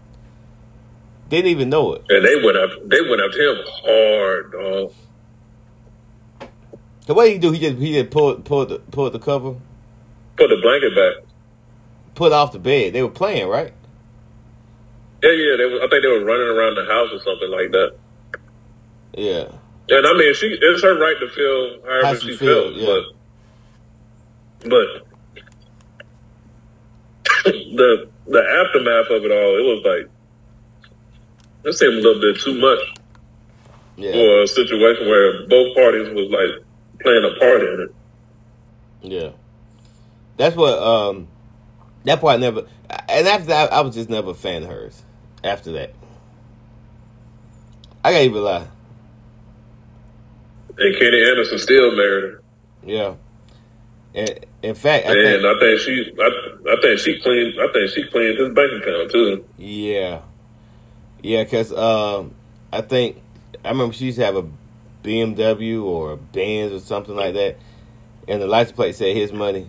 Didn't 1.30 1.48
even 1.52 1.70
know 1.70 1.94
it. 1.94 2.04
And 2.10 2.24
they 2.26 2.36
went 2.44 2.58
up. 2.58 2.70
They 2.86 3.02
went 3.02 3.22
up 3.22 3.32
to 3.32 3.52
him 3.52 3.64
hard, 3.84 4.52
dog. 4.52 4.94
So 7.08 7.14
what 7.14 7.26
did 7.26 7.34
he 7.34 7.40
do? 7.40 7.52
He 7.52 7.60
just 7.60 7.78
he 7.78 7.94
just 7.94 8.12
pulled 8.12 8.46
pulled 8.46 8.70
the 8.70 8.80
pulled 8.80 9.14
the 9.14 9.20
cover, 9.20 9.56
Put 10.38 10.50
the 10.50 10.58
blanket 10.62 10.96
back. 10.96 11.24
put 12.16 12.32
off 12.34 12.52
the 12.52 12.60
bed. 12.60 12.94
They 12.94 13.04
were 13.04 13.10
playing 13.10 13.48
right. 13.48 13.74
Yeah, 15.24 15.32
yeah. 15.32 15.56
They 15.58 15.66
were, 15.66 15.78
I 15.84 15.88
think 15.90 16.04
they 16.04 16.10
were 16.10 16.24
running 16.26 16.48
around 16.48 16.76
the 16.76 16.86
house 16.86 17.10
or 17.12 17.20
something 17.20 17.50
like 17.52 17.72
that. 17.72 17.96
Yeah, 19.18 19.48
And 19.90 20.06
I 20.08 20.14
mean, 20.14 20.34
she 20.36 20.48
it's 20.62 20.84
her 20.84 21.00
right 21.00 21.16
to 21.20 21.30
feel 21.30 21.82
however 21.86 22.08
How 22.08 22.16
she 22.16 22.32
she, 22.32 22.38
feel, 22.38 22.74
feels, 22.74 22.78
yeah. 22.78 23.00
but 24.64 24.70
but 24.70 24.88
the 27.46 28.10
the 28.28 28.40
aftermath 28.66 29.10
of 29.12 29.24
it 29.26 29.32
all, 29.32 29.58
it 29.58 29.64
was 29.64 29.84
like 29.86 30.12
it 31.66 31.74
seemed 31.74 31.94
a 31.96 32.02
little 32.02 32.22
bit 32.22 32.42
too 32.42 32.60
much 32.60 32.80
yeah, 33.98 34.12
for 34.14 34.44
a 34.44 34.48
situation 34.48 35.08
where 35.08 35.48
both 35.48 35.76
parties 35.76 36.10
was 36.14 36.30
like 36.32 36.66
playing 37.02 37.26
a 37.26 37.40
part 37.40 37.62
in 37.64 37.82
it. 37.82 37.96
yeah. 39.02 39.30
That's 40.38 40.56
what 40.56 40.78
um, 40.80 41.28
that 42.04 42.22
part 42.22 42.40
never. 42.40 42.68
And 43.10 43.28
after 43.28 43.48
that, 43.48 43.74
I 43.74 43.82
was 43.82 43.96
just 43.96 44.10
never 44.10 44.32
a 44.32 44.36
fan 44.36 44.64
of 44.64 44.70
hers. 44.70 45.04
After 45.44 45.72
that, 45.74 45.94
I 48.04 48.12
can't 48.12 48.26
even 48.26 48.44
lie. 48.44 48.68
And 50.78 50.98
Kenny 51.00 51.24
Anderson 51.30 51.60
still 51.60 51.96
married 51.96 52.24
her. 52.34 52.44
Yeah. 52.84 53.16
And 54.14 54.46
in 54.64 54.76
fact, 54.76 55.08
I 55.08 55.14
And 55.14 55.22
think, 55.22 55.46
I 55.46 55.60
think 55.60 55.80
she 55.82 56.14
I, 56.20 56.74
I 56.74 56.76
think 56.82 57.00
she 57.00 57.20
cleaned 57.22 57.56
I 57.60 57.68
think 57.74 57.90
she 57.92 58.04
cleaned 58.10 58.40
his 58.40 58.54
bank 58.54 58.72
account 58.82 59.12
too. 59.12 59.46
yeah, 59.58 60.22
yeah, 61.26 61.44
because 61.44 61.74
um, 61.74 62.36
I 62.72 62.82
think 62.82 63.20
I 63.64 63.70
remember 63.70 63.94
she 63.94 64.06
used 64.06 64.20
to 64.20 64.26
have 64.26 64.36
a 64.36 64.48
BMW 65.04 65.84
or 65.84 66.12
a 66.12 66.18
Benz 66.18 66.72
or 66.72 66.80
something 66.80 67.16
like 67.16 67.34
that, 67.34 67.58
and 68.28 68.44
the 68.44 68.46
license 68.46 68.76
plate 68.76 68.94
said 68.94 69.16
his 69.16 69.34
money. 69.34 69.68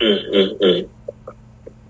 Mm-mm-mm. 0.00 0.88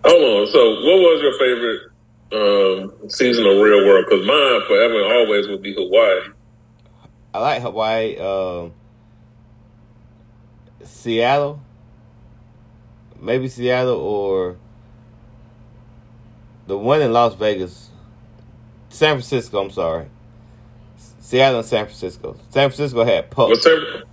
Hold 0.04 0.22
on. 0.22 0.46
So, 0.48 0.70
what 0.70 0.98
was 1.00 1.22
your 1.22 1.38
favorite 1.38 2.92
um, 3.00 3.08
season 3.08 3.46
of 3.46 3.56
Real 3.56 3.86
World? 3.86 4.04
Because 4.06 4.26
mine, 4.26 4.60
forever 4.66 5.04
and 5.04 5.12
always, 5.12 5.48
would 5.48 5.62
be 5.62 5.72
Hawaii. 5.72 6.28
I 7.32 7.38
like 7.38 7.62
Hawaii, 7.62 8.18
um, 8.18 8.74
Seattle, 10.84 11.62
maybe 13.18 13.48
Seattle 13.48 13.96
or 13.96 14.58
the 16.68 16.78
one 16.78 17.02
in 17.02 17.12
Las 17.12 17.34
Vegas, 17.34 17.90
San 18.90 19.16
Francisco. 19.16 19.60
I'm 19.60 19.70
sorry, 19.70 20.06
Seattle 21.18 21.58
and 21.60 21.66
San 21.68 21.86
Francisco. 21.86 22.36
San 22.50 22.70
Francisco 22.70 23.04
had 23.04 23.30
Pup. 23.30 23.48
What's 23.48 23.64
that? 23.64 24.04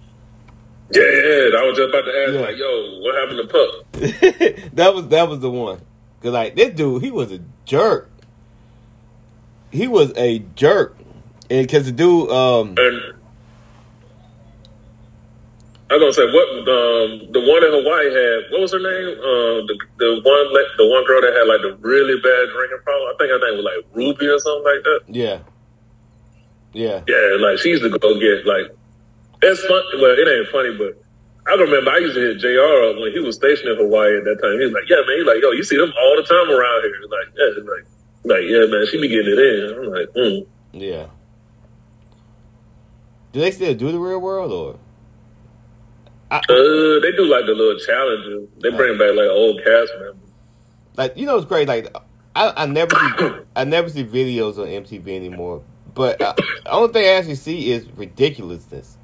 Yeah, 0.91 1.01
yeah. 1.01 1.60
I 1.60 1.68
was 1.68 1.78
just 1.78 1.89
about 1.89 2.01
to 2.01 2.12
ask, 2.24 2.34
Yeah. 2.34 2.41
like, 2.41 2.58
yo, 2.58 2.99
what 3.01 3.16
happened 3.16 3.39
to 3.39 3.47
Pup? 3.47 4.72
that 4.76 4.95
was 4.95 5.08
that 5.10 5.28
was 5.30 5.39
the 5.39 5.49
one. 5.51 5.82
Cause 6.22 6.32
like 6.34 6.56
this 6.56 6.74
dude, 6.74 7.03
he 7.03 7.12
was 7.12 7.32
a 7.32 7.39
jerk. 7.66 8.10
He 9.72 9.88
was 9.88 10.14
a 10.16 10.39
jerk, 10.56 10.95
and 11.49 11.70
cause 11.70 11.86
the 11.86 11.91
dude, 11.91 12.30
um, 12.32 12.76
And 12.78 13.14
I 15.86 15.97
was 15.97 16.01
gonna 16.01 16.17
say 16.17 16.25
what 16.33 16.49
um, 16.65 17.29
the 17.29 17.41
one 17.45 17.61
in 17.61 17.69
Hawaii 17.69 18.09
had. 18.09 18.49
What 18.49 18.61
was 18.65 18.73
her 18.73 18.81
name? 18.81 19.21
Uh, 19.21 19.61
the 19.69 19.75
the 20.01 20.09
one 20.25 20.45
le- 20.49 20.73
the 20.81 20.88
one 20.89 21.05
girl 21.05 21.21
that 21.21 21.29
had 21.29 21.45
like 21.45 21.61
the 21.61 21.77
really 21.86 22.17
bad 22.17 22.43
drinking 22.49 22.81
problem. 22.81 23.05
I 23.05 23.15
think 23.21 23.29
her 23.29 23.38
name 23.38 23.55
was 23.61 23.65
like 23.69 23.81
Ruby 23.93 24.25
or 24.25 24.39
something 24.41 24.65
like 24.65 24.81
that. 24.81 24.99
yeah, 25.13 25.38
yeah, 26.73 27.05
Yeah, 27.05 27.38
like 27.38 27.61
she 27.61 27.69
used 27.69 27.83
to 27.86 27.93
go 27.93 28.17
get 28.17 28.49
like 28.49 28.73
it's 29.45 29.61
fun. 29.69 29.83
Well, 30.01 30.17
it 30.17 30.25
ain't 30.25 30.49
funny, 30.49 30.73
but 30.73 30.97
I 31.45 31.53
don't 31.53 31.69
remember 31.69 31.91
I 31.93 32.01
used 32.01 32.17
to 32.17 32.33
hit 32.33 32.41
Jr. 32.41 32.65
up 32.89 32.97
when 32.97 33.13
he 33.13 33.21
was 33.21 33.38
stationed 33.38 33.69
in 33.69 33.77
Hawaii 33.77 34.17
at 34.17 34.25
that 34.25 34.41
time. 34.41 34.57
He 34.57 34.65
was 34.65 34.73
like, 34.73 34.89
"Yeah, 34.89 35.05
man." 35.05 35.21
He's 35.21 35.29
like, 35.29 35.38
"Yo, 35.45 35.53
you 35.53 35.61
see 35.61 35.77
them 35.77 35.93
all 35.93 36.15
the 36.17 36.25
time 36.25 36.49
around 36.49 36.81
here." 36.81 36.97
Like, 37.13 37.29
yeah, 37.38 37.61
like, 37.61 37.86
like, 38.25 38.45
yeah, 38.49 38.65
man. 38.73 38.89
She 38.89 38.97
be 38.97 39.05
getting 39.05 39.29
it 39.29 39.38
in. 39.38 39.61
I'm 39.77 39.93
like, 39.93 40.09
mm. 40.17 40.47
yeah. 40.73 41.13
Do 43.38 43.39
they 43.39 43.51
still 43.53 43.75
do 43.77 43.91
the 43.91 43.99
real 44.01 44.17
world 44.17 44.49
or? 44.51 44.79
I, 46.32 46.38
uh, 46.38 46.99
they 47.01 47.11
do 47.11 47.26
like 47.26 47.45
the 47.45 47.53
little 47.53 47.80
challenges. 47.80 48.49
They 48.61 48.71
bring 48.71 48.97
back 48.97 49.15
like 49.15 49.30
old 49.30 49.57
cast 49.63 49.91
members. 49.99 50.30
like 50.97 51.15
you 51.15 51.26
know 51.26 51.38
it's 51.38 51.45
great. 51.45 51.67
Like 51.67 51.95
I, 52.36 52.63
I 52.63 52.65
never 52.65 52.95
see 52.95 53.30
I 53.55 53.63
never 53.63 53.89
see 53.89 54.03
videos 54.03 54.57
on 54.57 54.67
MTV 54.67 55.07
anymore. 55.09 55.63
But 55.93 56.21
uh, 56.21 56.34
the 56.36 56.71
only 56.71 56.91
thing 56.91 57.05
I 57.05 57.13
actually 57.13 57.36
see 57.36 57.71
is 57.71 57.88
ridiculousness. 57.95 58.97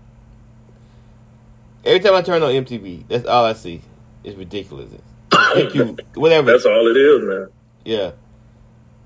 Every 1.85 1.99
time 1.99 2.13
I 2.15 2.21
turn 2.21 2.43
on 2.43 2.51
MTV, 2.51 3.07
that's 3.07 3.25
all 3.25 3.45
I 3.45 3.53
see 3.53 3.81
is 4.23 4.35
ridiculousness. 4.35 5.01
Ridicu- 5.29 5.99
whatever. 6.15 6.51
That's 6.51 6.65
all 6.65 6.87
it 6.87 6.97
is, 6.97 7.23
man. 7.23 7.47
Yeah. 7.85 8.11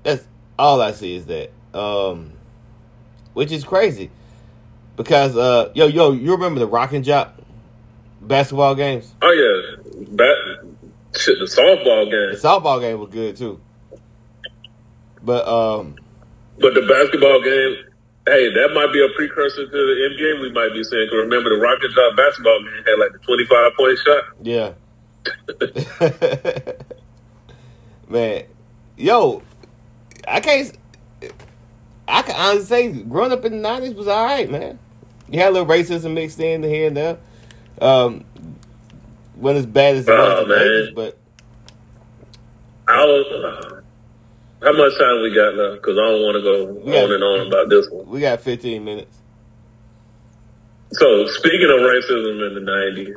That's 0.02 0.26
all 0.58 0.80
I 0.80 0.92
see 0.92 1.14
is 1.14 1.26
that. 1.26 1.50
Um 1.74 2.32
which 3.34 3.52
is 3.52 3.62
crazy. 3.64 4.10
Because 4.96 5.36
uh 5.36 5.70
yo 5.74 5.86
yo, 5.86 6.12
you 6.12 6.32
remember 6.32 6.58
the 6.58 6.66
Rockin' 6.66 7.02
Jock 7.02 7.34
basketball 8.26 8.74
games? 8.74 9.14
Oh 9.22 9.30
yeah, 9.32 9.76
that 10.16 10.66
shit. 11.18 11.38
The 11.38 11.44
softball 11.46 12.04
game. 12.10 12.32
The 12.32 12.38
softball 12.48 12.80
game 12.80 12.98
was 13.00 13.10
good 13.10 13.36
too. 13.36 13.60
But 15.22 15.46
um 15.48 15.96
but 16.58 16.74
the 16.74 16.82
basketball 16.82 17.42
game. 17.42 17.76
Hey, 18.28 18.52
that 18.52 18.70
might 18.74 18.92
be 18.92 19.04
a 19.04 19.08
precursor 19.14 19.66
to 19.66 19.70
the 19.70 20.16
NBA. 20.16 20.40
We 20.42 20.50
might 20.52 20.72
be 20.72 20.82
saying. 20.82 21.08
'Cause 21.08 21.18
remember, 21.18 21.50
the 21.50 21.56
Rocket 21.62 21.92
Drop 21.92 22.16
basketball 22.16 22.58
game 22.60 22.82
had 22.84 22.98
like 22.98 23.12
the 23.12 23.18
twenty-five 23.18 23.72
point 23.76 23.98
shot. 24.04 24.24
yeah. 24.42 24.72
Man, 28.08 28.44
yo, 28.96 29.42
I 30.28 30.40
can't 30.40 30.76
I 32.08 32.22
can 32.22 32.36
honestly 32.36 32.64
say 32.66 32.92
growing 33.02 33.32
up 33.32 33.44
in 33.44 33.52
the 33.52 33.58
nineties 33.58 33.94
was 33.94 34.06
alright, 34.08 34.48
man. 34.50 34.78
You 35.28 35.40
had 35.40 35.48
a 35.50 35.52
little 35.52 35.66
racism 35.68 36.12
mixed 36.14 36.38
in 36.38 36.62
here 36.62 36.86
and 36.86 36.96
there. 36.96 37.18
Um, 37.80 38.24
when 39.34 39.56
as 39.56 39.66
bad 39.66 39.96
as 39.96 40.08
it 40.08 40.10
Oh, 40.10 40.44
was, 40.46 40.50
in. 40.50 40.58
Vegas, 40.58 40.94
but 40.94 41.18
I 42.88 43.04
was, 43.04 43.82
how 44.62 44.72
much 44.72 44.98
time 44.98 45.22
we 45.22 45.34
got 45.34 45.54
left? 45.54 45.82
Because 45.82 45.98
I 45.98 46.02
don't 46.08 46.22
want 46.22 46.36
to 46.36 46.42
go 46.42 46.74
got- 46.90 47.04
on 47.04 47.12
and 47.12 47.22
on 47.22 47.46
about 47.48 47.68
this 47.68 47.88
one. 47.90 48.06
we 48.08 48.20
got 48.20 48.40
15 48.40 48.84
minutes. 48.84 49.18
So 50.92 51.26
speaking 51.26 51.68
of 51.68 51.80
racism 51.80 52.46
in 52.46 52.54
the 52.54 52.60
nineties, 52.60 53.16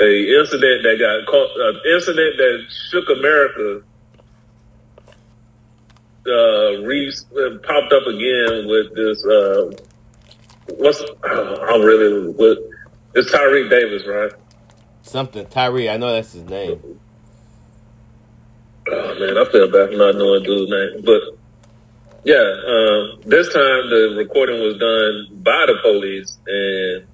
a 0.00 0.40
incident 0.40 0.82
that 0.82 0.96
got 0.98 1.26
caught, 1.30 1.50
an 1.56 1.80
incident 1.94 2.36
that 2.36 2.66
shook 2.90 3.08
America, 3.08 3.82
uh, 6.26 6.82
re- 6.84 7.12
uh, 7.38 7.58
popped 7.62 7.92
up 7.92 8.06
again 8.08 8.66
with 8.68 8.94
this. 8.94 9.24
Uh, 9.24 9.70
what's 10.74 11.02
I'm 11.24 11.80
really 11.82 12.30
what? 12.32 12.58
It's 13.16 13.32
Tyreek 13.32 13.70
Davis, 13.70 14.06
right? 14.06 14.30
Something 15.00 15.46
Tyre, 15.46 15.88
I 15.88 15.96
know 15.96 16.12
that's 16.12 16.34
his 16.34 16.44
name. 16.44 17.00
Oh 18.88 19.18
man, 19.18 19.38
I 19.38 19.50
feel 19.50 19.72
bad 19.72 19.88
for 19.88 19.96
not 19.96 20.16
knowing 20.16 20.42
dude's 20.42 20.70
name, 20.70 21.02
but 21.02 21.22
yeah, 22.24 22.36
um, 22.36 23.20
this 23.24 23.50
time 23.54 23.88
the 23.88 24.16
recording 24.18 24.60
was 24.60 24.76
done 24.76 25.42
by 25.42 25.64
the 25.66 25.78
police, 25.80 26.36
and 26.46 27.06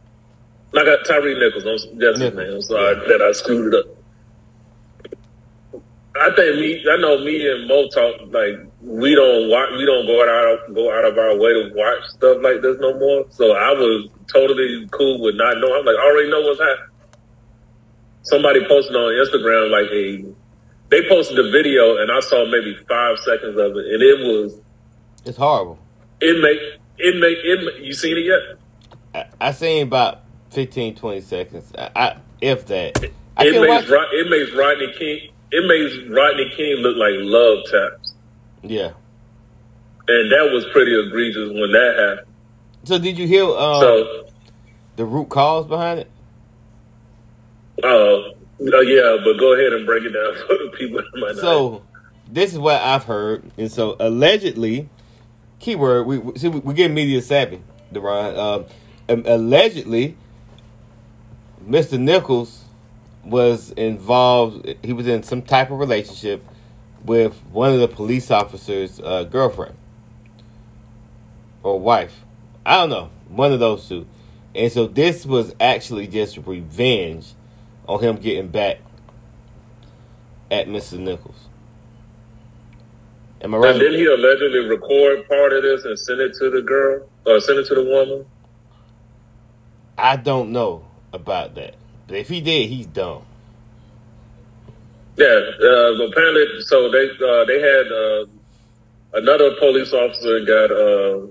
I 0.77 0.85
got 0.85 1.07
Tyre 1.07 1.39
Nichols. 1.39 1.65
I'm, 1.65 1.99
that's 1.99 2.19
his 2.19 2.35
name. 2.35 2.53
I'm 2.53 2.63
sorry 2.63 2.97
that 2.97 3.23
I 3.23 3.31
screwed 3.31 3.73
it 3.73 3.87
up. 3.87 5.83
I 6.21 6.35
think 6.35 6.57
me, 6.57 6.85
I 6.91 6.97
know 6.97 7.19
me 7.19 7.49
and 7.49 7.69
Mo 7.69 7.87
talk 7.89 8.17
like 8.33 8.72
we 8.83 9.15
don't 9.15 9.49
watch, 9.49 9.71
we 9.79 9.87
don't 9.87 10.07
go 10.07 10.21
out 10.23 10.75
go 10.75 10.93
out 10.93 11.05
of 11.05 11.17
our 11.19 11.37
way 11.39 11.53
to 11.53 11.73
watch 11.75 12.05
stuff 12.11 12.39
like 12.43 12.61
this 12.63 12.77
no 12.81 12.99
more. 12.99 13.25
So 13.31 13.53
I 13.53 13.71
was 13.73 14.09
totally 14.27 14.89
cool 14.91 15.21
with 15.23 15.37
not 15.37 15.59
knowing. 15.59 15.75
I'm 15.81 15.85
like, 15.87 15.97
I 15.97 16.05
already 16.05 16.31
know 16.31 16.41
what's 16.41 16.61
happening. 16.61 16.89
Somebody 18.23 18.61
posted 18.67 18.95
on 18.95 19.13
Instagram 19.13 19.71
like 19.71 19.91
a 19.91 20.25
they 20.91 21.09
posted 21.09 21.39
a 21.39 21.51
video 21.51 21.97
and 21.99 22.11
I 22.13 22.21
saw 22.21 22.45
maybe 22.45 22.77
five 22.89 23.19
seconds 23.19 23.57
of 23.59 23.73
it, 23.77 23.87
and 23.87 24.03
it 24.03 24.19
was 24.21 24.61
It's 25.25 25.39
horrible. 25.39 25.79
it 26.21 26.41
make 26.43 26.59
it 26.99 27.17
make 27.21 27.39
it. 27.43 27.83
You 27.85 27.93
seen 27.93 28.17
it 28.17 28.25
yet? 28.27 28.59
I, 29.41 29.49
I 29.49 29.53
seen 29.53 29.83
about 29.87 30.21
15, 30.51 30.95
20 30.95 31.21
seconds. 31.21 31.73
I, 31.77 31.91
I 31.97 32.17
if 32.41 32.67
that. 32.67 32.99
I 33.37 33.45
It 33.47 33.53
can 33.53 33.61
watch. 33.69 33.81
makes 33.83 33.91
Rod- 33.91 34.13
it 34.13 34.29
makes 34.31 34.53
Rodney 34.57 34.93
King 34.99 35.29
it 35.55 35.67
makes 35.67 36.11
Rodney 36.11 36.51
King 36.57 36.77
look 36.79 36.97
like 36.97 37.13
love 37.19 37.59
taps, 37.71 38.12
Yeah. 38.63 38.93
and 40.09 40.33
that 40.33 40.51
was 40.53 40.65
pretty 40.73 40.99
egregious 40.99 41.49
when 41.49 41.73
that 41.73 41.95
happened. 41.99 42.27
So 42.85 42.99
did 42.99 43.19
you 43.19 43.27
hear 43.27 43.45
um, 43.45 43.81
So, 43.81 44.27
the 44.97 45.05
root 45.05 45.29
cause 45.29 45.67
behind 45.67 46.01
it? 46.01 46.11
uh, 47.83 47.87
uh, 47.87 48.81
yeah, 48.83 49.17
but 49.25 49.39
go 49.39 49.55
ahead 49.55 49.73
and 49.73 49.87
break 49.87 50.05
it 50.05 50.11
down 50.11 50.35
for 50.47 50.55
the 50.55 50.73
people 50.79 50.99
that 50.99 51.21
might 51.21 51.35
not. 51.35 51.41
So 51.41 51.83
this 52.31 52.53
is 52.53 52.59
what 52.59 52.81
I've 52.81 53.05
heard, 53.05 53.51
and 53.59 53.71
so 53.71 53.97
allegedly, 53.99 54.89
keyword 55.59 56.07
we 56.07 56.19
we- 56.19 56.39
see 56.39 56.49
we, 56.49 56.75
get 56.75 56.91
media 56.91 57.21
savvy, 57.23 57.61
Derron. 57.93 58.37
Um, 58.39 58.65
um, 59.09 59.23
allegedly, 59.27 60.17
Mr. 61.67 61.99
Nichols 61.99 62.65
was 63.25 63.71
involved. 63.73 64.75
He 64.83 64.93
was 64.93 65.07
in 65.07 65.23
some 65.23 65.43
type 65.43 65.71
of 65.71 65.79
relationship 65.79 66.45
with 67.05 67.35
one 67.51 67.73
of 67.73 67.81
the 67.81 67.89
police 67.89 68.31
officers' 68.31 69.01
uh, 69.01 69.25
girlfriend 69.25 69.77
or 71.63 71.79
wife. 71.79 72.21
I 72.65 72.77
don't 72.77 72.91
know, 72.91 73.11
one 73.29 73.53
of 73.53 73.61
those 73.61 73.89
two. 73.89 74.07
And 74.55 74.71
so 74.71 74.87
this 74.87 75.25
was 75.25 75.55
actually 75.61 76.07
just 76.07 76.37
revenge 76.39 77.33
on 77.89 78.01
him 78.01 78.17
getting 78.17 78.49
back 78.49 78.79
at 80.51 80.69
Mr. 80.69 80.99
Nichols. 80.99 81.49
Am 83.41 83.55
I 83.55 83.59
right? 83.59 83.71
And 83.71 83.81
didn't 83.81 83.99
he 83.99 84.07
allegedly 84.07 84.61
record 84.61 85.29
part 85.29 85.53
of 85.53 85.63
this 85.63 85.85
and 85.85 85.99
send 85.99 86.21
it 86.21 86.35
to 86.35 86.51
the 86.51 86.63
girl 86.63 87.09
or 87.27 87.41
send 87.41 87.59
it 87.59 87.67
to 87.69 87.75
the 87.75 87.85
woman? 87.85 88.27
I 89.99 90.17
don't 90.17 90.53
know 90.53 90.87
about 91.13 91.55
that. 91.57 91.75
But 92.07 92.19
if 92.19 92.29
he 92.29 92.41
did, 92.41 92.69
he's 92.69 92.87
dumb. 92.87 93.25
Yeah, 95.17 95.27
uh, 95.27 96.05
apparently, 96.09 96.47
so 96.63 96.91
they 96.91 97.11
uh, 97.11 97.45
they 97.45 97.61
had 97.61 97.87
uh, 97.93 98.25
another 99.15 99.55
police 99.59 99.93
officer 99.93 100.41
got 100.45 100.73
uh, 100.73 101.27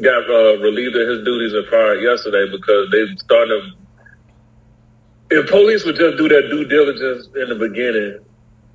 got 0.00 0.30
uh, 0.30 0.58
relieved 0.58 0.94
of 0.94 1.08
his 1.08 1.24
duties 1.24 1.52
and 1.54 1.66
fired 1.66 2.02
yesterday 2.02 2.50
because 2.50 2.90
they 2.92 3.04
started. 3.16 3.72
If 5.30 5.50
police 5.50 5.84
would 5.84 5.96
just 5.96 6.16
do 6.16 6.28
their 6.28 6.48
due 6.48 6.64
diligence 6.64 7.28
in 7.34 7.48
the 7.50 7.56
beginning, 7.56 8.24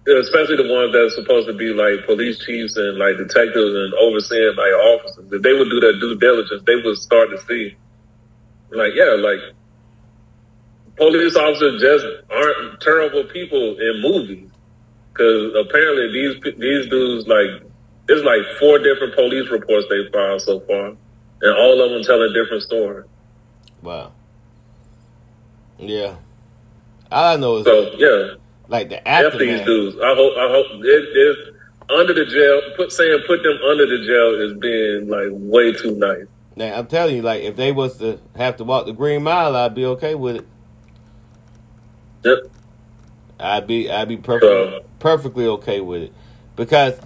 especially 0.05 0.57
the 0.57 0.71
ones 0.71 0.93
that's 0.93 1.15
supposed 1.15 1.47
to 1.47 1.53
be 1.53 1.73
like 1.73 2.05
police 2.05 2.37
chiefs 2.43 2.75
and 2.75 2.97
like 2.97 3.17
detectives 3.17 3.73
and 3.73 3.93
overseeing 3.95 4.53
like 4.55 4.73
officers, 4.93 5.31
if 5.31 5.41
they 5.41 5.53
would 5.53 5.69
do 5.69 5.79
their 5.79 5.97
due 5.97 6.15
diligence, 6.19 6.61
they 6.67 6.75
would 6.75 6.97
start 6.97 7.29
to 7.31 7.39
see, 7.47 7.75
like, 8.69 8.91
yeah, 8.93 9.15
like 9.17 9.39
police 10.95 11.35
officers 11.35 11.81
just 11.81 12.05
aren't 12.29 12.81
terrible 12.81 13.23
people 13.25 13.77
in 13.79 14.01
movies. 14.01 14.49
Because 15.11 15.53
apparently 15.55 16.11
these 16.11 16.55
these 16.57 16.89
dudes 16.89 17.27
like 17.27 17.61
it's 18.09 18.25
like 18.25 18.41
four 18.59 18.79
different 18.79 19.15
police 19.15 19.49
reports 19.49 19.85
they 19.89 20.09
filed 20.11 20.41
so 20.41 20.59
far, 20.61 20.87
and 20.87 21.57
all 21.57 21.81
of 21.81 21.91
them 21.91 22.03
tell 22.03 22.21
a 22.21 22.33
different 22.33 22.63
story. 22.63 23.03
Wow. 23.81 24.11
Yeah. 25.77 26.15
All 27.11 27.25
I 27.25 27.35
know 27.35 27.57
is 27.57 27.65
So 27.65 27.91
yeah, 27.97 28.35
like 28.67 28.89
the 28.89 29.07
F 29.07 29.33
these 29.37 29.61
dudes. 29.61 29.97
I 29.97 30.15
hope 30.15 30.33
I 30.37 30.49
hope 30.49 30.65
it 30.83 31.17
is 31.17 31.55
under 31.89 32.13
the 32.13 32.25
jail. 32.25 32.61
Put 32.75 32.91
saying 32.91 33.19
put 33.27 33.43
them 33.43 33.57
under 33.69 33.85
the 33.85 34.03
jail 34.05 34.41
is 34.41 34.57
being 34.59 35.09
like 35.09 35.29
way 35.31 35.73
too 35.73 35.95
nice. 35.95 36.25
Now 36.55 36.73
I'm 36.75 36.87
telling 36.87 37.17
you, 37.17 37.21
like 37.21 37.43
if 37.43 37.55
they 37.55 37.71
was 37.71 37.97
to 37.97 38.19
have 38.35 38.57
to 38.57 38.63
walk 38.63 38.87
the 38.87 38.93
green 38.93 39.23
mile, 39.23 39.55
I'd 39.55 39.75
be 39.75 39.85
okay 39.85 40.15
with 40.15 40.37
it. 40.37 40.47
Yep. 42.23 42.37
I'd 43.39 43.67
be 43.67 43.91
I'd 43.91 44.07
be 44.07 44.17
perfectly 44.17 44.49
So- 44.49 44.85
perfectly 44.99 45.47
okay 45.47 45.81
with 45.81 46.03
it 46.03 46.13
because 46.55 46.99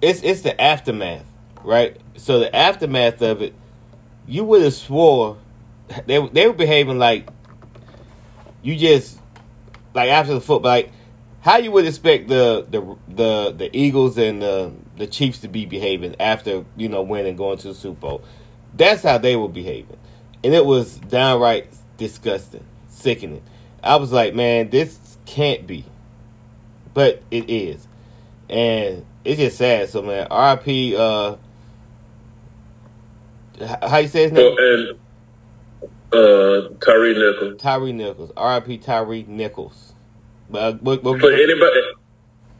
it's 0.00 0.22
it's 0.22 0.42
the 0.42 0.58
aftermath, 0.60 1.24
right? 1.62 1.96
So 2.16 2.38
the 2.38 2.54
aftermath 2.54 3.20
of 3.22 3.42
it, 3.42 3.54
you 4.26 4.44
would 4.44 4.62
have 4.62 4.74
swore 4.74 5.36
they 6.06 6.26
they 6.28 6.46
were 6.46 6.54
behaving 6.54 6.98
like 6.98 7.28
you 8.62 8.76
just 8.76 9.18
like 9.94 10.10
after 10.10 10.32
the 10.34 10.40
football, 10.40 10.70
like 10.70 10.90
how 11.40 11.58
you 11.58 11.70
would 11.72 11.86
expect 11.86 12.28
the 12.28 12.66
the 12.70 12.96
the 13.08 13.52
the 13.56 13.76
Eagles 13.76 14.16
and 14.16 14.40
the 14.40 14.72
the 14.96 15.06
Chiefs 15.06 15.40
to 15.40 15.48
be 15.48 15.66
behaving 15.66 16.16
after 16.20 16.64
you 16.76 16.88
know 16.88 17.02
winning 17.02 17.28
and 17.30 17.38
going 17.38 17.58
to 17.58 17.68
the 17.68 17.74
Super 17.74 18.00
Bowl. 18.00 18.24
That's 18.76 19.02
how 19.02 19.18
they 19.18 19.36
were 19.36 19.48
behaving, 19.48 19.98
and 20.42 20.54
it 20.54 20.64
was 20.64 20.96
downright 20.96 21.66
disgusting, 21.98 22.64
sickening. 22.88 23.42
I 23.84 23.96
was 23.96 24.12
like, 24.12 24.34
man, 24.34 24.70
this 24.70 25.18
can't 25.26 25.66
be, 25.66 25.84
but 26.94 27.22
it 27.30 27.50
is, 27.50 27.86
and 28.48 29.04
it's 29.24 29.38
just 29.38 29.58
sad. 29.58 29.90
So 29.90 30.02
man, 30.02 30.26
RIP, 30.30 30.98
Uh, 30.98 31.36
how 33.86 33.98
you 33.98 34.08
say 34.08 34.24
his 34.24 34.32
name? 34.32 34.56
So 34.56 34.56
and 34.58 34.98
uh, 36.12 36.68
Tyre 36.84 37.14
Nichols. 37.14 37.60
Tyre 37.60 37.92
Nichols. 37.92 38.32
RIP 38.36 38.82
Tyre 38.82 39.24
Nichols. 39.26 39.94
But 40.50 40.58
uh, 40.58 40.76
what, 40.78 41.02
what, 41.02 41.20
For 41.20 41.32
anybody, 41.32 41.80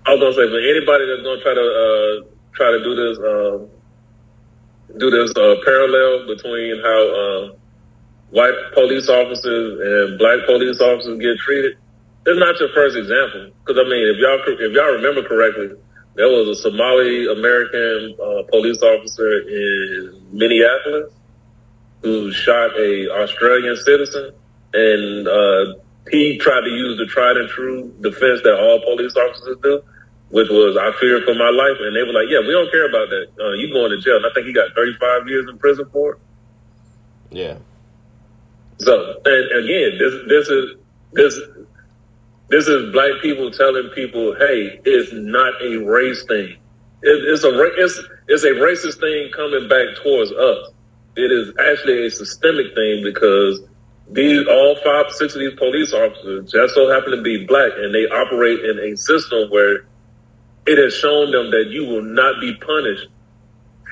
I 0.07 0.15
was 0.15 0.21
gonna 0.21 0.33
say 0.35 0.49
for 0.49 0.59
anybody 0.59 1.07
that's 1.07 1.23
gonna 1.23 1.43
try 1.43 1.55
to 1.55 1.61
uh, 1.61 2.25
try 2.53 2.71
to 2.71 2.83
do 2.83 2.95
this 2.95 3.19
um, 3.19 3.69
do 4.99 5.11
this 5.11 5.31
uh, 5.37 5.57
parallel 5.65 6.27
between 6.27 6.81
how 6.83 7.09
uh, 7.09 7.49
white 8.35 8.55
police 8.75 9.09
officers 9.09 9.79
and 9.79 10.19
black 10.19 10.45
police 10.45 10.81
officers 10.81 11.19
get 11.21 11.39
treated. 11.39 11.79
It's 12.27 12.41
not 12.41 12.59
your 12.59 12.69
first 12.75 12.97
example 12.97 13.55
because 13.63 13.79
I 13.79 13.89
mean, 13.89 14.11
if 14.11 14.19
y'all 14.19 14.43
if 14.47 14.73
y'all 14.75 14.93
remember 14.99 15.23
correctly, 15.23 15.71
there 16.17 16.27
was 16.27 16.49
a 16.49 16.57
Somali 16.61 17.31
American 17.31 18.17
uh, 18.19 18.43
police 18.51 18.83
officer 18.83 19.39
in 19.47 20.21
Minneapolis 20.33 21.13
who 22.03 22.33
shot 22.33 22.75
a 22.77 23.09
Australian 23.23 23.77
citizen, 23.77 24.33
and 24.75 25.29
uh, 25.29 25.79
he 26.11 26.37
tried 26.39 26.63
to 26.63 26.71
use 26.71 26.99
the 26.99 27.07
tried 27.07 27.37
and 27.37 27.49
true 27.49 27.95
defense 28.01 28.43
that 28.43 28.59
all 28.59 28.81
police 28.83 29.15
officers 29.15 29.59
do, 29.63 29.81
which 30.31 30.49
was 30.51 30.77
"I 30.77 30.91
fear 30.99 31.23
for 31.23 31.35
my 31.35 31.51
life," 31.51 31.79
and 31.79 31.95
they 31.95 32.03
were 32.03 32.13
like, 32.13 32.27
"Yeah, 32.29 32.41
we 32.41 32.51
don't 32.51 32.71
care 32.73 32.89
about 32.89 33.11
that. 33.11 33.27
Uh, 33.39 33.53
you 33.53 33.73
going 33.73 33.93
to 33.93 34.01
jail?" 34.01 34.17
And 34.17 34.27
I 34.27 34.35
think 34.35 34.49
he 34.49 34.53
got 34.53 34.75
35 34.75 35.29
years 35.29 35.47
in 35.49 35.57
prison 35.57 35.87
for 35.93 36.15
it. 36.15 36.19
yeah. 37.31 37.57
So, 38.81 39.21
and 39.25 39.65
again, 39.65 39.99
this 39.99 40.15
this 40.29 40.49
is 40.49 40.77
this 41.13 41.41
this 42.49 42.69
is 42.69 42.93
black 42.93 43.23
people 43.23 43.51
telling 43.51 43.91
people, 43.95 44.35
"Hey, 44.37 44.81
it's 44.85 45.13
not 45.13 45.55
a 45.63 45.77
race 45.79 46.25
thing. 46.25 46.57
It, 47.03 47.25
it's 47.33 47.45
a 47.45 47.51
it's 47.83 48.01
it's 48.29 48.45
a 48.45 48.51
racist 48.51 49.01
thing 49.01 49.31
coming 49.35 49.69
back 49.69 49.97
towards 50.03 50.33
us." 50.33 50.71
it 51.17 51.31
is 51.31 51.53
actually 51.61 52.07
a 52.07 52.11
systemic 52.11 52.75
thing 52.75 53.03
because 53.03 53.61
these 54.11 54.47
all 54.49 54.77
five, 54.85 55.11
six 55.13 55.35
of 55.35 55.41
these 55.41 55.55
police 55.55 55.93
officers 55.93 56.51
just 56.51 56.75
so 56.75 56.91
happen 56.91 57.13
to 57.17 57.23
be 57.23 57.47
black, 57.47 57.73
and 57.77 57.95
they 57.95 58.07
operate 58.09 58.65
in 58.65 58.79
a 58.93 58.97
system 58.97 59.49
where 59.51 59.87
it 60.67 60.79
has 60.79 60.95
shown 60.95 61.31
them 61.31 61.51
that 61.51 61.67
you 61.71 61.87
will 61.87 62.03
not 62.03 62.41
be 62.41 62.55
punished 62.57 63.09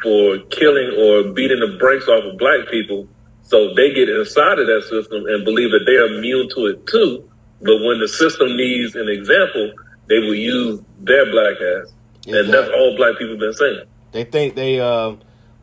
for 0.02 0.38
killing 0.50 0.90
or 0.98 1.32
beating 1.32 1.60
the 1.60 1.76
brakes 1.78 2.08
off 2.08 2.24
of 2.24 2.38
black 2.38 2.68
people. 2.70 3.08
So 3.42 3.74
they 3.74 3.92
get 3.92 4.08
inside 4.08 4.58
of 4.58 4.66
that 4.66 4.82
system 4.88 5.26
and 5.26 5.44
believe 5.44 5.70
that 5.70 5.84
they 5.86 5.96
are 5.96 6.18
immune 6.18 6.48
to 6.50 6.66
it 6.66 6.86
too. 6.86 7.28
But 7.60 7.80
when 7.82 8.00
the 8.00 8.08
system 8.08 8.56
needs 8.56 8.94
an 8.96 9.08
example, 9.08 9.72
they 10.08 10.18
will 10.18 10.34
use 10.34 10.80
their 11.00 11.30
black 11.30 11.54
ass, 11.54 11.92
exactly. 12.26 12.38
and 12.38 12.52
that's 12.52 12.70
all 12.70 12.96
black 12.96 13.18
people 13.18 13.38
been 13.38 13.52
saying. 13.52 13.84
They 14.12 14.24
think 14.24 14.54
they 14.54 14.80
um, 14.80 15.20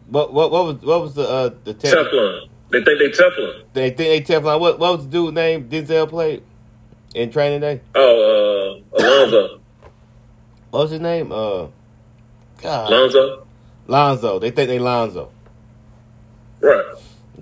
what 0.08 0.34
what 0.34 0.52
what 0.52 0.66
was 0.66 0.82
what 0.82 1.02
was 1.02 1.16
the 1.16 1.28
uh 1.28 1.50
the 1.64 1.74
Teflon? 1.74 2.50
They 2.72 2.84
think 2.84 3.00
they 3.00 3.10
Teflon. 3.10 3.64
They 3.74 3.90
think 3.92 4.28
they 4.28 4.34
Teflon. 4.34 4.60
What 4.60 4.80
what 4.80 4.98
was 4.98 5.06
the 5.06 5.12
dude 5.12 5.34
name 5.34 5.70
Denzel 5.70 6.10
played 6.10 6.44
in 7.14 7.32
Training 7.32 7.62
Day? 7.62 7.82
Oh, 7.96 8.82
uh, 8.96 9.02
Alonzo. 9.02 9.60
what 10.72 10.82
was 10.84 10.92
his 10.92 11.02
name? 11.02 11.32
Uh, 11.32 11.68
God. 12.62 12.90
Lonzo. 12.90 13.48
Lonzo. 13.88 14.40
They 14.40 14.52
think 14.52 14.70
they 14.70 14.80
Lonzo. 14.80 15.32
Right. 16.62 16.86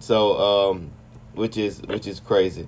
So, 0.02 0.70
um, 0.72 0.92
which 1.34 1.58
is 1.58 1.82
which 1.82 2.08
is 2.08 2.20
crazy, 2.20 2.68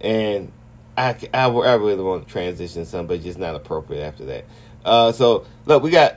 and 0.00 0.52
I, 0.96 1.16
I, 1.32 1.46
I 1.46 1.74
really 1.74 2.02
want 2.02 2.26
to 2.26 2.32
transition 2.32 2.84
some, 2.84 3.06
but 3.06 3.22
just 3.22 3.38
not 3.38 3.54
appropriate 3.54 4.02
after 4.02 4.24
that. 4.26 4.44
Uh, 4.84 5.12
so 5.12 5.46
look, 5.64 5.82
we 5.82 5.90
got 5.90 6.16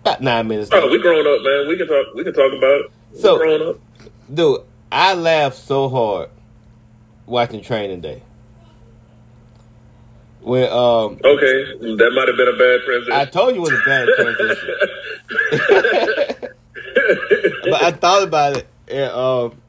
about 0.00 0.20
nine 0.20 0.48
minutes. 0.48 0.70
Oh, 0.72 0.90
we 0.90 1.00
grown 1.00 1.26
up, 1.26 1.42
man. 1.42 1.68
We 1.68 1.76
can 1.76 1.86
talk. 1.86 2.14
We 2.14 2.24
can 2.24 2.32
talk 2.32 2.52
about 2.52 2.80
it. 2.80 2.90
We 3.12 3.20
so, 3.20 3.38
grown 3.38 3.68
up, 3.68 3.78
dude. 4.32 4.60
I 4.90 5.14
laughed 5.14 5.56
so 5.56 5.88
hard 5.88 6.30
watching 7.26 7.62
Training 7.62 8.00
Day. 8.00 8.22
When 10.40 10.64
um 10.64 11.20
okay, 11.24 11.64
that 11.78 12.12
might 12.14 12.28
have 12.28 12.36
been 12.36 12.48
a 12.48 12.58
bad 12.58 12.80
transition. 12.84 13.12
I 13.12 13.24
told 13.26 13.54
you 13.54 13.64
it 13.64 13.70
was 13.70 13.72
a 13.72 13.82
bad 13.86 14.08
transition, 14.16 14.74
but 17.70 17.82
I 17.82 17.92
thought 17.92 18.24
about 18.24 18.56
it, 18.56 18.66
and 18.88 19.12
um, 19.12 19.61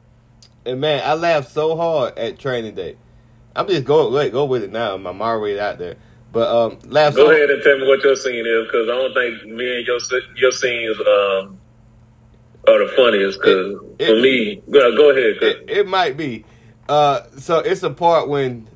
and 0.66 0.82
man, 0.82 1.02
I 1.06 1.14
laughed 1.14 1.52
so 1.52 1.76
hard 1.76 2.18
at 2.18 2.40
Training 2.40 2.76
Day. 2.76 2.98
I'm 3.56 3.68
just 3.68 3.84
going 3.84 4.14
wait, 4.14 4.32
go 4.32 4.46
with 4.46 4.64
it 4.64 4.72
now. 4.72 4.96
I'm 4.96 5.22
already 5.22 5.60
out 5.60 5.78
there. 5.78 5.96
But 6.32 6.50
um, 6.50 6.80
laugh. 6.90 7.14
Go 7.14 7.30
ahead 7.30 7.52
and 7.52 7.62
tell 7.62 7.78
me 7.78 7.88
what 7.88 8.04
your 8.04 8.16
scene 8.16 8.46
is, 8.46 8.66
because 8.66 8.90
I 8.90 8.94
don't 8.94 9.14
think 9.14 9.54
me 9.56 9.78
and 9.78 9.86
your 9.86 10.00
your 10.36 10.52
scenes 10.52 10.98
um 11.00 11.60
are 12.68 12.86
the 12.86 12.92
funniest. 12.96 13.40
Because 13.40 13.78
for 14.00 14.20
me, 14.20 14.62
well, 14.66 14.96
go 14.96 15.12
ahead. 15.12 15.38
It, 15.42 15.70
it, 15.70 15.88
might 15.88 16.18
be. 16.18 16.44
Uh, 16.90 17.22
so 17.38 17.60
it's 17.60 17.84
a 17.84 17.92
part 17.92 18.28
when, 18.30 18.68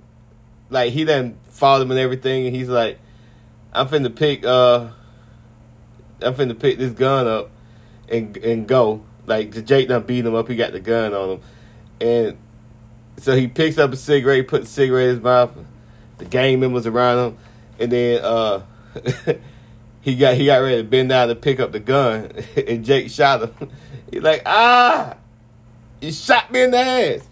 like, 0.70 0.94
he 0.94 1.04
then 1.04 1.38
followed 1.50 1.82
him 1.82 1.92
and 1.92 2.00
everything, 2.00 2.46
and 2.46 2.56
he's 2.56 2.70
like, 2.70 3.00
"I'm 3.74 3.88
finna 3.88 4.16
pick, 4.16 4.46
uh, 4.46 4.90
I'm 6.22 6.36
finna 6.36 6.58
pick 6.58 6.78
this 6.78 6.94
gun 6.94 7.28
up 7.28 7.50
and 8.08 8.38
and 8.38 8.68
go." 8.68 9.04
Like, 9.26 9.66
Jake 9.66 9.90
done 9.90 10.04
beat 10.04 10.26
him 10.26 10.36
up. 10.36 10.48
He 10.48 10.56
got 10.56 10.72
the 10.72 10.80
gun 10.80 11.14
on 11.14 11.30
him, 11.32 11.42
and 12.00 12.38
so 13.18 13.36
he 13.36 13.48
picks 13.48 13.78
up 13.78 13.91
a 13.91 13.98
cigarette, 13.98 14.48
puts 14.48 14.66
the 14.66 14.72
cigarette 14.72 15.10
in 15.10 15.16
his 15.16 15.24
mouth. 15.24 15.58
The 16.18 16.26
gang 16.26 16.60
members 16.60 16.88
around 16.88 17.26
him, 17.26 17.38
and 17.80 17.91
then 17.91 18.24
uh, 18.24 18.64
he 20.02 20.16
got 20.16 20.36
he 20.36 20.48
got 20.48 20.58
ready 20.58 20.78
to 20.78 20.84
bend 20.84 21.10
down 21.10 21.28
to 21.28 21.36
pick 21.36 21.60
up 21.60 21.72
the 21.72 21.80
gun, 21.80 22.32
and 22.68 22.84
Jake 22.84 23.12
shot 23.12 23.41
him. 23.43 23.70
He's 24.12 24.24
like, 24.24 24.41
ah, 24.45 25.16
you 26.02 26.12
shot 26.12 26.52
me 26.52 26.64
in 26.64 26.72
the 26.72 26.78
ass. 26.78 27.28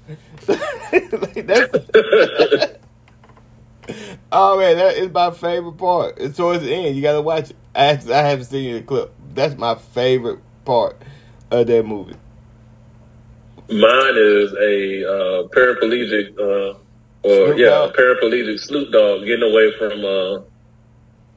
like, 0.48 1.48
that's 1.48 2.78
oh 4.32 4.60
man, 4.60 4.78
that 4.78 4.98
is 4.98 5.12
my 5.12 5.32
favorite 5.32 5.78
part. 5.78 6.18
It's 6.18 6.38
towards 6.38 6.64
the 6.64 6.74
end. 6.74 6.96
You 6.96 7.02
gotta 7.02 7.22
watch 7.22 7.52
it. 7.52 7.56
I, 7.74 7.90
I 7.92 8.22
haven't 8.22 8.46
seen 8.46 8.76
the 8.76 8.82
clip. 8.82 9.14
That's 9.34 9.58
my 9.58 9.76
favorite 9.76 10.40
part 10.64 11.02
of 11.52 11.68
that 11.68 11.86
movie. 11.86 12.16
Mine 13.70 14.18
is 14.18 14.54
a 14.54 15.04
uh, 15.06 15.48
paraplegic, 15.50 16.38
uh, 16.38 16.78
or 17.24 17.48
Snoop 17.48 17.58
yeah, 17.58 17.70
dog. 17.70 17.96
paraplegic 17.96 18.60
Snoop 18.60 18.92
Dogg 18.92 19.26
getting 19.26 19.50
away 19.50 19.72
from 19.78 20.06
uh, 20.06 20.46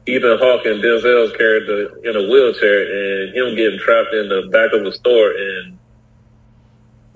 Ethan 0.05 0.37
Hawke 0.37 0.65
and 0.65 0.83
Denzel's 0.83 1.35
character 1.35 1.97
in 2.03 2.15
a 2.15 2.29
wheelchair 2.29 2.81
and 2.85 3.35
him 3.35 3.55
getting 3.55 3.79
trapped 3.79 4.13
in 4.13 4.29
the 4.29 4.49
back 4.51 4.73
of 4.73 4.85
a 4.85 4.93
store 4.93 5.31
and 5.31 5.77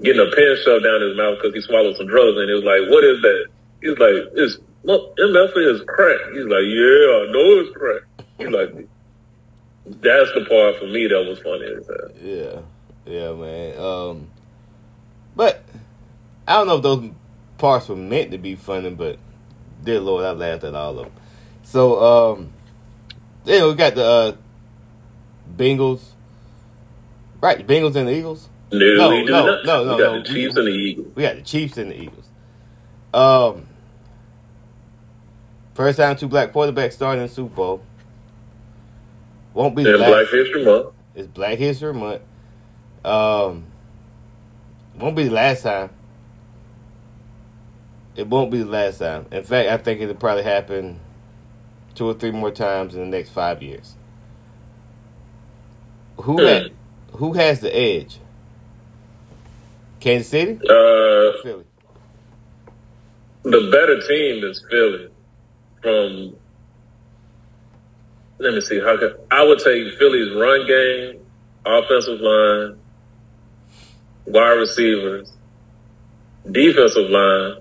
getting 0.03 0.21
a 0.21 0.29
pen 0.35 0.57
shoved 0.63 0.83
down 0.83 1.01
his 1.01 1.17
mouth 1.17 1.37
because 1.41 1.53
he 1.53 1.61
swallowed 1.61 1.95
some 1.97 2.07
drugs. 2.07 2.37
And 2.37 2.49
it 2.49 2.53
was 2.53 2.63
like, 2.63 2.89
what 2.89 3.03
is 3.03 3.21
that? 3.21 3.45
He's 3.81 3.97
like, 3.97 4.33
it's, 4.33 4.57
look, 4.83 5.15
MF 5.17 5.57
is 5.57 5.81
crack. 5.87 6.19
He's 6.33 6.45
like, 6.45 6.65
yeah, 6.69 7.05
I 7.17 7.29
know 7.29 7.49
it's 7.61 7.77
crack. 7.77 8.01
He's 8.37 8.49
like, 8.49 8.87
that's 9.85 10.31
the 10.33 10.45
part 10.49 10.77
for 10.77 10.87
me 10.87 11.07
that 11.07 11.25
was 11.25 11.39
funny. 11.39 11.69
Yeah. 12.21 12.61
Yeah, 13.05 13.33
man. 13.33 13.77
Um, 13.79 14.27
but 15.35 15.63
I 16.47 16.53
don't 16.53 16.67
know 16.67 16.77
if 16.77 16.83
those 16.83 17.09
parts 17.57 17.87
were 17.87 17.95
meant 17.95 18.31
to 18.31 18.37
be 18.37 18.55
funny, 18.55 18.89
but 18.89 19.17
dear 19.83 19.99
Lord, 19.99 20.25
I 20.25 20.31
laughed 20.31 20.63
at 20.63 20.75
all 20.75 20.99
of 20.99 21.05
them. 21.05 21.13
So, 21.63 22.03
um, 22.03 22.53
then 23.45 23.67
we 23.67 23.75
got 23.75 23.95
the 23.95 24.05
uh, 24.05 24.35
Bengals. 25.55 26.01
Right, 27.41 27.65
the 27.65 27.73
Bengals 27.73 27.95
and 27.95 28.07
the 28.07 28.13
Eagles. 28.13 28.49
No, 28.71 28.79
no, 28.79 29.23
no, 29.23 29.23
no, 29.23 29.63
no, 29.63 29.83
no, 29.83 29.95
we 29.95 30.03
got 30.03 30.13
no. 30.13 30.21
the 30.21 30.23
Chiefs 30.23 30.55
we, 30.55 30.59
and 30.61 30.67
the 30.67 30.71
Eagles. 30.71 31.07
We 31.15 31.23
got 31.23 31.35
the 31.35 31.41
Chiefs 31.41 31.77
and 31.77 31.91
the 31.91 32.01
Eagles. 32.01 32.29
Um, 33.13 33.67
first 35.75 35.97
time 35.97 36.15
two 36.15 36.27
black 36.27 36.51
quarterbacks 36.51 36.93
starting 36.93 37.21
in 37.21 37.29
Super 37.29 37.55
Bowl. 37.55 37.83
Won't 39.53 39.75
be 39.75 39.83
last. 39.83 40.09
Black 40.09 40.29
History 40.29 40.65
Month. 40.65 40.93
It's 41.15 41.27
Black 41.27 41.59
History 41.59 41.93
Month. 41.93 42.21
Um, 43.05 43.65
won't 44.95 45.15
be 45.15 45.25
the 45.25 45.33
last 45.33 45.63
time. 45.63 45.89
It 48.15 48.27
won't 48.27 48.51
be 48.51 48.59
the 48.59 48.69
last 48.69 48.99
time. 48.99 49.25
In 49.31 49.43
fact, 49.43 49.69
I 49.69 49.77
think 49.77 50.01
it'll 50.01 50.15
probably 50.15 50.43
happen 50.43 50.99
two 51.95 52.07
or 52.07 52.13
three 52.13 52.31
more 52.31 52.51
times 52.51 52.95
in 52.95 53.01
the 53.01 53.07
next 53.07 53.29
five 53.29 53.63
years. 53.63 53.95
Who 56.17 56.37
hmm. 56.37 56.67
who 57.15 57.33
has 57.33 57.59
the 57.59 57.75
edge? 57.75 58.19
Kansas 59.99 60.27
City? 60.27 60.53
Uh, 60.53 61.41
Philly. 61.41 61.65
The 63.43 63.69
better 63.71 64.01
team 64.07 64.43
is 64.43 64.63
Philly. 64.69 65.09
From 65.81 66.35
let 68.39 68.53
me 68.53 68.61
see 68.61 68.79
how 68.79 68.97
can 68.97 69.15
I 69.31 69.43
would 69.43 69.59
take 69.59 69.97
Philly's 69.97 70.33
run 70.35 70.67
game, 70.67 71.19
offensive 71.65 72.19
line, 72.19 72.77
wide 74.25 74.51
receivers, 74.51 75.31
defensive 76.49 77.09
line, 77.09 77.57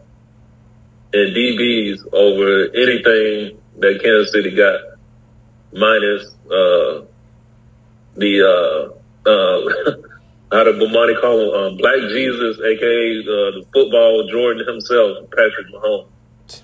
and 1.12 1.36
DBs 1.36 2.00
over 2.12 2.64
anything 2.74 3.58
that 3.78 4.00
Kansas 4.02 4.32
City 4.32 4.50
got, 4.54 4.80
minus 5.72 6.26
uh, 6.46 7.04
the 8.16 8.42
uh, 8.42 9.28
uh, 9.28 9.96
how 10.52 10.64
did 10.64 10.76
Bomani 10.76 11.20
call 11.20 11.40
him? 11.40 11.72
Um, 11.72 11.76
Black 11.76 11.98
Jesus, 12.10 12.58
aka 12.58 13.20
uh, 13.20 13.60
the 13.60 13.64
football 13.72 14.28
Jordan 14.30 14.66
himself, 14.66 15.18
Patrick 15.30 15.66
Mahomes. 15.74 16.08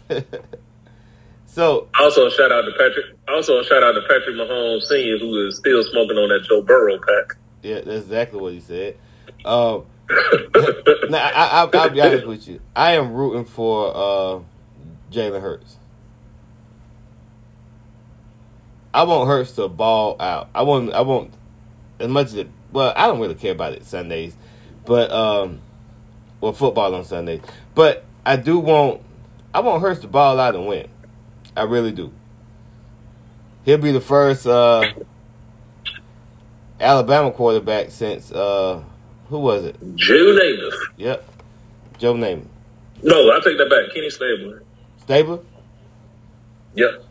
so 1.47 1.89
also 1.99 2.29
shout 2.31 2.53
out 2.53 2.63
to 2.63 2.73
Patrick. 2.73 3.17
Also 3.29 3.63
shout 3.63 3.83
out 3.83 3.93
to 3.93 4.03
Patrick 4.03 4.37
Mahomes 4.37 4.83
Senior, 4.83 5.19
who 5.19 5.47
is 5.47 5.57
still 5.57 5.83
smoking 5.85 6.17
on 6.17 6.29
that 6.29 6.47
Joe 6.49 6.63
Burrow 6.63 6.99
pack. 6.99 7.37
Yeah, 7.63 7.81
that's 7.81 8.05
exactly 8.05 8.41
what 8.41 8.53
he 8.53 8.61
said. 8.61 8.97
Um, 9.45 9.85
now, 11.11 11.19
I, 11.19 11.65
will 11.65 11.91
be 11.91 12.01
honest 12.01 12.27
with 12.27 12.49
you. 12.49 12.61
I 12.75 12.93
am 12.95 13.13
rooting 13.13 13.45
for 13.45 13.93
uh, 13.95 14.41
Jalen 15.13 15.41
Hurts. 15.41 15.77
I 18.93 19.03
want 19.05 19.29
Hurts 19.29 19.53
to 19.53 19.69
ball 19.69 20.17
out. 20.19 20.49
I 20.55 20.63
want. 20.63 20.93
I 20.93 21.03
want 21.03 21.33
as 21.99 22.09
much 22.09 22.27
as 22.29 22.35
it. 22.35 22.49
Well, 22.73 22.93
I 22.97 23.07
don't 23.07 23.21
really 23.21 23.35
care 23.35 23.53
about 23.53 23.75
it 23.75 23.85
Sundays, 23.85 24.35
but 24.85 25.11
um, 25.11 25.61
well, 26.41 26.53
football 26.53 26.95
on 26.95 27.05
Sundays. 27.05 27.41
But 27.75 28.05
I 28.25 28.37
do 28.37 28.59
want. 28.59 29.03
I 29.53 29.61
want 29.61 29.83
Hurts 29.83 30.01
to 30.01 30.09
ball 30.09 30.41
out 30.41 30.55
and 30.55 30.67
win. 30.67 30.89
I 31.57 31.63
really 31.63 31.93
do. 31.93 32.13
He'll 33.65 33.79
be 33.79 33.93
the 33.93 34.01
first 34.01 34.47
uh, 34.47 34.91
Alabama 36.81 37.31
quarterback 37.31 37.91
since 37.91 38.33
uh, 38.33 38.83
who 39.29 39.39
was 39.39 39.65
it? 39.65 39.77
Joe 39.95 40.15
Namath. 40.15 40.79
Yep. 40.97 41.29
Joe 41.99 42.15
Namath. 42.15 42.47
No, 43.03 43.31
I 43.31 43.41
take 43.45 43.59
that 43.59 43.71
back. 43.71 43.95
Kenny 43.95 44.11
Stabler. 44.11 44.63
Stabler? 45.03 45.41
Yep. 46.75 47.05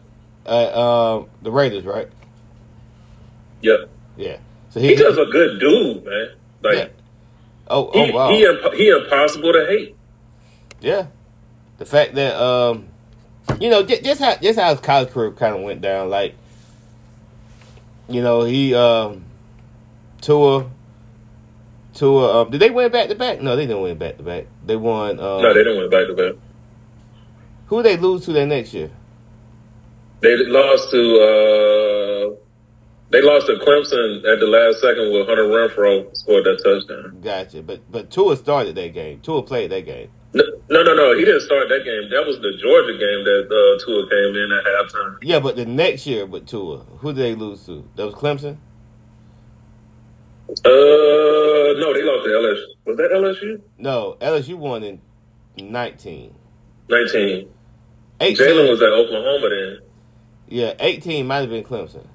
Uh, 0.45 1.17
um, 1.19 1.29
the 1.41 1.51
Raiders, 1.51 1.85
right? 1.85 2.07
Yep. 3.61 3.89
Yeah. 4.17 4.37
So 4.69 4.79
he, 4.79 4.89
he 4.89 4.95
does 4.95 5.17
a 5.17 5.25
good 5.25 5.59
dude, 5.59 6.05
man. 6.05 6.29
Like, 6.61 6.75
yeah. 6.75 6.87
Oh, 7.69 7.89
oh 7.93 8.05
He, 8.05 8.11
wow. 8.11 8.29
he, 8.29 8.43
imp- 8.45 8.73
he 8.73 8.89
impossible 8.89 9.51
to 9.53 9.65
hate. 9.67 9.95
Yeah, 10.79 11.07
the 11.79 11.85
fact 11.85 12.13
that 12.15 12.35
um, 12.39 12.87
you 13.59 13.69
know, 13.69 13.81
just, 13.83 14.03
just 14.03 14.21
how 14.21 14.35
just 14.35 14.59
how 14.59 14.69
his 14.69 14.79
college 14.79 15.09
career 15.09 15.31
kind 15.31 15.55
of 15.55 15.61
went 15.61 15.81
down. 15.81 16.09
Like, 16.09 16.35
you 18.07 18.21
know, 18.21 18.43
he 18.43 18.75
um, 18.75 19.25
tour, 20.21 20.69
tour. 21.97 22.29
Um, 22.33 22.49
did 22.51 22.59
they 22.61 22.69
win 22.69 22.91
back 22.91 23.09
to 23.09 23.15
back? 23.15 23.41
No, 23.41 23.55
they 23.55 23.65
didn't 23.65 23.81
win 23.81 23.97
back 23.97 24.17
to 24.17 24.23
back. 24.23 24.45
They 24.65 24.75
won. 24.75 25.19
Um, 25.19 25.41
No, 25.41 25.53
they 25.53 25.63
didn't 25.63 25.77
win 25.79 25.89
back 25.89 26.07
to 26.07 26.13
back. 26.13 26.35
who 27.67 27.83
they 27.83 27.97
lose 27.97 28.25
to 28.25 28.33
that 28.33 28.45
next 28.45 28.73
year? 28.73 28.89
They 30.21 30.35
lost 30.37 30.89
to 30.91 31.01
uh, 31.19 32.35
they 33.09 33.21
lost 33.21 33.47
to 33.47 33.53
Clemson 33.55 34.17
at 34.31 34.39
the 34.39 34.47
last 34.47 34.81
second 34.81 35.13
with 35.13 35.27
Hunter 35.27 35.43
Renfrow 35.45 36.15
scored 36.17 36.43
that 36.45 36.61
touchdown. 36.63 37.21
Gotcha. 37.21 37.61
But 37.61 37.89
but 37.91 38.09
Tua 38.09 38.35
started 38.37 38.75
that 38.75 38.93
game. 38.93 39.19
Tua 39.21 39.43
played 39.43 39.71
that 39.71 39.85
game. 39.85 40.09
No, 40.33 40.43
no, 40.69 40.83
no, 40.83 40.93
no. 40.93 41.17
He 41.17 41.23
didn't 41.23 41.41
start 41.41 41.69
that 41.69 41.83
game. 41.85 42.09
That 42.09 42.25
was 42.27 42.37
the 42.39 42.51
Georgia 42.61 42.93
game 42.97 43.23
that 43.23 43.45
uh, 43.47 43.85
Tua 43.85 44.09
came 44.09 44.35
in 44.35 44.51
at 44.51 44.65
halftime. 44.65 45.17
Yeah, 45.21 45.39
but 45.39 45.55
the 45.55 45.65
next 45.65 46.05
year 46.05 46.25
with 46.25 46.45
Tua, 46.47 46.79
who 46.99 47.13
did 47.13 47.21
they 47.23 47.35
lose 47.35 47.65
to? 47.67 47.87
That 47.95 48.05
was 48.07 48.15
Clemson. 48.15 48.57
Uh, 50.49 50.69
no, 51.79 51.93
they 51.93 52.03
lost 52.03 52.25
to 52.25 52.31
LSU. 52.31 52.65
Was 52.85 52.97
that 52.97 53.11
LSU? 53.11 53.61
No, 53.77 54.17
LSU 54.21 54.55
won 54.55 54.83
in 54.83 55.01
nineteen. 55.57 56.33
Nineteen. 56.89 57.49
18, 58.19 58.35
Jalen 58.47 58.69
was 58.69 58.81
at 58.81 58.89
Oklahoma 58.89 59.49
then. 59.49 59.79
yeah, 60.47 60.73
eighteen 60.79 61.27
might 61.27 61.41
have 61.41 61.49
been 61.49 61.63
Clemson. 61.63 62.05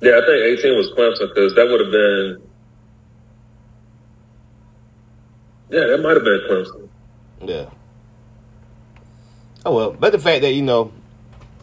Yeah, 0.00 0.12
I 0.18 0.20
think 0.26 0.44
eighteen 0.58 0.76
was 0.76 0.90
Clemson 0.96 1.28
because 1.34 1.54
that 1.54 1.66
would 1.68 1.80
have 1.80 1.90
been. 1.90 2.42
Yeah, 5.70 5.86
that 5.86 6.02
might 6.02 6.14
have 6.14 6.24
been 6.24 6.40
Clemson. 6.48 6.88
Yeah. 7.44 7.70
Oh 9.64 9.74
well, 9.74 9.90
but 9.92 10.12
the 10.12 10.18
fact 10.18 10.42
that 10.42 10.52
you 10.52 10.62
know, 10.62 10.92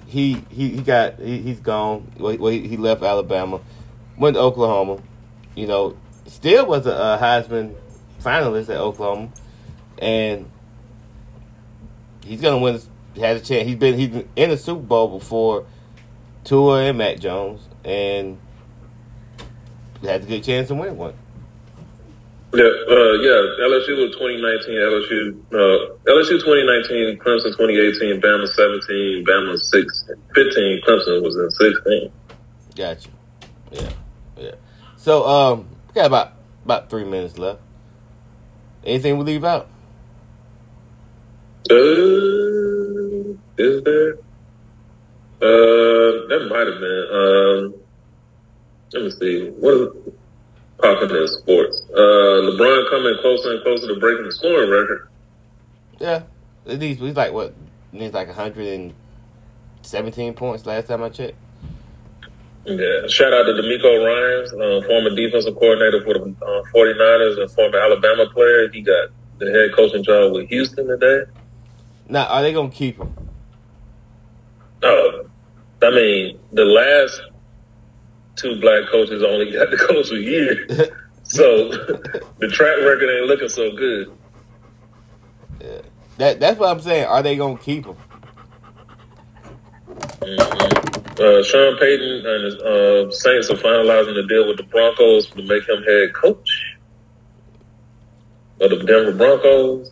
he 0.07 0.43
he, 0.49 0.69
he 0.71 0.81
got 0.81 1.19
he, 1.19 1.39
he's 1.41 1.59
gone. 1.59 2.11
Well, 2.17 2.35
he, 2.51 2.67
he 2.67 2.75
left 2.75 3.03
Alabama, 3.03 3.61
went 4.17 4.35
to 4.35 4.39
Oklahoma. 4.41 5.01
You 5.55 5.67
know, 5.67 5.97
still 6.27 6.65
was 6.65 6.85
a, 6.85 6.91
a 6.91 7.19
Heisman 7.21 7.75
finalist 8.21 8.69
at 8.69 8.77
Oklahoma, 8.77 9.29
and 9.99 10.49
he's 12.25 12.41
gonna 12.41 12.59
win. 12.59 12.79
He 13.13 13.21
has 13.21 13.41
a 13.41 13.45
chance. 13.45 13.67
He's 13.67 13.77
been 13.77 13.97
he's 13.97 14.09
been 14.09 14.29
in 14.35 14.49
the 14.49 14.57
Super 14.57 14.81
Bowl 14.81 15.19
before 15.19 15.65
Tua 16.43 16.83
and 16.83 16.97
Mac 16.97 17.19
Jones, 17.19 17.61
and 17.83 18.37
has 20.01 20.23
a 20.23 20.27
good 20.27 20.43
chance 20.43 20.67
to 20.69 20.75
win 20.75 20.97
one. 20.97 21.13
Yeah, 22.53 22.65
uh, 22.65 23.13
yeah. 23.25 23.65
LSU 23.65 23.97
was 23.97 24.13
2019. 24.13 24.75
LSU, 24.77 25.33
uh, 25.53 25.95
LSU 26.05 26.37
2019. 26.37 27.17
Clemson 27.17 27.49
2018. 27.57 28.21
Bama 28.21 28.47
17. 28.47 29.25
Bama 29.25 29.57
6. 29.57 30.05
15. 30.35 30.81
Clemson 30.87 31.23
was 31.23 31.35
in 31.35 31.49
16. 31.49 32.11
Gotcha. 32.75 33.09
Yeah. 33.71 33.89
So 35.03 35.27
um, 35.27 35.67
we 35.89 35.95
got 35.95 36.05
about 36.05 36.31
about 36.63 36.89
three 36.89 37.03
minutes 37.03 37.37
left. 37.37 37.59
Anything 38.85 39.17
we 39.17 39.25
leave 39.25 39.43
out? 39.43 39.67
Uh, 41.69 41.75
is 43.57 43.83
there? 43.83 44.13
Uh, 45.41 46.23
that 46.29 46.47
might 46.49 46.67
have 46.67 46.79
been. 46.79 47.07
Um, 47.11 47.75
let 48.93 49.03
me 49.03 49.11
see. 49.11 49.49
What 49.59 49.73
is 49.73 49.89
popping 50.77 51.09
in 51.09 51.27
sports? 51.27 51.81
Uh, 51.91 52.47
LeBron 52.47 52.89
coming 52.89 53.17
closer 53.19 53.55
and 53.55 53.63
closer 53.63 53.93
to 53.93 53.99
breaking 53.99 54.23
the 54.23 54.31
scoring 54.31 54.69
record. 54.69 55.09
Yeah, 55.99 56.23
at 56.65 56.79
least 56.79 57.01
he's 57.01 57.17
like 57.17 57.33
what? 57.33 57.53
He's 57.91 58.13
like 58.13 58.29
hundred 58.29 58.67
and 58.67 58.93
seventeen 59.81 60.33
points 60.33 60.65
last 60.65 60.87
time 60.87 61.03
I 61.03 61.09
checked. 61.09 61.35
Yeah. 62.65 63.07
Shout 63.07 63.33
out 63.33 63.43
to 63.43 63.53
DeMeco 63.53 64.05
Ryans, 64.05 64.53
uh, 64.53 64.87
former 64.87 65.15
defensive 65.15 65.55
coordinator 65.55 66.01
for 66.03 66.13
the 66.13 66.35
uh, 66.45 66.63
49ers 66.73 67.41
and 67.41 67.51
former 67.51 67.77
Alabama 67.77 68.29
player. 68.31 68.69
He 68.71 68.81
got 68.81 69.09
the 69.39 69.51
head 69.51 69.75
coaching 69.75 70.03
job 70.03 70.33
with 70.33 70.47
Houston 70.49 70.87
today. 70.87 71.29
Now, 72.07 72.25
are 72.27 72.41
they 72.41 72.53
gonna 72.53 72.69
keep 72.69 72.97
him? 72.97 73.13
Uh, 74.81 75.23
I 75.81 75.89
mean, 75.91 76.39
the 76.53 76.65
last 76.65 77.21
two 78.35 78.59
black 78.61 78.89
coaches 78.89 79.23
only 79.23 79.51
got 79.57 79.69
the 79.69 79.77
coach 79.77 80.11
a 80.11 80.19
year. 80.19 80.97
So 81.25 81.69
the 81.69 82.47
track 82.49 82.77
record 82.79 83.09
ain't 83.09 83.27
looking 83.27 83.49
so 83.49 83.71
good. 83.71 84.11
That 86.17 86.39
that's 86.39 86.59
what 86.59 86.69
I'm 86.69 86.81
saying. 86.81 87.05
Are 87.05 87.23
they 87.23 87.37
gonna 87.37 87.57
keep 87.57 87.85
him? 87.85 87.95
Uh, 91.19 91.43
Sean 91.43 91.77
Payton 91.77 92.25
and 92.25 92.43
his 92.43 92.55
uh, 92.55 93.11
Saints 93.11 93.49
are 93.51 93.55
finalizing 93.55 94.15
the 94.15 94.25
deal 94.27 94.47
with 94.47 94.57
the 94.57 94.63
Broncos 94.63 95.27
to 95.27 95.43
make 95.43 95.67
him 95.69 95.83
head 95.83 96.13
coach 96.13 96.49
of 98.59 98.71
the 98.71 98.77
Denver 98.83 99.11
Broncos. 99.11 99.91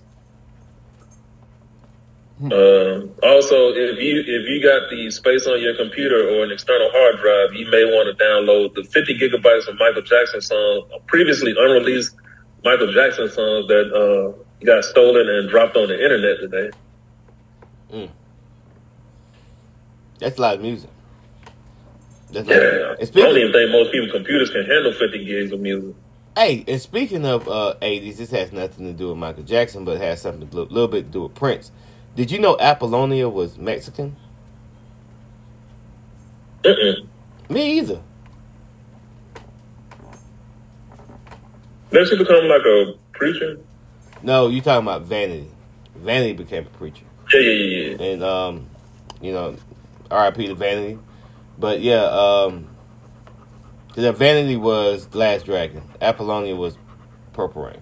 Um, 2.41 3.11
also, 3.21 3.69
if 3.69 3.99
you 3.99 4.21
if 4.25 4.47
you 4.49 4.63
got 4.63 4.89
the 4.89 5.11
space 5.11 5.45
on 5.45 5.61
your 5.61 5.75
computer 5.75 6.27
or 6.27 6.43
an 6.43 6.51
external 6.51 6.89
hard 6.91 7.19
drive, 7.19 7.53
you 7.53 7.69
may 7.69 7.85
want 7.85 8.17
to 8.17 8.23
download 8.23 8.73
the 8.73 8.83
50 8.83 9.19
gigabytes 9.19 9.67
of 9.67 9.77
Michael 9.77 10.01
Jackson 10.01 10.41
songs, 10.41 10.85
previously 11.05 11.53
unreleased 11.55 12.15
Michael 12.63 12.91
Jackson 12.93 13.29
songs 13.29 13.67
that 13.67 13.93
uh, 13.93 14.65
got 14.65 14.83
stolen 14.85 15.29
and 15.29 15.49
dropped 15.51 15.77
on 15.77 15.87
the 15.87 16.03
internet 16.03 16.39
today. 16.39 16.71
That's 20.17 20.39
a 20.39 20.41
lot 20.41 20.55
of 20.55 20.61
music. 20.61 20.89
That's 22.31 22.47
Yeah, 22.47 22.55
like, 22.55 23.01
I 23.01 23.05
don't 23.19 23.37
even 23.37 23.51
think 23.51 23.71
most 23.71 23.91
people 23.91 24.09
computers 24.11 24.49
can 24.49 24.65
handle 24.65 24.93
50 24.93 25.25
gigs 25.25 25.51
of 25.51 25.59
music. 25.59 25.95
hey, 26.35 26.63
and 26.67 26.81
speaking 26.81 27.25
of 27.25 27.47
uh, 27.47 27.75
80s, 27.81 28.17
this 28.17 28.31
has 28.31 28.51
nothing 28.51 28.85
to 28.87 28.93
do 28.93 29.09
with 29.09 29.17
Michael 29.17 29.43
Jackson, 29.43 29.83
but 29.85 29.97
it 29.97 30.01
has 30.01 30.21
something 30.21 30.47
a 30.51 30.55
little 30.61 30.87
bit 30.87 31.05
to 31.07 31.11
do 31.11 31.21
with 31.23 31.35
Prince. 31.35 31.71
Did 32.15 32.31
you 32.31 32.39
know 32.39 32.57
Apollonia 32.59 33.29
was 33.29 33.57
Mexican? 33.57 34.15
Mm-mm. 36.63 37.07
Me 37.49 37.77
either. 37.79 38.01
Then 41.89 42.05
she 42.07 42.17
become 42.17 42.45
like 42.47 42.61
a 42.65 42.93
preacher. 43.13 43.57
No, 44.23 44.47
you 44.47 44.61
talking 44.61 44.85
about 44.87 45.01
Vanity. 45.03 45.49
Vanity 45.95 46.33
became 46.33 46.65
a 46.65 46.69
preacher. 46.77 47.03
Yeah, 47.33 47.39
yeah, 47.41 47.95
yeah. 47.97 48.03
and 48.03 48.23
um, 48.23 48.69
you 49.21 49.33
know, 49.33 49.55
R.I.P. 50.09 50.47
to 50.47 50.55
Vanity. 50.55 50.97
But 51.61 51.81
yeah, 51.81 52.05
um, 52.05 52.67
the 53.93 54.11
Vanity 54.11 54.57
was 54.57 55.13
Last 55.13 55.45
Dragon. 55.45 55.83
Apollonia 56.01 56.55
was 56.55 56.75
Purple 57.33 57.65
Rain. 57.65 57.81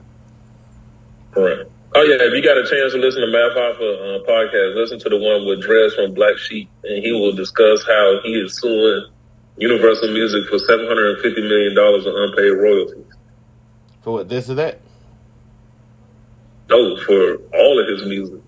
Correct. 1.32 1.72
Oh 1.96 2.04
yeah, 2.04 2.18
if 2.20 2.34
you 2.34 2.44
got 2.44 2.58
a 2.58 2.68
chance 2.70 2.92
to 2.92 3.00
listen 3.00 3.22
to 3.22 3.28
Math 3.28 3.56
Hoffa 3.56 3.80
uh, 3.80 4.28
podcast, 4.28 4.76
listen 4.76 5.00
to 5.00 5.10
the 5.10 5.18
one 5.18 5.48
with 5.48 5.62
Dres 5.62 5.96
from 5.96 6.14
Black 6.14 6.38
Sheep, 6.38 6.70
and 6.84 7.02
he 7.02 7.14
will 7.14 7.32
discuss 7.32 7.86
how 7.88 8.20
he 8.22 8.34
is 8.34 8.60
suing 8.60 9.08
Universal 9.58 10.12
Music 10.12 10.48
for 10.50 10.60
seven 10.60 10.86
hundred 10.86 11.16
and 11.16 11.22
fifty 11.24 11.42
million 11.42 11.74
dollars 11.74 12.06
in 12.06 12.14
unpaid 12.14 12.52
royalties. 12.62 13.06
For 14.02 14.12
what 14.12 14.28
this 14.28 14.50
or 14.50 14.56
that? 14.56 14.82
No, 16.70 16.98
for 16.98 17.38
all 17.54 17.80
of 17.80 17.88
his 17.88 18.06
music, 18.08 18.42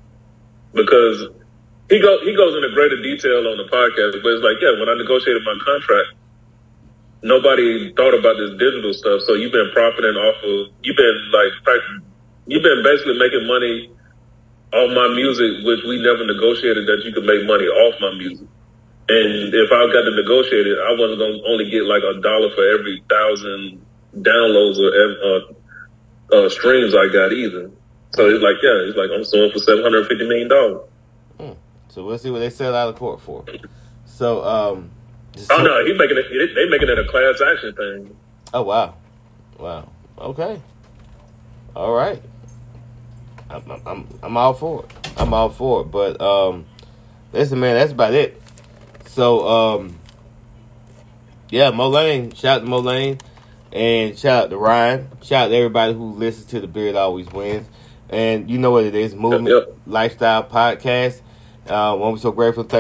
because 0.74 1.30
he 1.92 2.00
go 2.00 2.24
he 2.24 2.32
goes 2.32 2.56
into 2.56 2.72
greater 2.72 2.96
detail 3.04 3.44
on 3.52 3.60
the 3.60 3.68
podcast. 3.68 4.16
But 4.24 4.40
it's 4.40 4.46
like, 4.48 4.64
yeah, 4.64 4.80
when 4.80 4.88
I 4.88 4.96
negotiated 4.96 5.44
my 5.44 5.60
contract, 5.60 6.16
nobody 7.20 7.92
thought 8.00 8.16
about 8.16 8.40
this 8.40 8.56
digital 8.56 8.96
stuff. 8.96 9.28
So 9.28 9.36
you've 9.36 9.52
been 9.52 9.70
profiting 9.76 10.16
off 10.16 10.40
of 10.40 10.72
you've 10.88 10.96
been 10.96 11.18
like 11.36 11.52
you've 12.48 12.64
been 12.64 12.80
basically 12.80 13.20
making 13.20 13.44
money 13.44 13.92
off 14.72 14.90
my 14.96 15.12
music, 15.12 15.68
which 15.68 15.84
we 15.84 16.00
never 16.00 16.24
negotiated 16.24 16.88
that 16.88 17.04
you 17.04 17.12
could 17.12 17.28
make 17.28 17.44
money 17.44 17.68
off 17.68 18.00
my 18.00 18.16
music. 18.16 18.48
And 19.12 19.52
if 19.52 19.68
I 19.68 19.84
got 19.92 20.08
to 20.08 20.16
negotiate 20.16 20.68
it, 20.72 20.80
I 20.80 20.96
wasn't 20.96 21.20
to 21.20 21.44
only 21.52 21.68
get 21.70 21.84
like 21.84 22.04
a 22.08 22.24
dollar 22.24 22.56
for 22.56 22.64
every 22.64 23.04
thousand 23.12 23.84
downloads 24.16 24.80
or 24.80 24.88
uh, 24.96 25.44
uh, 26.32 26.50
streams 26.50 26.96
I 26.96 27.12
got 27.12 27.34
either. 27.36 27.72
So 28.16 28.30
it's 28.32 28.44
like, 28.44 28.56
yeah, 28.64 28.88
it's 28.88 28.96
like 28.96 29.12
I'm 29.12 29.26
suing 29.26 29.52
for 29.52 29.60
seven 29.60 29.84
hundred 29.84 30.08
fifty 30.08 30.24
million 30.24 30.48
dollars. 30.48 30.88
So 31.92 32.06
we'll 32.06 32.18
see 32.18 32.30
what 32.30 32.40
they 32.40 32.50
sell 32.50 32.74
out 32.74 32.88
of 32.88 32.96
court 32.96 33.20
for. 33.20 33.44
So, 34.06 34.44
um, 34.46 34.92
Oh 35.50 35.64
no, 35.64 35.86
he's 35.86 35.98
making 35.98 36.18
it. 36.18 36.56
They 36.56 36.70
making 36.70 36.90
it 36.90 37.00
a 37.00 37.06
class 37.06 37.42
action 37.42 37.74
thing. 37.74 38.16
Oh 38.54 38.64
wow, 38.64 38.96
wow. 39.58 39.90
Okay, 40.18 40.62
all 41.76 41.94
right. 41.94 42.22
I'm 43.50 43.64
I'm 43.86 44.08
I'm, 44.24 44.38
all 44.38 44.54
for 44.54 44.84
it. 44.84 45.10
I'm 45.18 45.34
all 45.34 45.50
for 45.50 45.82
it. 45.82 45.86
But 45.86 46.22
um, 46.22 46.66
listen, 47.34 47.60
man, 47.60 47.76
that's 47.76 47.92
about 47.92 48.14
it. 48.14 48.42
So 49.06 49.48
um, 49.48 49.98
yeah, 51.50 51.72
Mulane. 51.72 52.34
Shout 52.34 52.62
out 52.62 52.66
to 52.66 52.70
Mulane. 52.70 53.20
And 53.74 54.18
shout 54.18 54.46
out 54.46 54.50
to 54.50 54.58
Ryan. 54.58 55.08
Shout 55.22 55.46
out 55.46 55.48
to 55.50 55.56
everybody 55.56 55.94
who 55.94 56.14
listens 56.14 56.48
to 56.48 56.60
the 56.60 56.68
Beard 56.68 56.96
Always 56.96 57.30
Wins. 57.32 57.68
And 58.10 58.50
you 58.50 58.58
know 58.58 58.72
what 58.72 58.84
it 58.84 58.96
is, 58.96 59.16
Movement 59.16 59.48
Yep, 59.48 59.68
yep. 59.68 59.78
Lifestyle 59.86 60.44
Podcast. 60.44 61.22
Uh, 61.72 61.96
when 61.96 62.12
we're 62.12 62.18
so 62.18 62.34
grateful, 62.34 62.64
thankful 62.64 62.80